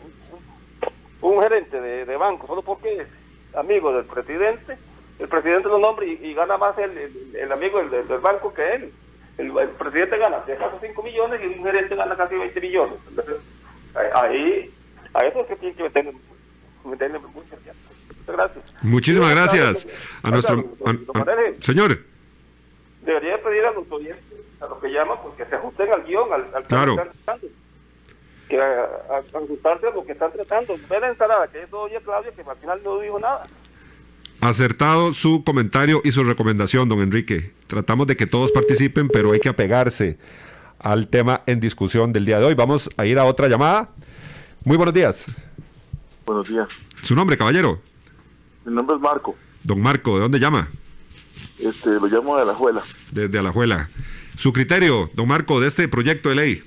un 1.22 1.42
gerente 1.42 1.80
de, 1.80 2.06
de, 2.06 2.18
banco, 2.18 2.48
solo 2.48 2.62
porque 2.62 3.02
es 3.02 3.08
amigo 3.56 3.92
del 3.94 4.06
presidente, 4.06 4.78
el 5.20 5.28
presidente 5.28 5.68
lo 5.68 5.80
nombra 5.80 6.06
y, 6.06 6.34
gana 6.34 6.58
más 6.58 6.78
el, 6.78 7.36
el, 7.36 7.52
amigo 7.52 7.80
del, 7.80 8.08
del 8.08 8.20
banco 8.20 8.54
que 8.54 8.76
él? 8.76 8.94
El, 9.38 9.52
presidente 9.70 10.18
gana 10.18 10.38
acaso 10.38 10.78
5 10.82 11.04
millones 11.04 11.42
y 11.42 11.48
un 11.48 11.64
gerente 11.64 11.96
gana 11.96 12.16
casi 12.16 12.36
20 12.36 12.62
millones. 12.62 12.96
Entonces, 13.10 13.36
ahí, 14.14 14.72
a 15.14 15.26
eso 15.26 15.42
es 15.42 15.48
que 15.48 15.56
tiene 15.56 15.76
que 15.76 15.84
meterle, 15.84 16.14
meterle 16.86 17.20
mucho 17.20 17.52
Muchas 18.22 18.36
gracias. 18.36 18.76
Muchísimas 18.84 19.32
gracias 19.32 19.88
a 20.24 20.30
nuestro... 20.30 20.64
señor. 21.60 22.00
Debería 23.04 23.42
pedir 23.42 23.66
a 23.66 23.72
los 23.72 23.92
oyentes, 23.92 24.24
a 24.60 24.68
los 24.68 24.78
que 24.80 24.90
llaman, 24.90 25.18
pues 25.24 25.36
que 25.36 25.46
se 25.46 25.56
ajusten 25.56 25.92
al 25.92 26.04
guion, 26.04 26.32
al, 26.32 26.46
al 26.54 26.64
claro. 26.66 26.96
que 26.96 27.02
están 27.02 27.24
tratando. 27.26 27.48
Que 28.48 28.62
a, 28.62 28.84
a, 28.84 29.38
ajustarse 29.44 29.88
a 29.88 29.92
lo 29.92 30.06
que 30.06 30.12
están 30.12 30.32
tratando. 30.32 30.78
Ve 30.88 31.00
la 31.00 31.10
ensalada, 31.10 31.48
que 31.48 31.64
es 31.64 31.74
oye 31.74 32.00
Claudia, 32.02 32.32
que 32.32 32.42
al 32.42 32.58
final 32.58 32.82
no 32.84 33.00
dijo 33.00 33.20
nada. 33.20 33.48
Acertado 34.42 35.14
su 35.14 35.44
comentario 35.44 36.02
y 36.04 36.12
su 36.12 36.24
recomendación, 36.24 36.90
don 36.90 37.00
Enrique. 37.00 37.54
Tratamos 37.68 38.08
de 38.08 38.16
que 38.16 38.26
todos 38.26 38.52
participen, 38.52 39.08
pero 39.08 39.34
hay 39.34 39.40
que 39.40 39.50
apegarse 39.50 40.18
al 40.80 41.08
tema 41.10 41.42
en 41.46 41.60
discusión 41.60 42.12
del 42.12 42.26
día 42.26 42.40
de 42.40 42.46
hoy. 42.46 42.56
Vamos 42.56 42.90
a 42.98 43.06
ir 43.06 43.20
a 43.20 43.26
otra 43.26 43.48
llamada. 43.48 43.92
Muy 44.66 44.78
buenos 44.78 44.96
días. 44.96 45.26
Buenos 46.26 46.50
días. 46.50 46.68
¿Su 47.04 47.14
nombre, 47.14 47.38
caballero? 47.38 47.82
Mi 48.66 48.74
nombre 48.74 48.96
es 48.96 49.02
Marco. 49.02 49.36
Don 49.64 49.80
Marco, 49.80 50.16
¿de 50.16 50.22
dónde 50.22 50.40
llama? 50.40 50.70
Este, 51.60 51.92
lo 51.92 52.08
llamo 52.08 52.36
de 52.36 52.42
Alajuela. 52.42 52.82
Desde 53.12 53.38
Alajuela. 53.38 53.90
Su 54.38 54.52
criterio, 54.54 55.12
don 55.14 55.28
Marco, 55.28 55.60
de 55.60 55.68
este 55.68 55.88
proyecto 55.88 56.30
de 56.30 56.36
ley. 56.36 56.64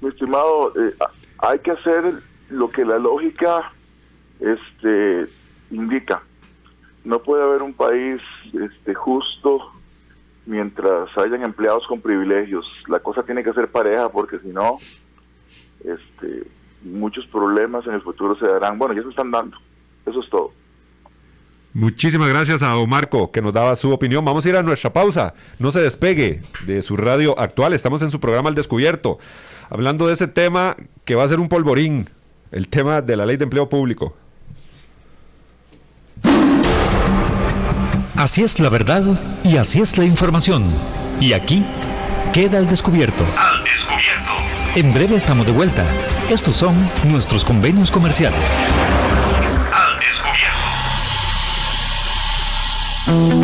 Mi 0.00 0.08
estimado, 0.08 0.72
eh, 0.80 0.94
hay 1.36 1.58
que 1.58 1.72
hacer 1.72 2.22
lo 2.48 2.70
que 2.70 2.82
la 2.82 2.98
lógica 2.98 3.72
este, 4.40 5.26
indica. 5.70 6.22
No 7.04 7.18
puede 7.20 7.42
haber 7.42 7.62
un 7.62 7.74
país 7.74 8.20
este, 8.52 8.94
justo 8.94 9.70
mientras 10.46 11.16
hayan 11.18 11.42
empleados 11.42 11.86
con 11.86 12.00
privilegios. 12.00 12.66
La 12.88 12.98
cosa 13.00 13.22
tiene 13.22 13.44
que 13.44 13.52
ser 13.52 13.68
pareja 13.70 14.08
porque 14.08 14.38
si 14.38 14.48
no, 14.48 14.78
este, 15.84 16.44
muchos 16.82 17.26
problemas 17.26 17.86
en 17.86 17.94
el 17.94 18.02
futuro 18.02 18.36
se 18.36 18.46
darán. 18.46 18.78
Bueno, 18.78 18.94
ya 18.94 19.02
se 19.02 19.10
están 19.10 19.30
dando. 19.30 19.56
Eso 20.06 20.20
es 20.20 20.30
todo. 20.30 20.52
Muchísimas 21.72 22.28
gracias 22.28 22.62
a 22.62 22.68
Don 22.68 22.88
Marco 22.88 23.32
que 23.32 23.42
nos 23.42 23.52
daba 23.52 23.74
su 23.74 23.90
opinión. 23.90 24.24
Vamos 24.24 24.46
a 24.46 24.48
ir 24.48 24.56
a 24.56 24.62
nuestra 24.62 24.92
pausa. 24.92 25.34
No 25.58 25.72
se 25.72 25.80
despegue 25.80 26.40
de 26.66 26.82
su 26.82 26.96
radio 26.96 27.38
actual. 27.38 27.72
Estamos 27.72 28.00
en 28.02 28.12
su 28.12 28.20
programa 28.20 28.48
Al 28.48 28.54
Descubierto. 28.54 29.18
Hablando 29.70 30.06
de 30.06 30.14
ese 30.14 30.28
tema 30.28 30.76
que 31.04 31.16
va 31.16 31.24
a 31.24 31.28
ser 31.28 31.40
un 31.40 31.48
polvorín. 31.48 32.08
El 32.52 32.68
tema 32.68 33.00
de 33.02 33.16
la 33.16 33.26
ley 33.26 33.36
de 33.36 33.44
empleo 33.44 33.68
público. 33.68 34.14
Así 38.24 38.42
es 38.42 38.58
la 38.58 38.70
verdad 38.70 39.02
y 39.44 39.58
así 39.58 39.82
es 39.82 39.98
la 39.98 40.06
información. 40.06 40.64
Y 41.20 41.34
aquí 41.34 41.62
queda 42.32 42.56
al 42.56 42.66
descubierto. 42.66 43.22
Al 43.36 43.62
descubierto. 43.62 44.32
En 44.76 44.94
breve 44.94 45.14
estamos 45.14 45.44
de 45.44 45.52
vuelta. 45.52 45.84
Estos 46.30 46.56
son 46.56 46.90
nuestros 47.04 47.44
convenios 47.44 47.90
comerciales. 47.90 48.40
Polígono 53.04 53.43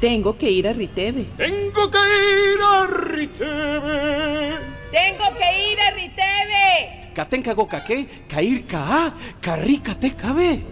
Tengo 0.00 0.36
que 0.36 0.50
ir 0.50 0.68
a 0.68 0.74
Riteve. 0.74 1.26
Tengo 1.36 1.90
que 1.90 1.98
ir 1.98 2.60
a 2.62 2.86
Riteve. 2.86 4.54
Tengo 4.90 5.24
que 5.38 5.72
ir 5.72 5.80
a 5.80 5.90
Riteve. 5.92 7.12
Katenka 7.14 7.54
gokaque, 7.54 8.06
kair 8.28 8.66
ka, 8.66 9.14
carrica 9.40 9.94
te 9.94 10.14
cabe. 10.14 10.64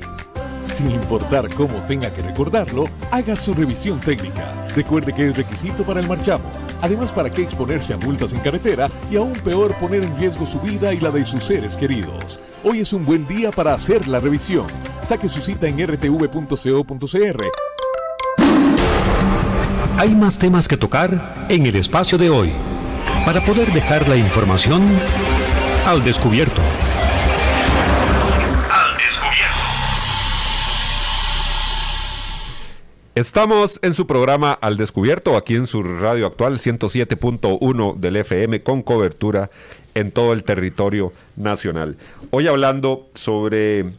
Sin 0.69 0.91
importar 0.91 1.49
cómo 1.55 1.83
tenga 1.87 2.13
que 2.13 2.21
recordarlo, 2.21 2.85
haga 3.11 3.35
su 3.35 3.55
revisión 3.55 3.99
técnica. 4.01 4.53
Recuerde 4.77 5.15
que 5.15 5.29
es 5.29 5.37
requisito 5.37 5.85
para 5.85 6.01
el 6.01 6.09
marchamo. 6.09 6.51
Además, 6.83 7.13
¿para 7.13 7.31
qué 7.31 7.43
exponerse 7.43 7.95
a 7.95 7.97
multas 7.97 8.35
en 8.35 8.41
carretera 8.41 8.91
y 9.11 9.17
aún 9.17 9.33
peor 9.33 9.75
poner 9.77 10.03
en 10.03 10.15
riesgo 10.19 10.45
su 10.45 10.61
vida 10.61 10.93
y 10.93 11.01
la 11.01 11.11
de 11.11 11.25
sus 11.25 11.45
seres 11.45 11.79
queridos? 11.79 12.41
Hoy 12.63 12.81
es 12.81 12.93
un 12.93 13.07
buen 13.07 13.27
día 13.27 13.51
para 13.53 13.73
hacer 13.73 14.07
la 14.07 14.21
revisión. 14.21 14.67
Saque 15.03 15.31
su 15.31 15.41
cita 15.41 15.67
en 15.67 15.79
rtv.co.cr. 15.87 17.74
Hay 19.97 20.13
más 20.17 20.41
temas 20.41 20.67
que 20.67 20.77
tocar 20.77 21.47
en 21.49 21.67
el 21.67 21.77
espacio 21.77 22.19
de 22.19 22.29
hoy 22.29 22.53
para 23.25 23.45
poder 23.45 23.73
dejar 23.73 24.09
la 24.09 24.17
información 24.17 24.83
al 25.87 26.03
descubierto. 26.03 26.61
Estamos 33.15 33.79
en 33.83 33.95
su 33.95 34.09
programa 34.09 34.53
Al 34.53 34.77
Descubierto, 34.77 35.37
aquí 35.37 35.55
en 35.55 35.69
su 35.69 35.85
radio 35.85 36.27
actual 36.27 36.59
107.1 36.59 37.95
del 37.95 38.17
FM, 38.17 38.65
con 38.65 38.83
cobertura 38.83 39.49
en 39.95 40.11
todo 40.11 40.33
el 40.33 40.43
territorio 40.43 41.13
nacional. 41.37 41.97
Hoy 42.33 42.49
hablando 42.49 43.07
sobre 43.15 43.95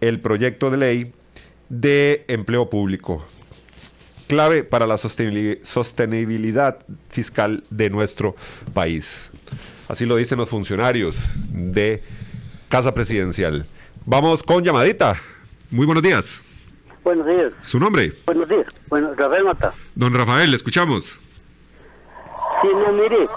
el 0.00 0.20
proyecto 0.20 0.70
de 0.70 0.76
ley 0.78 1.12
de 1.68 2.24
empleo 2.28 2.70
público, 2.70 3.26
clave 4.26 4.64
para 4.64 4.86
la 4.86 4.98
sostenibilidad 4.98 6.78
fiscal 7.10 7.62
de 7.70 7.90
nuestro 7.90 8.34
país. 8.72 9.16
Así 9.88 10.06
lo 10.06 10.16
dicen 10.16 10.38
los 10.38 10.48
funcionarios 10.48 11.16
de 11.50 12.02
Casa 12.68 12.92
Presidencial. 12.94 13.66
Vamos 14.06 14.42
con 14.42 14.64
llamadita. 14.64 15.14
Muy 15.70 15.86
buenos 15.86 16.02
días. 16.02 16.40
Buenos 17.02 17.26
días. 17.26 17.52
¿Su 17.62 17.78
nombre? 17.78 18.12
Buenos 18.24 18.48
días. 18.48 18.66
Bueno, 18.88 19.14
Rafael 19.14 19.44
Mata. 19.44 19.74
Don 19.94 20.14
Rafael, 20.14 20.50
le 20.50 20.56
escuchamos. 20.56 21.04
Sí, 22.62 22.68
no, 22.72 22.92
mire, 22.92 23.28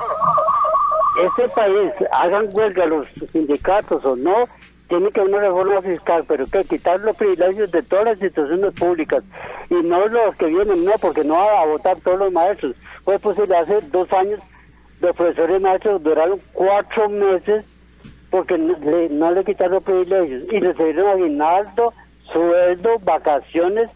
este 1.21 1.49
país, 1.49 1.91
hagan 2.13 2.47
huelga 2.51 2.85
los 2.85 3.07
sindicatos 3.33 4.05
o 4.05 4.15
no, 4.15 4.47
tiene 4.87 5.11
que 5.11 5.19
haber 5.19 5.33
una 5.33 5.47
reforma 5.47 5.81
fiscal, 5.81 6.23
pero 6.27 6.45
que 6.47 6.63
quitar 6.63 6.99
los 7.01 7.15
privilegios 7.17 7.71
de 7.71 7.83
todas 7.83 8.05
las 8.05 8.13
instituciones 8.21 8.73
públicas 8.73 9.23
y 9.69 9.75
no 9.75 10.07
los 10.07 10.35
que 10.35 10.47
vienen, 10.47 10.85
no, 10.85 10.91
porque 11.01 11.23
no 11.23 11.33
van 11.33 11.55
a 11.57 11.65
votar 11.65 11.97
todos 12.01 12.19
los 12.19 12.31
maestros. 12.31 12.75
Fue 13.03 13.19
posible 13.19 13.55
hace 13.55 13.81
dos 13.91 14.11
años, 14.13 14.39
los 15.01 15.15
profesores 15.15 15.61
maestros 15.61 16.03
duraron 16.03 16.41
cuatro 16.53 17.09
meses 17.09 17.65
porque 18.29 18.57
no 18.57 19.31
le, 19.31 19.43
quitaron 19.43 19.83
privilegios. 19.83 20.43
Y 20.51 20.59
recibieron 20.59 21.09
aguinaldo, 21.09 21.93
sueldo, 22.31 22.99
vacaciones 22.99 23.89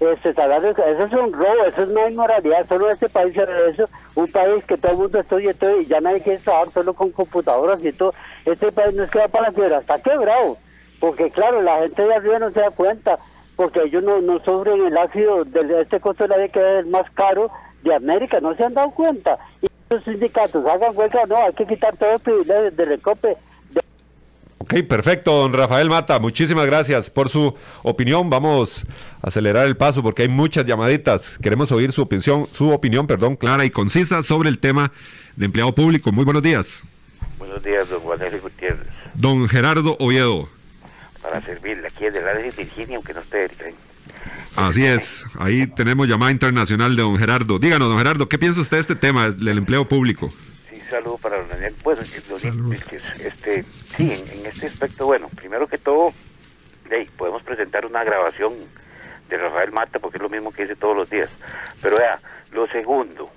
este 0.00 0.34
salario, 0.34 0.70
eso 0.70 1.04
es 1.04 1.12
un 1.12 1.32
robo, 1.32 1.64
eso 1.66 1.82
es 1.82 1.88
una 1.88 2.08
inmoralidad, 2.08 2.66
solo 2.66 2.90
este 2.90 3.08
país 3.08 3.36
era 3.36 3.68
eso, 3.68 3.88
un 4.14 4.26
país 4.28 4.64
que 4.64 4.76
todo 4.76 4.92
el 4.92 4.98
mundo 4.98 5.20
estudia 5.20 5.54
todo 5.54 5.80
y 5.80 5.86
ya 5.86 6.00
nadie 6.00 6.20
quiere 6.20 6.40
trabajar 6.40 6.70
solo 6.72 6.94
con 6.94 7.10
computadoras 7.10 7.82
y 7.84 7.92
todo, 7.92 8.12
este 8.44 8.72
país 8.72 8.94
no 8.94 9.04
es 9.04 9.10
que 9.10 9.20
va 9.20 9.28
para 9.28 9.48
la 9.48 9.54
quiebra, 9.54 9.78
está 9.78 10.02
quebrado, 10.02 10.56
porque 11.00 11.30
claro, 11.30 11.62
la 11.62 11.78
gente 11.78 12.02
de 12.02 12.14
arriba 12.14 12.38
no 12.38 12.50
se 12.50 12.60
da 12.60 12.70
cuenta, 12.70 13.18
porque 13.56 13.82
ellos 13.84 14.02
no, 14.02 14.20
no 14.20 14.38
sufren 14.44 14.84
el 14.86 14.96
ácido 14.96 15.44
de 15.44 15.82
este 15.82 16.00
costo 16.00 16.24
de 16.24 16.28
la 16.28 16.36
vida 16.36 16.48
que 16.48 16.64
es 16.64 16.72
el 16.72 16.86
más 16.86 17.10
caro 17.12 17.50
de 17.82 17.94
América, 17.94 18.40
no 18.40 18.54
se 18.56 18.64
han 18.64 18.74
dado 18.74 18.90
cuenta, 18.90 19.38
y 19.62 19.66
los 19.90 20.02
sindicatos 20.04 20.64
hagan 20.66 20.96
huelga, 20.96 21.26
no, 21.26 21.36
hay 21.36 21.52
que 21.52 21.66
quitar 21.66 21.96
todo 21.96 22.12
el 22.12 22.20
privilegio 22.20 22.70
del 22.70 22.88
recope, 22.88 23.36
Ok, 24.64 24.76
perfecto, 24.88 25.30
don 25.30 25.52
Rafael 25.52 25.90
Mata. 25.90 26.18
Muchísimas 26.18 26.64
gracias 26.64 27.10
por 27.10 27.28
su 27.28 27.54
opinión. 27.82 28.30
Vamos 28.30 28.86
a 29.20 29.26
acelerar 29.26 29.66
el 29.66 29.76
paso 29.76 30.02
porque 30.02 30.22
hay 30.22 30.28
muchas 30.28 30.64
llamaditas. 30.64 31.36
Queremos 31.42 31.70
oír 31.70 31.92
su 31.92 32.00
opinión, 32.00 32.46
su 32.46 32.70
opinión, 32.70 33.06
perdón, 33.06 33.36
clara 33.36 33.66
y 33.66 33.70
concisa 33.70 34.22
sobre 34.22 34.48
el 34.48 34.58
tema 34.58 34.90
de 35.36 35.44
empleado 35.44 35.74
público. 35.74 36.12
Muy 36.12 36.24
buenos 36.24 36.42
días. 36.42 36.82
Buenos 37.38 37.62
días, 37.62 37.86
don 37.90 38.00
Juan. 38.00 38.18
Gutiérrez. 38.40 38.88
Don 39.12 39.46
Gerardo 39.50 39.98
Oviedo. 40.00 40.48
Para 41.24 41.40
servirle 41.40 41.88
aquí 41.88 42.04
es 42.04 42.12
del 42.12 42.28
área 42.28 42.42
de 42.42 42.50
Virginia, 42.50 42.96
aunque 42.96 43.14
no 43.14 43.20
esté 43.20 43.46
Erika. 43.46 43.64
Así 44.56 44.84
es, 44.84 45.24
ahí 45.38 45.66
tenemos 45.66 46.06
llamada 46.06 46.30
internacional 46.30 46.94
de 46.94 47.02
don 47.02 47.16
Gerardo. 47.16 47.58
Díganos, 47.58 47.88
don 47.88 47.96
Gerardo, 47.96 48.28
¿qué 48.28 48.38
piensa 48.38 48.60
usted 48.60 48.76
de 48.76 48.82
este 48.82 48.94
tema 48.94 49.30
del 49.30 49.56
empleo 49.56 49.88
público? 49.88 50.28
Sí, 50.70 50.78
saludo 50.90 51.16
para 51.16 51.38
don 51.38 51.48
Daniel. 51.48 51.74
Pues, 51.82 51.98
don 52.28 52.72
este, 52.74 53.62
sí, 53.96 54.12
en, 54.12 54.38
en, 54.38 54.46
este 54.46 54.66
aspecto, 54.66 55.06
bueno, 55.06 55.30
primero 55.34 55.66
que 55.66 55.78
todo, 55.78 56.12
hey, 56.90 57.08
podemos 57.16 57.42
presentar 57.42 57.86
una 57.86 58.04
grabación 58.04 58.52
de 59.30 59.38
Rafael 59.38 59.72
Mata, 59.72 60.00
porque 60.00 60.18
es 60.18 60.22
lo 60.22 60.28
mismo 60.28 60.52
que 60.52 60.62
dice 60.62 60.76
todos 60.76 60.94
los 60.94 61.08
días. 61.08 61.30
Pero 61.80 61.96
vea, 61.96 62.20
lo 62.52 62.68
segundo, 62.68 63.30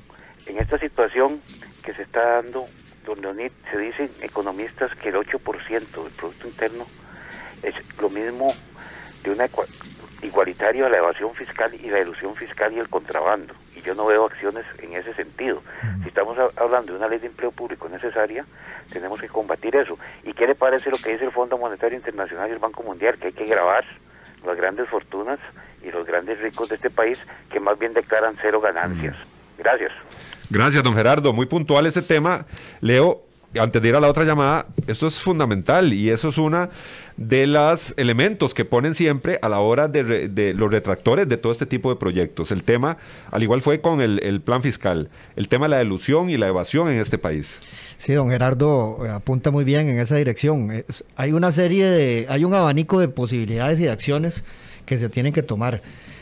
en 0.45 0.59
esta 0.59 0.77
situación 0.77 1.41
que 1.83 1.93
se 1.93 2.01
está 2.01 2.41
dando, 2.41 2.65
don 3.05 3.21
Leonid, 3.21 3.51
se 3.71 3.77
dicen 3.77 4.11
economistas 4.21 4.93
que 4.95 5.07
el 5.07 5.15
8% 5.15 6.03
del 6.03 6.11
Producto 6.11 6.47
Interno 6.49 6.85
es 7.67 7.75
lo 7.99 8.09
mismo 8.09 8.53
de 9.23 9.31
una 9.31 9.47
igualitario 10.23 10.85
a 10.85 10.89
la 10.89 10.97
evasión 10.97 11.33
fiscal 11.33 11.73
y 11.73 11.89
la 11.89 11.99
ilusión 11.99 12.35
fiscal 12.35 12.73
y 12.73 12.79
el 12.79 12.89
contrabando. 12.89 13.53
Y 13.75 13.81
yo 13.81 13.93
no 13.93 14.05
veo 14.05 14.25
acciones 14.25 14.65
en 14.79 14.93
ese 14.93 15.13
sentido. 15.13 15.61
Si 16.01 16.09
estamos 16.09 16.37
hablando 16.55 16.91
de 16.91 16.97
una 16.97 17.07
ley 17.07 17.19
de 17.19 17.27
empleo 17.27 17.51
público 17.51 17.87
necesaria, 17.89 18.45
tenemos 18.91 19.19
que 19.21 19.27
combatir 19.27 19.75
eso. 19.75 19.97
¿Y 20.23 20.33
qué 20.33 20.47
le 20.47 20.55
parece 20.55 20.89
lo 20.89 20.97
que 20.97 21.11
dice 21.11 21.25
el 21.25 21.31
Fondo 21.31 21.57
Monetario 21.57 21.97
Internacional 21.97 22.49
y 22.49 22.53
el 22.53 22.59
Banco 22.59 22.83
Mundial? 22.83 23.17
Que 23.19 23.27
hay 23.27 23.33
que 23.33 23.45
grabar 23.45 23.85
las 24.45 24.57
grandes 24.57 24.89
fortunas 24.89 25.39
y 25.83 25.91
los 25.91 26.05
grandes 26.05 26.39
ricos 26.39 26.69
de 26.69 26.75
este 26.75 26.89
país 26.89 27.23
que 27.51 27.59
más 27.59 27.77
bien 27.77 27.93
declaran 27.93 28.35
cero 28.41 28.59
ganancias. 28.59 29.15
Gracias. 29.57 29.91
Gracias, 30.49 30.83
don 30.83 30.93
Gerardo. 30.93 31.33
Muy 31.33 31.45
puntual 31.45 31.85
ese 31.85 32.01
tema. 32.01 32.45
Leo, 32.81 33.21
antes 33.59 33.81
de 33.81 33.89
ir 33.89 33.95
a 33.95 33.99
la 33.99 34.07
otra 34.07 34.23
llamada, 34.23 34.65
esto 34.87 35.07
es 35.07 35.19
fundamental 35.19 35.93
y 35.93 36.09
eso 36.09 36.29
es 36.29 36.37
una 36.37 36.69
de 37.17 37.47
los 37.47 37.95
elementos 37.97 38.53
que 38.53 38.63
ponen 38.63 38.93
siempre 38.93 39.39
a 39.41 39.49
la 39.49 39.59
hora 39.59 39.87
de, 39.87 40.53
los 40.55 40.71
retractores 40.71 41.27
de 41.27 41.37
todo 41.37 41.51
este 41.51 41.65
tipo 41.65 41.89
de 41.89 41.95
proyectos. 41.95 42.51
El 42.51 42.63
tema, 42.63 42.97
al 43.31 43.41
igual 43.41 43.61
fue 43.61 43.81
con 43.81 44.01
el, 44.01 44.41
plan 44.41 44.61
fiscal, 44.61 45.09
el 45.35 45.47
tema 45.47 45.65
de 45.65 45.69
la 45.71 45.83
ilusión 45.83 46.29
y 46.29 46.37
la 46.37 46.47
evasión 46.47 46.89
en 46.89 46.99
este 46.99 47.17
país. 47.17 47.57
Sí, 47.97 48.13
don 48.13 48.29
Gerardo 48.29 49.05
eh, 49.05 49.09
apunta 49.09 49.49
muy 49.49 49.63
bien 49.63 49.89
en 49.89 49.99
esa 49.99 50.15
dirección. 50.15 50.83
Hay 51.15 51.31
una 51.31 51.51
serie 51.51 51.85
de, 51.85 52.27
hay 52.29 52.45
un 52.45 52.53
abanico 52.53 52.99
de 52.99 53.07
posibilidades 53.07 53.79
y 53.79 53.83
de 53.83 53.89
acciones 53.89 54.43
que 54.85 54.99
se 54.99 55.09
tienen 55.09 55.33
que 55.33 55.41
tomar. 55.41 55.81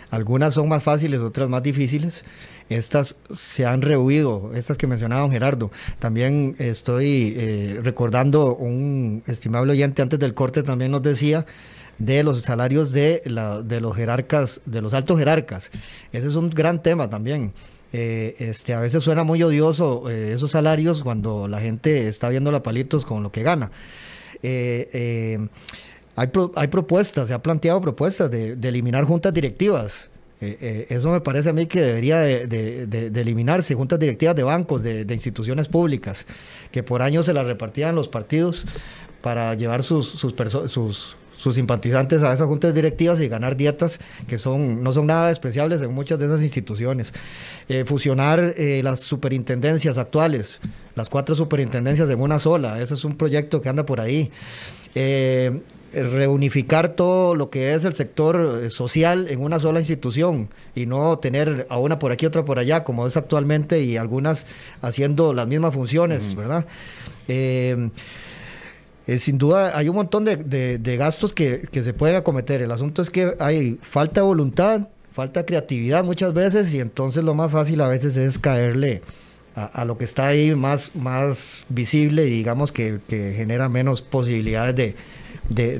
Algunas 0.09 0.53
son 0.53 0.69
más 0.69 0.81
fáciles, 0.81 1.19
otras 1.19 1.49
más 1.49 1.61
difíciles. 1.61 2.23
Estas 2.69 3.15
se 3.31 3.65
han 3.65 3.81
rehuido, 3.81 4.51
estas 4.55 4.77
que 4.77 4.87
mencionaba 4.87 5.29
Gerardo. 5.29 5.71
También 5.99 6.55
estoy 6.57 7.35
eh, 7.37 7.79
recordando 7.83 8.55
un 8.55 9.23
estimable 9.27 9.73
oyente 9.73 10.01
antes 10.01 10.19
del 10.19 10.33
corte 10.33 10.63
también 10.63 10.91
nos 10.91 11.03
decía 11.03 11.45
de 11.97 12.23
los 12.23 12.41
salarios 12.41 12.91
de, 12.91 13.21
la, 13.25 13.61
de 13.61 13.81
los 13.81 13.95
jerarcas, 13.95 14.61
de 14.65 14.81
los 14.81 14.93
altos 14.93 15.17
jerarcas. 15.17 15.71
Ese 16.11 16.27
es 16.27 16.35
un 16.35 16.49
gran 16.49 16.81
tema 16.81 17.09
también. 17.09 17.53
Eh, 17.93 18.35
este, 18.39 18.73
a 18.73 18.79
veces 18.79 19.03
suena 19.03 19.23
muy 19.23 19.41
odioso 19.41 20.09
eh, 20.09 20.33
esos 20.33 20.51
salarios 20.51 21.01
cuando 21.01 21.47
la 21.47 21.61
gente 21.61 22.09
está 22.09 22.27
viendo 22.27 22.51
la 22.51 22.63
palitos 22.63 23.05
con 23.05 23.23
lo 23.23 23.31
que 23.31 23.43
gana. 23.43 23.71
Eh, 24.43 25.47
hay, 26.15 26.27
pro, 26.27 26.51
hay, 26.55 26.67
propuestas, 26.67 27.29
se 27.29 27.33
ha 27.33 27.41
planteado 27.41 27.79
propuestas 27.79 28.29
de 28.29 28.57
eliminar 28.61 29.05
juntas 29.05 29.33
directivas. 29.33 30.09
Eso 30.89 31.11
me 31.11 31.21
parece 31.21 31.49
a 31.49 31.53
mí 31.53 31.65
que 31.65 31.81
debería 31.81 32.19
de, 32.19 32.47
de, 32.47 33.09
de 33.09 33.21
eliminarse, 33.21 33.75
juntas 33.75 33.99
directivas 33.99 34.35
de 34.35 34.43
bancos, 34.43 34.83
de, 34.83 35.05
instituciones 35.09 35.67
públicas, 35.67 36.25
que 36.71 36.83
por 36.83 37.01
años 37.01 37.25
se 37.25 37.33
las 37.33 37.45
repartían 37.45 37.95
los 37.95 38.09
partidos 38.09 38.65
para 39.21 39.53
llevar 39.55 39.83
sus, 39.83 40.09
sus, 40.09 40.33
sus 41.45 41.55
simpatizantes 41.55 42.23
a 42.23 42.33
esas 42.33 42.47
juntas 42.47 42.73
directivas 42.73 43.19
y 43.21 43.27
ganar 43.27 43.55
dietas 43.55 43.99
que 44.27 44.37
son 44.37 44.81
no 44.83 44.93
son 44.93 45.07
nada 45.07 45.27
despreciables 45.27 45.81
en 45.81 45.93
muchas 45.93 46.17
de 46.17 46.25
esas 46.25 46.41
instituciones. 46.41 47.13
Eh, 47.69 47.85
fusionar 47.85 48.53
eh, 48.57 48.81
las 48.83 49.01
superintendencias 49.01 49.97
actuales, 49.97 50.59
las 50.95 51.09
cuatro 51.09 51.35
superintendencias 51.35 52.09
en 52.09 52.19
una 52.19 52.39
sola, 52.39 52.81
ese 52.81 52.95
es 52.95 53.05
un 53.05 53.15
proyecto 53.15 53.61
que 53.61 53.69
anda 53.69 53.85
por 53.85 54.01
ahí. 54.01 54.31
Eh, 54.95 55.61
reunificar 56.03 56.89
todo 56.89 57.35
lo 57.35 57.49
que 57.49 57.73
es 57.73 57.85
el 57.85 57.93
sector 57.93 58.69
social 58.69 59.27
en 59.29 59.41
una 59.41 59.59
sola 59.59 59.79
institución 59.79 60.49
y 60.75 60.85
no 60.85 61.19
tener 61.19 61.65
a 61.69 61.77
una 61.77 61.99
por 61.99 62.11
aquí, 62.11 62.25
otra 62.25 62.45
por 62.45 62.59
allá, 62.59 62.83
como 62.83 63.07
es 63.07 63.17
actualmente, 63.17 63.81
y 63.81 63.97
algunas 63.97 64.45
haciendo 64.81 65.33
las 65.33 65.47
mismas 65.47 65.73
funciones, 65.73 66.33
mm. 66.33 66.37
¿verdad? 66.37 66.65
Eh, 67.27 67.89
eh, 69.07 69.19
sin 69.19 69.37
duda 69.37 69.77
hay 69.77 69.87
un 69.87 69.95
montón 69.95 70.25
de, 70.25 70.37
de, 70.37 70.79
de 70.79 70.97
gastos 70.97 71.33
que, 71.33 71.67
que, 71.71 71.83
se 71.83 71.93
pueden 71.93 72.15
acometer. 72.15 72.61
El 72.61 72.71
asunto 72.71 73.01
es 73.01 73.09
que 73.09 73.35
hay 73.39 73.77
falta 73.81 74.21
de 74.21 74.25
voluntad, 74.25 74.89
falta 75.13 75.41
de 75.41 75.45
creatividad 75.45 76.03
muchas 76.03 76.33
veces 76.33 76.73
y 76.73 76.79
entonces 76.79 77.23
lo 77.23 77.35
más 77.35 77.51
fácil 77.51 77.81
a 77.81 77.87
veces 77.87 78.17
es 78.17 78.39
caerle 78.39 79.01
a, 79.55 79.65
a 79.65 79.85
lo 79.85 79.97
que 79.97 80.05
está 80.05 80.27
ahí 80.27 80.55
más, 80.55 80.95
más 80.95 81.65
visible 81.69 82.25
y 82.25 82.31
digamos 82.31 82.71
que, 82.71 82.99
que 83.07 83.33
genera 83.33 83.69
menos 83.69 84.01
posibilidades 84.01 84.75
de, 84.75 84.95
de, 85.49 85.79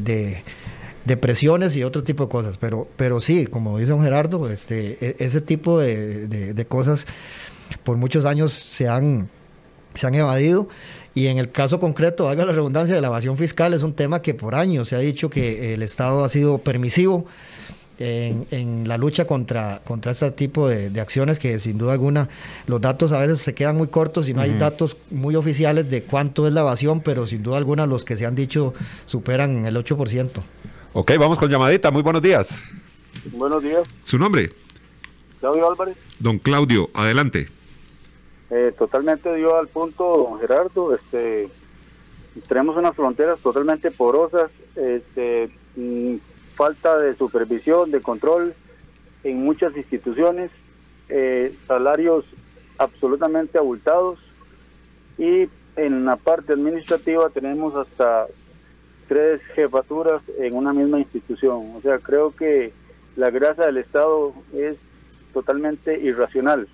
de, 1.05 1.17
presiones 1.17 1.75
y 1.75 1.83
otro 1.83 2.03
tipo 2.03 2.23
de 2.23 2.29
cosas. 2.29 2.57
Pero, 2.57 2.87
pero 2.95 3.21
sí, 3.21 3.45
como 3.45 3.77
dice 3.77 3.91
don 3.91 4.01
Gerardo, 4.01 4.49
este, 4.49 4.97
e, 4.99 5.15
ese 5.19 5.41
tipo 5.41 5.79
de, 5.79 6.65
cosas 6.67 7.05
por 7.83 7.97
muchos 7.97 8.25
años 8.25 8.53
se 8.53 8.87
han, 8.87 9.29
se 9.93 10.07
han 10.07 10.15
evadido 10.15 10.67
y 11.13 11.27
en 11.27 11.37
el 11.37 11.51
caso 11.51 11.79
concreto, 11.79 12.27
haga 12.27 12.45
la 12.45 12.51
redundancia 12.51 12.93
de 12.93 13.01
la 13.01 13.07
evasión 13.07 13.37
fiscal, 13.37 13.73
es 13.73 13.83
un 13.83 13.93
tema 13.93 14.21
que 14.21 14.33
por 14.33 14.53
años 14.53 14.89
se 14.89 14.97
ha 14.97 14.99
dicho 14.99 15.29
que 15.29 15.73
el 15.73 15.81
Estado 15.81 16.25
ha 16.25 16.29
sido 16.29 16.57
permisivo 16.57 17.25
en, 17.99 18.45
en 18.51 18.87
la 18.87 18.97
lucha 18.97 19.25
contra, 19.25 19.81
contra 19.85 20.11
este 20.11 20.31
tipo 20.31 20.67
de, 20.67 20.89
de, 20.89 21.01
acciones 21.01 21.39
que 21.39 21.59
sin 21.59 21.77
duda 21.77 21.93
alguna 21.93 22.29
los 22.67 22.81
datos 22.81 23.11
a 23.11 23.19
veces 23.19 23.39
se 23.39 23.53
quedan 23.53 23.77
muy 23.77 23.87
cortos 23.87 24.27
y 24.29 24.33
no 24.33 24.41
uh 24.41 24.43
-huh. 24.43 24.51
hay 24.51 24.57
datos 24.57 24.97
muy 25.11 25.35
oficiales 25.35 25.89
de 25.89 26.03
cuánto 26.03 26.47
es 26.47 26.53
la 26.53 26.61
evasión, 26.61 27.01
pero 27.01 27.25
sin 27.25 27.43
duda 27.43 27.57
alguna 27.57 27.85
los 27.85 28.05
que 28.05 28.17
se 28.17 28.25
han 28.25 28.35
dicho 28.35 28.73
superan 29.05 29.65
el 29.65 29.75
8%. 29.75 30.29
Ok, 30.93 31.11
vamos 31.19 31.37
con 31.37 31.49
llamadita. 31.49 31.91
Muy 31.91 32.01
buenos 32.01 32.21
días. 32.21 32.63
Buenos 33.31 33.61
días. 33.63 33.83
¿Su 34.03 34.17
nombre? 34.17 34.51
Claudio 35.39 35.69
Álvarez. 35.69 35.97
Don 36.19 36.39
Claudio, 36.39 36.89
adelante. 36.93 37.49
Eh, 38.49 38.73
totalmente 38.77 39.33
dio 39.35 39.57
al 39.57 39.67
punto, 39.67 40.29
don 40.29 40.39
Gerardo. 40.39 40.95
Este, 40.95 41.49
tenemos 42.47 42.77
unas 42.77 42.95
fronteras 42.95 43.39
totalmente 43.39 43.91
porosas, 43.91 44.51
este, 44.75 45.49
mm, 45.75 46.15
falta 46.55 46.97
de 46.97 47.15
supervisión, 47.15 47.91
de 47.91 48.01
control 48.01 48.53
en 49.23 49.43
muchas 49.43 49.75
instituciones, 49.75 50.51
eh, 51.09 51.53
salarios 51.67 52.25
absolutamente 52.77 53.57
abultados 53.57 54.19
y 55.17 55.47
en 55.75 56.05
la 56.05 56.15
parte 56.15 56.53
administrativa 56.53 57.29
tenemos 57.29 57.75
hasta 57.75 58.27
tres 59.07 59.41
jefaturas 59.53 60.21
en 60.39 60.55
una 60.55 60.73
misma 60.73 60.99
institución. 60.99 61.73
O 61.75 61.81
sea, 61.81 61.99
creo 61.99 62.35
que 62.35 62.71
la 63.15 63.29
grasa 63.29 63.65
del 63.65 63.77
Estado 63.77 64.33
es 64.53 64.77
totalmente 65.33 65.99
irracional. 65.99 66.67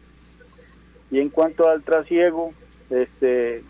Y 1.09 1.19
en 1.19 1.29
cuanto 1.29 1.67
al 1.67 1.83
trasiego, 1.83 2.53
este, 2.89 3.63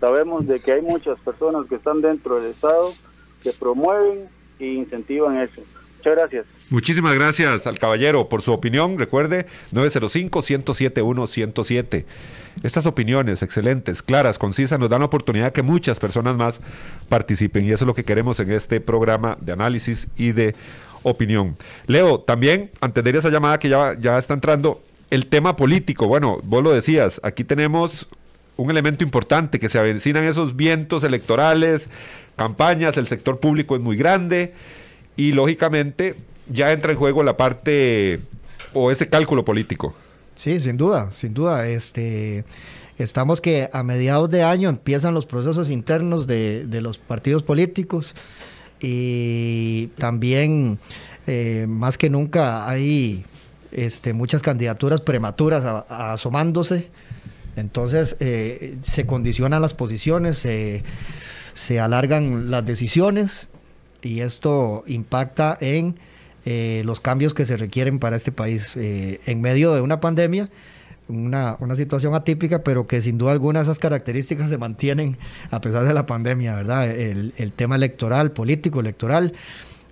sabemos 0.00 0.46
de 0.46 0.60
que 0.60 0.72
hay 0.72 0.82
muchas 0.82 1.18
personas 1.20 1.66
que 1.68 1.76
están 1.76 2.00
dentro 2.00 2.40
del 2.40 2.50
Estado 2.50 2.92
que 3.42 3.52
promueven 3.52 4.28
e 4.62 4.74
incentivan 4.74 5.38
eso. 5.38 5.62
Muchas 5.98 6.16
gracias. 6.16 6.46
Muchísimas 6.70 7.14
gracias 7.14 7.66
al 7.66 7.78
caballero 7.78 8.28
por 8.28 8.42
su 8.42 8.52
opinión. 8.52 8.98
Recuerde, 8.98 9.46
905-107-107. 9.72 12.04
Estas 12.62 12.86
opiniones 12.86 13.42
excelentes, 13.42 14.02
claras, 14.02 14.38
concisas, 14.38 14.78
nos 14.78 14.90
dan 14.90 15.00
la 15.00 15.06
oportunidad 15.06 15.52
que 15.52 15.62
muchas 15.62 15.98
personas 16.00 16.36
más 16.36 16.60
participen 17.08 17.64
y 17.66 17.72
eso 17.72 17.84
es 17.84 17.86
lo 17.86 17.94
que 17.94 18.04
queremos 18.04 18.40
en 18.40 18.52
este 18.52 18.80
programa 18.80 19.36
de 19.40 19.52
análisis 19.52 20.08
y 20.16 20.32
de 20.32 20.54
opinión. 21.02 21.56
Leo, 21.86 22.20
también, 22.20 22.70
antes 22.80 23.04
de 23.04 23.10
ir 23.10 23.16
a 23.16 23.18
esa 23.20 23.30
llamada 23.30 23.58
que 23.58 23.68
ya, 23.68 23.96
ya 23.98 24.18
está 24.18 24.34
entrando, 24.34 24.82
el 25.10 25.26
tema 25.26 25.56
político. 25.56 26.06
Bueno, 26.06 26.38
vos 26.42 26.62
lo 26.62 26.72
decías, 26.72 27.20
aquí 27.22 27.44
tenemos 27.44 28.08
un 28.56 28.70
elemento 28.70 29.04
importante, 29.04 29.58
que 29.58 29.68
se 29.68 29.78
avecinan 29.78 30.24
esos 30.24 30.56
vientos 30.56 31.04
electorales, 31.04 31.88
campañas, 32.36 32.96
el 32.96 33.06
sector 33.06 33.38
público 33.40 33.76
es 33.76 33.82
muy 33.82 33.96
grande 33.96 34.54
y 35.16 35.32
lógicamente 35.32 36.14
ya 36.50 36.72
entra 36.72 36.92
en 36.92 36.98
juego 36.98 37.22
la 37.22 37.36
parte 37.36 38.20
o 38.72 38.90
ese 38.90 39.08
cálculo 39.08 39.44
político. 39.44 39.94
Sí, 40.36 40.58
sin 40.60 40.76
duda, 40.76 41.10
sin 41.12 41.34
duda. 41.34 41.68
Este, 41.68 42.44
estamos 42.98 43.40
que 43.40 43.68
a 43.72 43.82
mediados 43.82 44.30
de 44.30 44.42
año 44.42 44.68
empiezan 44.68 45.14
los 45.14 45.26
procesos 45.26 45.70
internos 45.70 46.26
de, 46.26 46.66
de 46.66 46.80
los 46.80 46.98
partidos 46.98 47.42
políticos 47.42 48.14
y 48.80 49.86
también 49.98 50.78
eh, 51.26 51.66
más 51.68 51.96
que 51.98 52.10
nunca 52.10 52.68
hay 52.68 53.24
este, 53.70 54.12
muchas 54.12 54.42
candidaturas 54.42 55.00
prematuras 55.00 55.84
asomándose. 55.88 56.88
Entonces 57.54 58.16
eh, 58.20 58.76
se 58.82 59.06
condicionan 59.06 59.60
las 59.62 59.74
posiciones, 59.74 60.38
se- 60.38 60.82
se 61.62 61.78
alargan 61.78 62.50
las 62.50 62.66
decisiones 62.66 63.46
y 64.02 64.20
esto 64.20 64.82
impacta 64.88 65.56
en 65.60 65.94
eh, 66.44 66.82
los 66.84 66.98
cambios 66.98 67.34
que 67.34 67.46
se 67.46 67.56
requieren 67.56 68.00
para 68.00 68.16
este 68.16 68.32
país 68.32 68.72
eh, 68.76 69.20
en 69.26 69.40
medio 69.40 69.72
de 69.72 69.80
una 69.80 70.00
pandemia, 70.00 70.48
una, 71.06 71.56
una 71.60 71.76
situación 71.76 72.16
atípica, 72.16 72.64
pero 72.64 72.88
que 72.88 73.00
sin 73.00 73.16
duda 73.16 73.30
alguna 73.30 73.60
esas 73.60 73.78
características 73.78 74.50
se 74.50 74.58
mantienen 74.58 75.18
a 75.52 75.60
pesar 75.60 75.86
de 75.86 75.94
la 75.94 76.04
pandemia, 76.04 76.56
¿verdad? 76.56 76.90
El, 76.90 77.32
el 77.36 77.52
tema 77.52 77.76
electoral, 77.76 78.32
político, 78.32 78.80
electoral, 78.80 79.32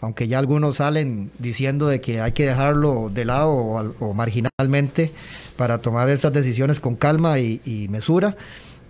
aunque 0.00 0.26
ya 0.26 0.40
algunos 0.40 0.76
salen 0.78 1.30
diciendo 1.38 1.86
de 1.86 2.00
que 2.00 2.20
hay 2.20 2.32
que 2.32 2.46
dejarlo 2.46 3.10
de 3.14 3.24
lado 3.26 3.50
o, 3.52 3.78
al- 3.78 3.92
o 4.00 4.12
marginalmente 4.12 5.12
para 5.56 5.78
tomar 5.78 6.08
estas 6.08 6.32
decisiones 6.32 6.80
con 6.80 6.96
calma 6.96 7.38
y 7.38 7.86
mesura. 7.90 8.34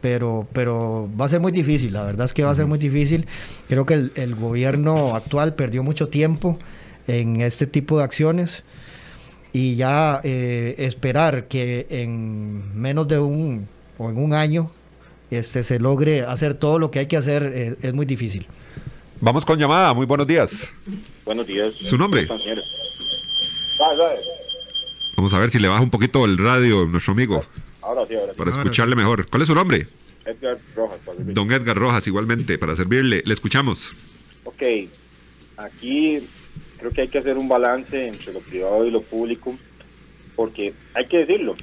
Pero, 0.00 0.46
pero 0.52 1.10
va 1.20 1.26
a 1.26 1.28
ser 1.28 1.40
muy 1.40 1.52
difícil, 1.52 1.92
la 1.92 2.04
verdad 2.04 2.24
es 2.24 2.32
que 2.32 2.42
va 2.42 2.50
a 2.50 2.54
ser 2.54 2.66
muy 2.66 2.78
difícil. 2.78 3.26
Creo 3.68 3.84
que 3.84 3.94
el, 3.94 4.12
el 4.14 4.34
gobierno 4.34 5.14
actual 5.14 5.54
perdió 5.54 5.82
mucho 5.82 6.08
tiempo 6.08 6.58
en 7.06 7.40
este 7.40 7.66
tipo 7.66 7.98
de 7.98 8.04
acciones 8.04 8.64
y 9.52 9.76
ya 9.76 10.20
eh, 10.22 10.74
esperar 10.78 11.48
que 11.48 11.86
en 11.90 12.80
menos 12.80 13.08
de 13.08 13.18
un 13.18 13.68
o 13.98 14.10
en 14.10 14.16
un 14.16 14.32
año 14.32 14.70
este 15.30 15.62
se 15.62 15.78
logre 15.78 16.22
hacer 16.22 16.54
todo 16.54 16.78
lo 16.78 16.90
que 16.90 17.00
hay 17.00 17.06
que 17.06 17.16
hacer 17.16 17.52
eh, 17.54 17.76
es 17.82 17.92
muy 17.92 18.06
difícil. 18.06 18.46
Vamos 19.20 19.44
con 19.44 19.58
llamada, 19.58 19.92
muy 19.92 20.06
buenos 20.06 20.26
días. 20.26 20.68
Buenos 21.24 21.46
días. 21.46 21.74
¿Su 21.74 21.98
nombre? 21.98 22.26
Vamos 25.16 25.34
a 25.34 25.38
ver 25.38 25.50
si 25.50 25.58
le 25.58 25.68
baja 25.68 25.82
un 25.82 25.90
poquito 25.90 26.24
el 26.24 26.38
radio, 26.38 26.86
nuestro 26.86 27.12
amigo, 27.12 27.44
Ahora 27.82 28.06
sí, 28.06 28.14
ahora 28.14 28.32
sí. 28.32 28.38
para 28.38 28.50
escucharle 28.50 28.96
mejor. 28.96 29.26
¿Cuál 29.28 29.42
es 29.42 29.48
su 29.48 29.54
nombre? 29.54 29.86
Edgar 30.24 30.58
Rojas. 30.74 31.00
Don 31.18 31.52
Edgar 31.52 31.76
Rojas, 31.76 32.06
igualmente, 32.06 32.58
para 32.58 32.76
servirle. 32.76 33.22
Le 33.24 33.34
escuchamos. 33.34 33.92
Ok, 34.44 34.62
aquí 35.56 36.20
creo 36.78 36.90
que 36.92 37.02
hay 37.02 37.08
que 37.08 37.18
hacer 37.18 37.36
un 37.36 37.48
balance 37.48 38.08
entre 38.08 38.32
lo 38.32 38.40
privado 38.40 38.86
y 38.86 38.90
lo 38.90 39.02
público, 39.02 39.56
porque 40.36 40.72
hay 40.94 41.06
que 41.06 41.18
decirlo. 41.18 41.56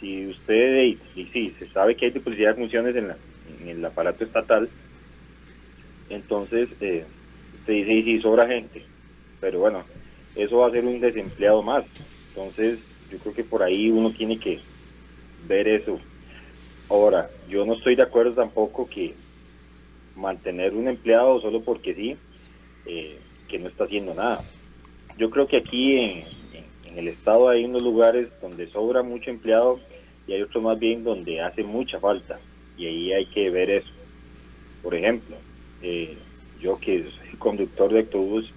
Si 0.00 0.26
usted, 0.26 0.84
y, 0.84 0.98
y 1.16 1.24
sí, 1.32 1.54
se 1.58 1.66
sabe 1.70 1.96
que 1.96 2.06
hay 2.06 2.10
duplicidad 2.12 2.50
de 2.50 2.62
funciones 2.62 2.96
en, 2.96 3.08
la, 3.08 3.16
en 3.60 3.68
el 3.68 3.84
aparato 3.84 4.24
estatal, 4.24 4.68
entonces 6.08 6.68
eh, 6.80 7.04
usted 7.60 7.72
dice, 7.72 7.92
y 7.92 8.02
sí, 8.04 8.20
sobra 8.20 8.46
gente, 8.46 8.84
pero 9.40 9.58
bueno, 9.58 9.84
eso 10.36 10.58
va 10.58 10.68
a 10.68 10.70
ser 10.70 10.84
un 10.84 11.00
desempleado 11.00 11.62
más. 11.62 11.84
Entonces, 12.30 12.78
yo 13.10 13.18
creo 13.18 13.34
que 13.34 13.44
por 13.44 13.62
ahí 13.62 13.90
uno 13.90 14.12
tiene 14.12 14.38
que 14.38 14.60
ver 15.48 15.68
eso. 15.68 16.00
Ahora, 16.88 17.30
yo 17.48 17.66
no 17.66 17.74
estoy 17.74 17.96
de 17.96 18.04
acuerdo 18.04 18.34
tampoco 18.36 18.88
que 18.88 19.18
mantener 20.14 20.74
un 20.74 20.88
empleado 20.88 21.40
solo 21.40 21.64
porque 21.64 21.94
sí, 21.94 22.20
eh, 22.86 23.24
que 23.48 23.58
no 23.58 23.68
está 23.68 23.84
haciendo 23.84 24.14
nada. 24.14 24.46
Yo 25.16 25.30
creo 25.30 25.46
que 25.48 25.58
aquí 25.58 25.96
en, 25.98 26.28
en- 26.52 26.72
en 26.84 26.98
el 26.98 27.08
estado 27.08 27.48
hay 27.50 27.64
unos 27.64 27.82
lugares 27.82 28.30
donde 28.40 28.68
sobra 28.70 29.02
mucho 29.02 29.30
empleado 29.30 29.80
y 30.26 30.34
hay 30.34 30.42
otros 30.42 30.62
más 30.64 30.78
bien 30.78 31.04
donde 31.04 31.40
hace 31.40 31.64
mucha 31.64 32.00
falta 32.00 32.40
y 32.76 32.86
ahí 32.86 33.12
hay 33.12 33.30
que 33.30 33.50
ver 33.50 33.70
eso. 33.70 33.92
Por 34.82 34.94
ejemplo, 34.94 35.42
eh, 35.80 36.24
yo 36.54 36.78
que 36.80 37.04
soy 37.10 37.38
conductor 37.38 37.92
de 37.92 38.00
autobús 38.00 38.54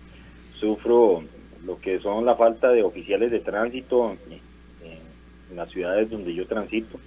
sufro 0.60 1.24
lo 1.62 1.80
que 1.80 2.00
son 2.02 2.26
la 2.26 2.36
falta 2.38 2.72
de 2.72 2.84
oficiales 2.84 3.32
de 3.32 3.42
tránsito 3.42 4.20
en, 5.52 5.58
las 5.58 5.70
ciudades 5.70 6.10
donde 6.10 6.34
yo 6.34 6.46
transito. 6.46 7.00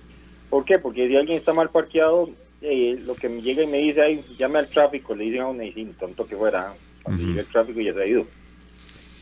¿Por 0.51 0.65
qué? 0.65 0.79
Porque 0.79 1.09
si 1.09 1.17
alguien 1.17 1.39
está 1.39 1.53
mal 1.53 1.71
parqueado, 1.71 2.31
eh, 2.63 2.99
lo 3.05 3.15
que 3.15 3.29
me 3.29 3.43
llega 3.43 3.63
y 3.63 3.67
me 3.67 3.79
dice, 3.79 4.03
ay, 4.03 4.25
llame 4.39 4.59
al 4.59 4.69
tráfico, 4.69 5.15
le 5.15 5.25
dicen 5.25 5.43
a 5.43 5.65
y 5.65 5.73
sí, 5.73 5.95
tonto 5.99 6.27
que 6.27 6.37
fuera, 6.37 6.75
cuando 7.03 7.23
llega 7.23 7.41
el 7.41 7.47
tráfico 7.47 7.81
ya 7.81 7.93
se 7.93 8.03
ha 8.03 8.07
ido. 8.07 8.27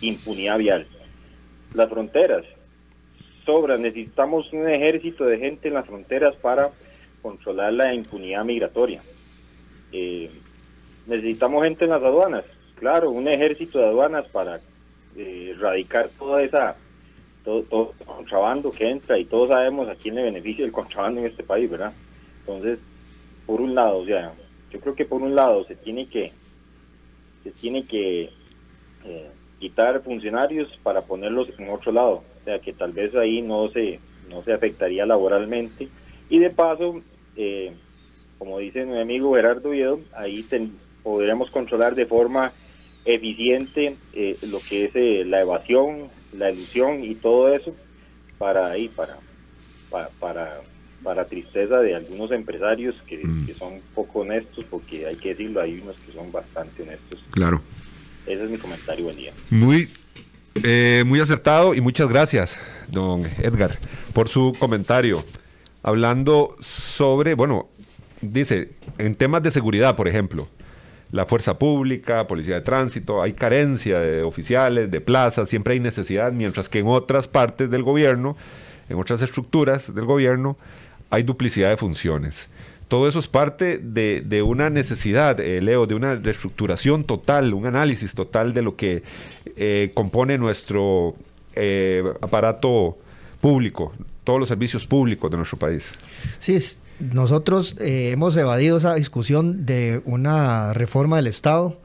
Impunidad 0.00 0.58
vial. 0.58 0.86
Las 1.74 1.88
fronteras, 1.88 2.44
sobra, 3.46 3.78
necesitamos 3.78 4.52
un 4.52 4.68
ejército 4.68 5.24
de 5.24 5.38
gente 5.38 5.68
en 5.68 5.74
las 5.74 5.86
fronteras 5.86 6.34
para 6.36 6.70
controlar 7.22 7.72
la 7.72 7.94
impunidad 7.94 8.44
migratoria. 8.44 9.02
Eh, 9.92 10.30
necesitamos 11.06 11.64
gente 11.64 11.84
en 11.84 11.90
las 11.90 12.02
aduanas, 12.02 12.44
claro, 12.76 13.10
un 13.10 13.28
ejército 13.28 13.78
de 13.78 13.86
aduanas 13.86 14.26
para 14.28 14.60
eh, 15.16 15.54
erradicar 15.56 16.10
toda 16.18 16.42
esa 16.42 16.76
todo, 17.45 17.62
todo 17.64 17.95
el 17.99 18.07
contrabando 18.07 18.70
que 18.72 18.88
entra 18.90 19.18
y 19.18 19.24
todos 19.24 19.49
sabemos 19.51 19.88
a 19.88 19.95
quién 19.97 20.14
le 20.14 20.22
beneficia 20.22 20.64
el 20.64 20.72
contrabando 20.72 21.20
en 21.20 21.26
este 21.26 21.43
país, 21.43 21.68
¿verdad? 21.70 21.93
Entonces, 22.47 22.78
por 23.47 23.61
un 23.61 23.74
lado, 23.74 23.99
o 23.99 24.07
sea, 24.07 24.34
yo 24.70 24.80
creo 24.80 24.95
que 24.95 25.05
por 25.05 25.22
un 25.22 25.34
lado 25.34 25.64
se 25.64 25.76
tiene 25.76 26.09
que 26.09 26.32
se 27.43 27.51
tiene 27.53 27.84
que 27.86 28.30
eh, 29.05 29.30
quitar 29.59 30.03
funcionarios 30.03 30.68
para 30.82 31.03
ponerlos 31.03 31.49
en 31.59 31.70
otro 31.70 31.93
lado, 31.93 32.24
o 32.40 32.45
sea, 32.45 32.59
que 32.61 32.72
tal 32.72 32.93
vez 32.93 33.14
ahí 33.14 33.43
no 33.43 33.68
se 33.70 34.01
no 34.28 34.43
se 34.45 34.53
afectaría 34.53 35.05
laboralmente 35.05 35.88
y 36.28 36.38
de 36.38 36.51
paso, 36.51 37.03
eh, 37.36 37.72
como 38.38 38.59
dice 38.59 38.84
mi 38.86 38.99
amigo 39.01 39.34
Gerardo 39.34 39.70
Viedo, 39.70 40.01
ahí 40.14 40.43
ten- 40.45 40.78
podremos 41.03 41.51
controlar 41.51 41.95
de 41.97 42.07
forma 42.07 42.53
eficiente 43.05 43.97
eh, 44.12 44.36
lo 44.43 44.61
que 44.61 44.84
es 44.84 44.93
eh, 44.95 45.24
la 45.26 45.40
evasión, 45.40 46.11
la 46.33 46.51
ilusión 46.51 47.05
y 47.05 47.14
todo 47.14 47.55
eso 47.55 47.74
para 48.39 48.68
ahí 48.70 48.89
para 48.89 49.18
para 49.91 50.09
para, 50.20 50.61
para 51.03 51.24
tristeza 51.26 51.78
de 51.80 51.95
algunos 51.95 52.30
empresarios 52.33 52.95
que, 53.07 53.22
que 53.47 53.55
son 53.55 53.80
poco 53.95 54.20
honestos 54.20 54.64
porque 54.70 55.07
hay 55.07 55.16
que 55.16 55.30
decirlo 55.30 55.61
hay 55.61 55.78
unos 55.80 55.97
que 55.97 56.12
son 56.12 56.30
bastante 56.33 56.83
honestos 56.83 57.22
Claro. 57.30 57.61
ese 58.26 58.45
es 58.45 58.51
mi 58.51 58.59
comentario 58.59 59.05
buen 59.05 59.16
día 59.16 59.33
Muy, 59.51 59.89
eh, 60.62 61.03
muy 61.07 61.20
acertado 61.20 61.74
y 61.74 61.80
muchas 61.80 62.09
gracias, 62.09 62.59
don 62.89 63.24
Edgar, 63.39 63.78
por 64.12 64.28
su 64.28 64.55
comentario. 64.59 65.24
Hablando 65.83 66.57
sobre, 66.61 67.35
bueno, 67.35 67.68
dice, 68.20 68.70
en 68.99 69.14
temas 69.16 69.43
de 69.43 69.51
seguridad, 69.51 69.97
por 69.97 70.07
ejemplo, 70.09 70.49
la 71.12 71.26
fuerza 71.26 71.58
pública, 71.58 72.26
policía 72.26 72.56
de 72.56 72.60
tránsito, 72.62 73.22
hay 73.22 73.34
carencia 73.34 74.00
de 74.00 74.22
oficiales, 74.22 74.90
de 74.90 75.00
plazas, 75.00 75.48
siempre 75.48 75.74
hay 75.74 75.80
necesidad, 75.80 76.32
mientras 76.32 76.68
que 76.68 76.78
en 76.78 76.86
otras 76.86 77.28
partes 77.28 77.70
del 77.70 77.82
gobierno, 77.82 78.34
en 78.88 78.98
otras 78.98 79.20
estructuras 79.20 79.94
del 79.94 80.06
gobierno, 80.06 80.56
hay 81.10 81.22
duplicidad 81.22 81.68
de 81.68 81.76
funciones. 81.76 82.48
Todo 82.88 83.08
eso 83.08 83.18
es 83.18 83.26
parte 83.26 83.78
de, 83.78 84.22
de 84.24 84.42
una 84.42 84.70
necesidad, 84.70 85.38
eh, 85.40 85.60
Leo, 85.60 85.86
de 85.86 85.94
una 85.94 86.14
reestructuración 86.14 87.04
total, 87.04 87.52
un 87.52 87.66
análisis 87.66 88.14
total 88.14 88.54
de 88.54 88.62
lo 88.62 88.76
que 88.76 89.02
eh, 89.56 89.92
compone 89.94 90.38
nuestro 90.38 91.14
eh, 91.54 92.02
aparato 92.22 92.98
público, 93.40 93.92
todos 94.24 94.40
los 94.40 94.48
servicios 94.48 94.86
públicos 94.86 95.30
de 95.30 95.36
nuestro 95.36 95.58
país. 95.58 95.90
Sí, 96.38 96.58
nosotros 97.12 97.76
eh, 97.80 98.11
hemos 98.12 98.36
evadido 98.36 98.76
esa 98.78 98.94
discusión 98.94 99.66
de 99.66 100.03
una 100.05 100.72
reforma 100.72 101.16
del 101.16 101.26
Estado 101.26 101.78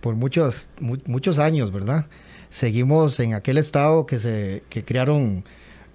por 0.00 0.14
muchos, 0.14 0.68
mu- 0.80 0.98
muchos 1.06 1.38
años, 1.38 1.72
¿verdad? 1.72 2.06
Seguimos 2.50 3.18
en 3.20 3.34
aquel 3.34 3.56
Estado 3.56 4.04
que 4.04 4.18
se 4.20 4.62
que 4.68 4.84
crearon 4.84 5.44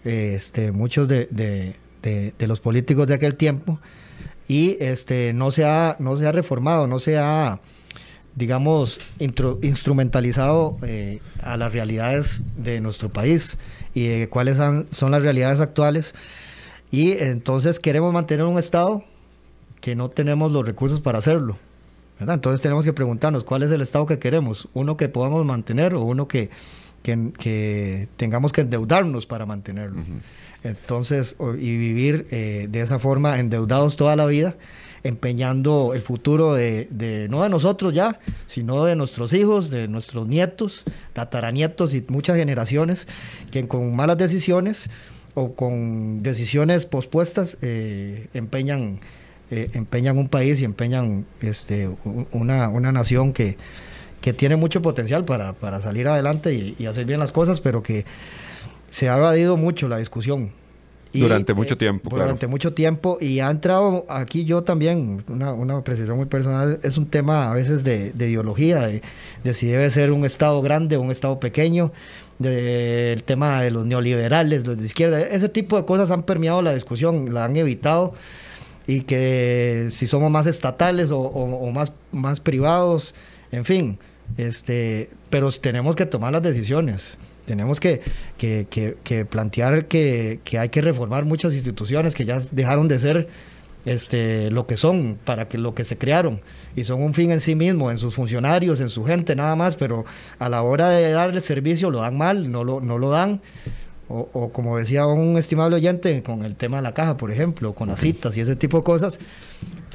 eh, 0.05 0.33
este, 0.35 0.71
muchos 0.71 1.07
de, 1.07 1.27
de- 1.31 1.75
los 2.47 2.59
políticos 2.59 3.05
de 3.07 3.13
aquel 3.13 3.35
tiempo 3.35 3.79
y 4.47 4.77
este, 4.79 5.33
no, 5.33 5.51
se 5.51 5.65
ha, 5.65 5.97
no 5.99 6.15
se 6.17 6.25
ha 6.25 6.31
reformado, 6.31 6.87
no 6.87 6.99
se 6.99 7.17
ha, 7.17 7.59
digamos, 8.35 8.97
instrumentalizado 9.61 10.77
eh, 10.83 11.19
a 11.43 11.57
las 11.57 11.73
realidades 11.73 12.41
de 12.55 12.79
nuestro 12.81 13.09
país 13.09 13.57
y 13.93 14.07
de 14.07 14.29
cuáles 14.29 14.57
son 14.57 15.11
las 15.11 15.21
realidades 15.21 15.59
actuales. 15.59 16.13
Y 16.91 17.11
entonces 17.13 17.79
queremos 17.79 18.13
mantener 18.13 18.45
un 18.45 18.57
Estado 18.59 19.03
que 19.81 19.95
no 19.95 20.09
tenemos 20.09 20.51
los 20.51 20.65
recursos 20.65 21.01
para 21.01 21.17
hacerlo. 21.19 21.57
¿verdad? 22.19 22.35
Entonces 22.35 22.61
tenemos 22.61 22.83
que 22.85 22.93
preguntarnos 22.93 23.43
cuál 23.43 23.63
es 23.63 23.71
el 23.71 23.81
Estado 23.81 24.05
que 24.05 24.19
queremos, 24.19 24.67
uno 24.73 24.97
que 24.97 25.07
podamos 25.09 25.45
mantener 25.45 25.93
o 25.93 26.01
uno 26.01 26.27
que, 26.27 26.49
que, 27.03 27.31
que 27.37 28.07
tengamos 28.17 28.51
que 28.51 28.61
endeudarnos 28.61 29.25
para 29.25 29.45
mantenerlo. 29.45 30.01
Entonces, 30.63 31.35
y 31.59 31.77
vivir 31.77 32.27
eh, 32.31 32.67
de 32.69 32.81
esa 32.81 32.97
forma 32.99 33.39
endeudados 33.39 33.95
toda 33.95 34.15
la 34.15 34.25
vida, 34.25 34.55
empeñando 35.03 35.93
el 35.93 36.01
futuro 36.01 36.55
de, 36.55 36.87
de- 36.89 37.27
no 37.29 37.43
de 37.43 37.49
nosotros 37.49 37.93
ya, 37.93 38.19
sino 38.47 38.83
de 38.83 38.95
nuestros 38.95 39.31
hijos, 39.33 39.69
de 39.69 39.87
nuestros 39.87 40.27
nietos, 40.27 40.83
tataranietos 41.13 41.93
y 41.93 42.03
muchas 42.07 42.35
generaciones 42.37 43.07
que 43.51 43.67
con 43.67 43.95
malas 43.95 44.17
decisiones 44.17 44.89
o 45.37 45.53
con 45.53 46.23
decisiones 46.23 46.87
pospuestas 46.87 47.57
eh, 47.61 48.27
empeñan 48.33 48.99
eh, 49.51 49.69
empeñan 49.73 50.17
un 50.17 50.29
país 50.29 50.59
y 50.61 50.65
empeñan 50.65 51.27
este, 51.41 51.89
una, 52.31 52.69
una 52.69 52.91
nación 52.91 53.33
que, 53.33 53.55
que 54.19 54.33
tiene 54.33 54.55
mucho 54.55 54.81
potencial 54.81 55.25
para, 55.25 55.53
para 55.53 55.79
salir 55.79 56.07
adelante 56.07 56.55
y, 56.55 56.75
y 56.79 56.87
hacer 56.87 57.05
bien 57.05 57.19
las 57.19 57.31
cosas, 57.31 57.61
pero 57.61 57.83
que 57.83 58.03
se 58.89 59.09
ha 59.09 59.17
evadido 59.17 59.57
mucho 59.57 59.87
la 59.87 59.99
discusión. 59.99 60.51
Y, 61.13 61.21
Durante 61.21 61.51
eh, 61.51 61.55
mucho 61.55 61.77
tiempo, 61.77 62.09
claro. 62.09 62.25
Durante 62.25 62.47
mucho 62.47 62.73
tiempo. 62.73 63.19
Y 63.21 63.39
ha 63.39 63.49
entrado 63.51 64.05
aquí 64.09 64.43
yo 64.43 64.63
también, 64.63 65.23
una, 65.29 65.53
una 65.53 65.77
apreciación 65.77 66.17
muy 66.17 66.25
personal, 66.25 66.79
es 66.81 66.97
un 66.97 67.05
tema 67.05 67.51
a 67.51 67.53
veces 67.53 67.83
de, 67.83 68.11
de 68.11 68.29
ideología, 68.29 68.87
de, 68.87 69.03
de 69.43 69.53
si 69.53 69.67
debe 69.67 69.89
ser 69.91 70.11
un 70.11 70.25
Estado 70.25 70.61
grande 70.61 70.97
o 70.97 71.01
un 71.01 71.11
Estado 71.11 71.39
pequeño, 71.39 71.91
del 72.39 73.23
tema 73.23 73.61
de 73.61 73.71
los 73.71 73.85
neoliberales, 73.85 74.65
los 74.67 74.77
de 74.77 74.85
izquierda. 74.85 75.19
Ese 75.21 75.49
tipo 75.49 75.77
de 75.77 75.85
cosas 75.85 76.11
han 76.11 76.23
permeado 76.23 76.61
la 76.61 76.73
discusión, 76.73 77.33
la 77.33 77.45
han 77.45 77.55
evitado 77.57 78.13
y 78.85 79.01
que 79.01 79.87
si 79.89 80.07
somos 80.07 80.29
más 80.31 80.45
estatales 80.47 81.11
o, 81.11 81.19
o- 81.19 81.67
o 81.67 81.71
más, 81.71 81.91
más 82.11 82.39
privados, 82.39 83.13
en 83.51 83.65
fin, 83.65 83.97
este, 84.37 85.09
pero 85.29 85.51
tenemos 85.51 85.95
que 85.95 86.05
tomar 86.05 86.31
las 86.31 86.43
decisiones. 86.43 87.17
Tenemos 87.45 87.79
que, 87.79 88.01
que- 88.37 88.67
que- 88.69 88.97
que 89.03 89.23
plantear 89.25 89.85
que, 89.85 90.39
hay 90.59 90.69
que 90.69 90.81
reformar 90.81 91.23
muchas 91.25 91.53
instituciones 91.53 92.13
que 92.13 92.25
ya 92.25 92.41
dejaron 92.51 92.87
de 92.89 92.99
ser 92.99 93.27
este, 93.85 94.51
lo 94.51 94.67
que 94.67 94.77
son, 94.77 95.17
para 95.23 95.47
que 95.47 95.57
lo 95.57 95.73
que 95.73 95.83
se 95.83 95.97
crearon, 95.97 96.41
y 96.75 96.83
son 96.83 97.01
un 97.01 97.13
fin 97.13 97.31
en 97.31 97.39
sí 97.39 97.55
mismo, 97.55 97.91
en 97.91 97.97
sus 97.97 98.13
funcionarios, 98.15 98.81
en 98.81 98.89
su 98.89 99.03
gente, 99.05 99.35
nada 99.35 99.55
más, 99.55 99.75
pero 99.75 100.05
a 100.39 100.49
la 100.49 100.61
hora 100.61 100.89
de 100.89 101.11
darle 101.11 101.41
servicio 101.41 101.89
lo 101.89 102.01
dan 102.01 102.17
mal, 102.17 102.51
no 102.51 102.63
lo, 102.63 102.81
no 102.81 102.97
lo 102.97 103.09
dan. 103.09 103.41
O, 104.09 104.29
o 104.31 104.53
como 104.53 104.77
decía 104.77 105.05
un 105.05 105.37
estimable 105.37 105.75
oyente 105.75 106.23
con 106.23 106.45
el 106.45 106.55
tema 106.55 106.77
de 106.77 106.83
la 106.83 106.93
caja, 106.93 107.17
por 107.17 107.29
ejemplo, 107.29 107.73
con 107.73 107.89
las 107.89 107.99
citas 107.99 108.37
y 108.37 108.41
ese 108.41 108.55
tipo 108.55 108.77
de 108.77 108.83
cosas, 108.83 109.19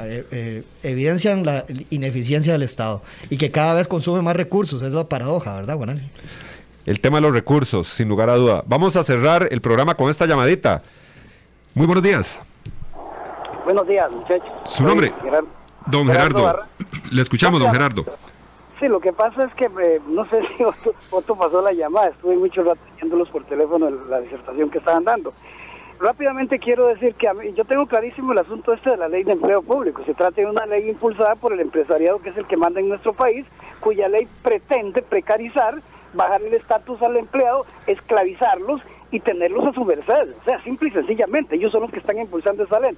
eh, 0.00 0.26
eh, 0.30 0.62
evidencian 0.82 1.44
la 1.44 1.66
ineficiencia 1.90 2.54
del 2.54 2.62
Estado 2.62 3.02
y 3.28 3.36
que 3.36 3.50
cada 3.50 3.74
vez 3.74 3.88
consume 3.88 4.22
más 4.22 4.34
recursos, 4.34 4.82
es 4.82 4.92
la 4.92 5.08
paradoja, 5.08 5.54
¿verdad, 5.56 5.76
Juanel? 5.76 6.02
El 6.86 7.00
tema 7.00 7.18
de 7.18 7.22
los 7.22 7.32
recursos, 7.32 7.88
sin 7.88 8.08
lugar 8.08 8.30
a 8.30 8.36
duda. 8.36 8.64
Vamos 8.66 8.96
a 8.96 9.04
cerrar 9.04 9.48
el 9.50 9.60
programa 9.60 9.94
con 9.94 10.10
esta 10.10 10.26
llamadita. 10.26 10.82
Muy 11.74 11.86
buenos 11.86 12.02
días. 12.02 12.40
Buenos 13.64 13.86
días, 13.86 14.14
muchachos. 14.14 14.48
¿Su 14.64 14.82
nombre? 14.84 15.12
Gerardo- 15.22 15.48
Don 15.86 16.06
Gerardo. 16.06 16.60
Le 17.12 17.22
escuchamos, 17.22 17.60
don 17.60 17.72
Gerardo. 17.72 18.04
Sí, 18.80 18.88
lo 18.88 19.00
que 19.00 19.12
pasa 19.12 19.44
es 19.44 19.54
que 19.54 19.66
eh, 19.66 20.00
no 20.08 20.24
sé 20.24 20.42
si 20.56 20.64
Otto, 20.64 20.92
Otto 21.10 21.36
pasó 21.36 21.62
la 21.62 21.72
llamada, 21.72 22.08
estuve 22.08 22.36
mucho 22.36 22.62
rato 22.62 22.80
viéndolos 22.96 23.28
por 23.30 23.44
teléfono 23.44 23.88
en 23.88 24.10
la 24.10 24.20
disertación 24.20 24.70
que 24.70 24.78
estaban 24.78 25.04
dando. 25.04 25.32
Rápidamente 26.00 26.58
quiero 26.58 26.88
decir 26.88 27.14
que 27.14 27.28
a 27.28 27.34
mí- 27.34 27.52
yo 27.54 27.64
tengo 27.64 27.86
clarísimo 27.86 28.32
el 28.32 28.38
asunto 28.38 28.72
este 28.72 28.90
de 28.90 28.96
la 28.96 29.08
ley 29.08 29.22
de 29.22 29.32
empleo 29.32 29.62
público. 29.62 30.02
Se 30.04 30.14
trata 30.14 30.40
de 30.40 30.46
una 30.46 30.66
ley 30.66 30.88
impulsada 30.88 31.36
por 31.36 31.52
el 31.52 31.60
empresariado 31.60 32.20
que 32.20 32.30
es 32.30 32.36
el 32.36 32.46
que 32.46 32.56
manda 32.56 32.80
en 32.80 32.88
nuestro 32.88 33.12
país, 33.12 33.46
cuya 33.80 34.08
ley 34.08 34.26
pretende 34.42 35.02
precarizar, 35.02 35.80
bajar 36.14 36.42
el 36.42 36.54
estatus 36.54 37.00
al 37.02 37.16
empleado, 37.16 37.64
esclavizarlos 37.86 38.80
y 39.12 39.20
tenerlos 39.20 39.66
a 39.66 39.72
su 39.72 39.84
merced. 39.84 40.30
O 40.40 40.44
sea, 40.44 40.60
simple 40.64 40.88
y 40.88 40.92
sencillamente, 40.92 41.54
ellos 41.54 41.70
son 41.70 41.82
los 41.82 41.90
que 41.92 41.98
están 42.00 42.18
impulsando 42.18 42.64
esa 42.64 42.80
ley. 42.80 42.96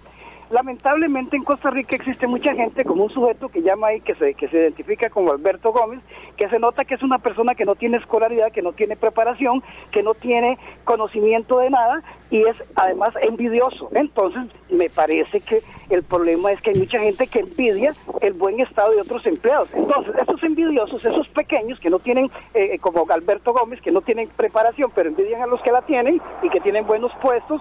Lamentablemente 0.51 1.37
en 1.37 1.45
Costa 1.45 1.71
Rica 1.71 1.97
existe 1.97 2.27
mucha 2.27 2.55
gente 2.55 2.85
como 2.85 3.05
un 3.05 3.11
sujeto 3.11 3.49
que 3.49 3.63
llama 3.63 3.89
ahí, 3.89 4.01
que 4.01 4.15
se, 4.15 4.35
que 4.35 4.49
se 4.49 4.59
identifica 4.59 5.09
como 5.09 5.33
Alberto 5.33 5.73
Gómez, 5.73 6.01
que 6.37 6.49
se 6.49 6.59
nota 6.59 6.85
que 6.85 6.95
es 6.95 7.03
una 7.03 7.19
persona 7.19 7.55
que 7.55 7.65
no 7.65 7.75
tiene 7.75 7.97
escolaridad, 7.97 8.53
que 8.53 8.63
no 8.63 8.73
tiene 8.73 8.97
preparación, 8.97 9.63
que 9.91 10.03
no 10.03 10.15
tiene 10.15 10.59
conocimiento 10.85 11.59
de 11.59 11.71
nada 11.71 12.03
y 12.31 12.43
es 12.43 12.57
además 12.77 13.15
envidioso. 13.23 13.89
Entonces 13.95 14.43
me 14.71 14.91
parece 14.91 15.41
que 15.41 15.63
el 15.89 16.03
problema 16.03 16.53
es 16.53 16.61
que 16.61 16.71
hay 16.71 16.79
mucha 16.79 16.99
gente 16.99 17.27
que 17.27 17.41
envidia 17.41 17.95
el 18.21 18.35
buen 18.35 18.61
estado 18.61 18.93
de 18.93 19.01
otros 19.01 19.25
empleados. 19.27 19.69
Entonces 19.73 20.15
estos 20.19 20.43
envidiosos, 20.43 21.05
esos 21.05 21.29
pequeños 21.29 21.81
que 21.81 21.91
no 21.91 21.99
tienen, 21.99 22.31
eh, 22.53 22.79
como 22.81 23.07
Alberto 23.09 23.53
Gómez, 23.53 23.81
que 23.81 23.93
no 23.93 24.03
tienen 24.03 24.29
preparación, 24.37 24.91
pero 24.95 25.09
envidian 25.09 25.43
a 25.43 25.47
los 25.47 25.63
que 25.63 25.73
la 25.73 25.83
tienen 25.83 26.21
y 26.43 26.49
que 26.51 26.61
tienen 26.61 26.87
buenos 26.87 27.13
puestos, 27.23 27.61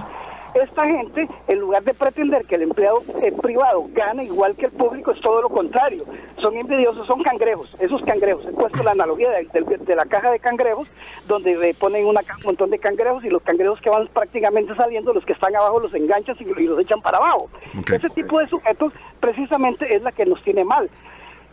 esta 0.56 0.86
gente, 0.86 1.28
en 1.48 1.60
lugar 1.60 1.84
de 1.84 1.94
pretender 1.94 2.46
que 2.46 2.56
el 2.56 2.64
empleado 2.64 3.04
eh, 3.22 3.32
privado 3.42 3.86
gane 3.94 4.26
igual 4.26 4.56
que 4.56 4.66
el 4.68 4.72
público, 4.72 5.12
es 5.12 5.20
todo 5.22 5.42
lo 5.42 5.50
contrario. 5.50 6.04
Son 6.42 6.56
envidiosos, 6.56 7.06
son 7.08 7.22
cangrejos, 7.24 7.76
esos 7.80 8.02
cangrejos. 8.04 8.46
He 8.46 8.52
puesto 8.52 8.84
la 8.84 8.92
analogía 8.92 9.30
de, 9.32 9.48
de- 9.62 9.78
de 9.78 9.96
la 9.96 10.06
caja 10.06 10.32
de 10.32 10.40
cangrejos, 10.40 10.88
donde 11.28 11.56
le 11.56 11.74
ponen 11.74 12.06
una 12.06 12.22
un 12.22 12.44
montón 12.46 12.70
de 12.70 12.80
cangrejos 12.80 13.24
y 13.26 13.30
los 13.30 13.42
cangrejos 13.44 13.80
que 13.82 13.90
van 13.90 14.08
prácticamente 14.08 14.76
saliendo, 14.76 15.14
los 15.14 15.26
que 15.26 15.34
están 15.34 15.56
abajo 15.56 15.80
los 15.80 15.94
enganchan 15.94 16.36
y, 16.40 16.44
y 16.62 16.66
los 16.68 16.80
echan 16.80 17.02
para 17.02 17.18
abajo. 17.18 17.50
Ese 17.94 18.10
tipo 18.10 18.40
de 18.40 18.48
sujetos 18.48 18.94
precisamente 19.20 19.96
es 19.96 20.02
la 20.04 20.12
que 20.12 20.26
nos 20.26 20.42
tiene 20.44 20.64
mal. 20.64 20.90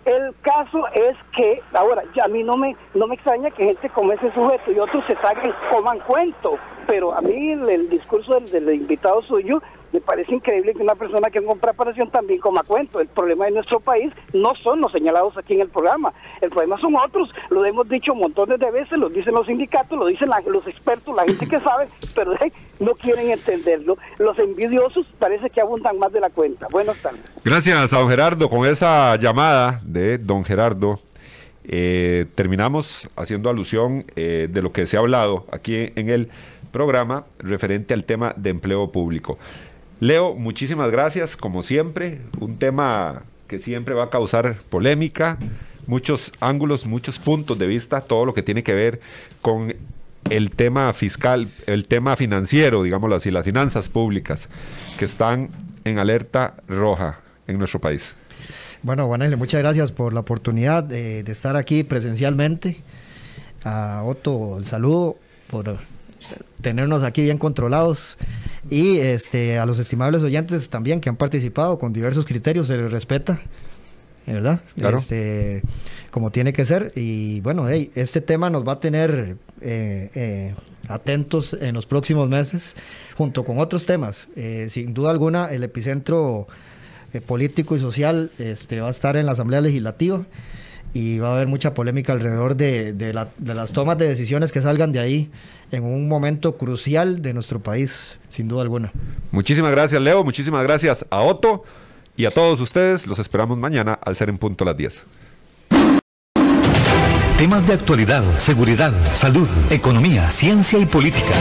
El 0.05 0.35
caso 0.41 0.87
es 0.95 1.17
que, 1.37 1.63
ahora, 1.75 2.03
ya 2.15 2.25
a 2.25 2.29
mí 2.29 2.43
no 2.43 2.57
me, 2.57 2.75
no 2.95 3.07
me 3.07 3.17
extraña 3.17 3.51
que 3.51 3.67
gente 3.67 3.89
como 3.91 4.13
ese 4.13 4.33
sujeto 4.33 4.73
y 4.73 4.79
otros 4.79 5.05
se 5.07 5.15
saquen, 5.17 5.53
coman 5.71 5.99
cuento, 6.01 6.59
pero 6.87 7.15
a 7.15 7.21
mí 7.21 7.51
el, 7.53 7.69
el 7.69 7.91
discurso 7.91 8.35
del, 8.35 8.51
del 8.51 8.75
invitado 8.75 9.21
suyo 9.23 9.63
me 9.93 10.01
parece 10.01 10.35
increíble 10.35 10.73
que 10.75 10.83
una 10.83 10.95
persona 10.95 11.31
que 11.31 11.43
con 11.43 11.59
preparación 11.59 12.11
también 12.11 12.41
coma 12.41 12.63
cuento. 12.63 13.01
El 13.01 13.09
problema 13.09 13.47
de 13.47 13.53
nuestro 13.53 13.81
país 13.81 14.13
no 14.33 14.55
son 14.57 14.81
los 14.81 14.93
señalados 14.93 15.37
aquí 15.37 15.55
en 15.55 15.63
el 15.63 15.69
programa, 15.69 16.13
el 16.41 16.51
problema 16.51 16.79
son 16.81 16.95
otros, 16.97 17.29
lo 17.51 17.65
hemos 17.65 17.89
dicho 17.89 18.15
montones 18.15 18.59
de 18.59 18.71
veces, 18.71 18.99
lo 18.99 19.09
dicen 19.09 19.35
los 19.35 19.47
sindicatos, 19.47 19.99
lo 19.99 20.07
dicen 20.07 20.29
la- 20.29 20.41
los 20.47 20.67
expertos, 20.67 21.15
la 21.17 21.25
gente 21.25 21.47
que 21.49 21.59
sabe, 21.59 21.89
pero 22.15 22.33
no 22.79 22.95
quieren 22.95 23.31
entenderlo. 23.31 23.99
Los 24.19 24.39
envidiosos 24.39 25.07
parece 25.19 25.51
que 25.51 25.61
abundan 25.61 25.99
más 25.99 26.13
de 26.13 26.21
la 26.21 26.31
cuenta. 26.31 26.67
Buenas 26.71 26.97
tardes. 26.99 27.21
Gracias 27.45 27.93
a 27.93 27.99
don 27.99 28.09
Gerardo. 28.09 28.49
Con 28.49 28.67
esa 28.67 29.17
llamada 29.17 29.81
de 29.85 30.19
don 30.19 30.45
Gerardo, 30.45 30.99
eh, 31.65 32.27
terminamos 32.35 33.09
haciendo 33.17 33.51
alusión 33.51 34.05
eh, 34.17 34.49
de 34.51 34.63
lo 34.63 34.73
que 34.73 34.87
se 34.87 34.97
ha 34.97 35.01
hablado 35.01 35.45
aquí 35.53 35.93
en 35.95 36.09
el 36.09 36.31
programa 36.73 37.25
referente 37.39 37.93
al 37.95 38.05
tema 38.05 38.33
de 38.37 38.51
empleo 38.51 38.91
público. 38.91 39.39
Leo, 40.01 40.35
muchísimas 40.35 40.91
gracias, 40.91 41.37
como 41.37 41.63
siempre, 41.63 42.23
un 42.39 42.57
tema 42.57 43.23
que 43.49 43.59
siempre 43.59 43.95
va 43.95 44.05
a 44.05 44.11
causar 44.11 44.57
polémica, 44.71 45.37
muchos 45.87 46.33
ángulos, 46.41 46.87
muchos 46.87 47.19
puntos 47.19 47.59
de 47.59 47.67
vista, 47.67 48.01
todo 48.01 48.25
lo 48.25 48.33
que 48.33 48.43
tiene 48.43 48.63
que 48.63 48.73
ver 48.73 49.01
con 49.43 49.75
el 50.31 50.51
tema 50.51 50.91
fiscal, 50.95 51.49
el 51.67 51.85
tema 51.87 52.17
financiero, 52.17 52.83
digámoslo 52.83 53.17
así, 53.17 53.31
las 53.31 53.45
finanzas 53.45 53.91
públicas, 53.91 54.49
que 54.99 55.05
están 55.05 55.51
en 55.85 55.99
alerta 55.99 56.55
roja 56.67 57.21
en 57.47 57.59
nuestro 57.59 57.79
país. 57.79 58.15
Bueno, 58.83 59.07
Juanel, 59.07 59.37
muchas 59.37 59.61
gracias 59.61 59.93
por 59.93 60.15
la 60.15 60.21
oportunidad 60.21 60.83
de, 60.83 61.21
estar 61.21 61.57
aquí 61.57 61.83
presencialmente. 61.85 62.81
A 63.65 64.03
Otto, 64.07 64.57
el 64.57 64.65
saludo 64.65 65.19
por 65.51 65.79
tenernos 66.61 67.03
aquí 67.03 67.23
bien 67.23 67.39
controlados. 67.39 68.17
Y 68.71 68.99
este, 68.99 69.59
a 69.59 69.67
los 69.67 69.79
estimables 69.79 70.23
oyentes 70.23 70.69
también 70.69 71.01
que 71.01 71.09
han 71.09 71.17
participado 71.17 71.79
con 71.79 71.93
diversos 71.93 72.25
criterios, 72.25 72.67
se 72.67 72.77
les 72.77 72.91
respeta, 72.91 73.41
¿verdad? 74.27 74.61
Claro. 74.77 74.99
Este, 74.99 75.63
como 76.11 76.31
tiene 76.31 76.53
que 76.53 76.65
ser. 76.65 76.93
Y 76.95 77.41
bueno, 77.41 77.69
hey, 77.69 77.91
este 77.95 78.21
tema 78.21 78.51
nos 78.51 78.67
va 78.67 78.73
a 78.73 78.81
tener 78.81 79.37
eh, 79.61 80.11
eh, 80.15 80.55
atentos 80.89 81.55
en 81.55 81.75
los 81.75 81.87
próximos 81.87 82.29
meses, 82.29 82.75
junto 83.17 83.45
con 83.45 83.59
otros 83.59 83.87
temas. 83.87 84.29
Eh, 84.37 84.67
sin 84.69 84.93
duda 84.93 85.11
alguna, 85.11 85.47
el 85.47 85.63
epicentro 85.63 86.47
eh, 87.13 87.21
político 87.21 87.77
y 87.77 87.81
social 87.81 88.31
este, 88.39 88.81
va 88.81 88.89
a 88.89 88.91
estar 88.91 89.17
en 89.17 89.27
la 89.27 89.33
Asamblea 89.33 89.61
Legislativa 89.61 90.25
y 90.93 91.19
va 91.19 91.29
a 91.31 91.35
haber 91.35 91.47
mucha 91.47 91.73
polémica 91.75 92.13
alrededor 92.13 92.57
de, 92.57 92.93
de 92.93 93.13
la- 93.15 93.29
de 93.39 93.55
las 93.55 93.73
tomas 93.73 93.97
de 93.99 94.09
decisiones 94.09 94.51
que 94.53 94.61
salgan 94.63 94.93
de 94.93 94.99
ahí 95.01 95.31
en 95.71 95.85
un 95.85 96.09
momento 96.09 96.57
crucial 96.57 97.23
de 97.23 97.33
nuestro 97.33 97.61
país, 97.61 98.19
sin 98.29 98.49
duda 98.49 98.63
alguna. 98.63 98.93
Muchísimas 99.31 99.71
gracias, 99.71 100.03
Leo. 100.03 100.25
Muchísimas 100.25 100.63
gracias 100.65 101.07
a 101.11 101.21
Otto 101.21 101.63
y 102.17 102.27
a 102.27 102.31
todos 102.33 102.61
ustedes. 102.61 103.07
Los 103.07 103.19
esperamos 103.21 103.57
mañana 103.57 103.99
al 104.05 104.17
ser 104.17 104.29
en 104.31 104.39
punto 104.39 104.65
las 104.65 104.77
10. 104.77 105.05
Temas 107.39 107.67
de 107.67 107.73
actualidad, 107.73 108.23
seguridad, 108.39 108.93
salud, 109.15 109.49
economía, 109.71 110.29
ciencia 110.29 110.79
y 110.79 110.85
política. 110.87 111.33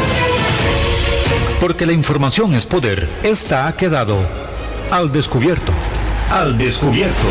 Porque 1.60 1.86
la 1.86 1.92
información 1.92 2.54
es 2.54 2.66
poder. 2.66 3.10
Esta 3.24 3.68
ha 3.68 3.76
quedado 3.76 4.18
al 4.92 5.12
descubierto. 5.12 5.74
Al 6.32 6.58
descubierto. 6.58 7.28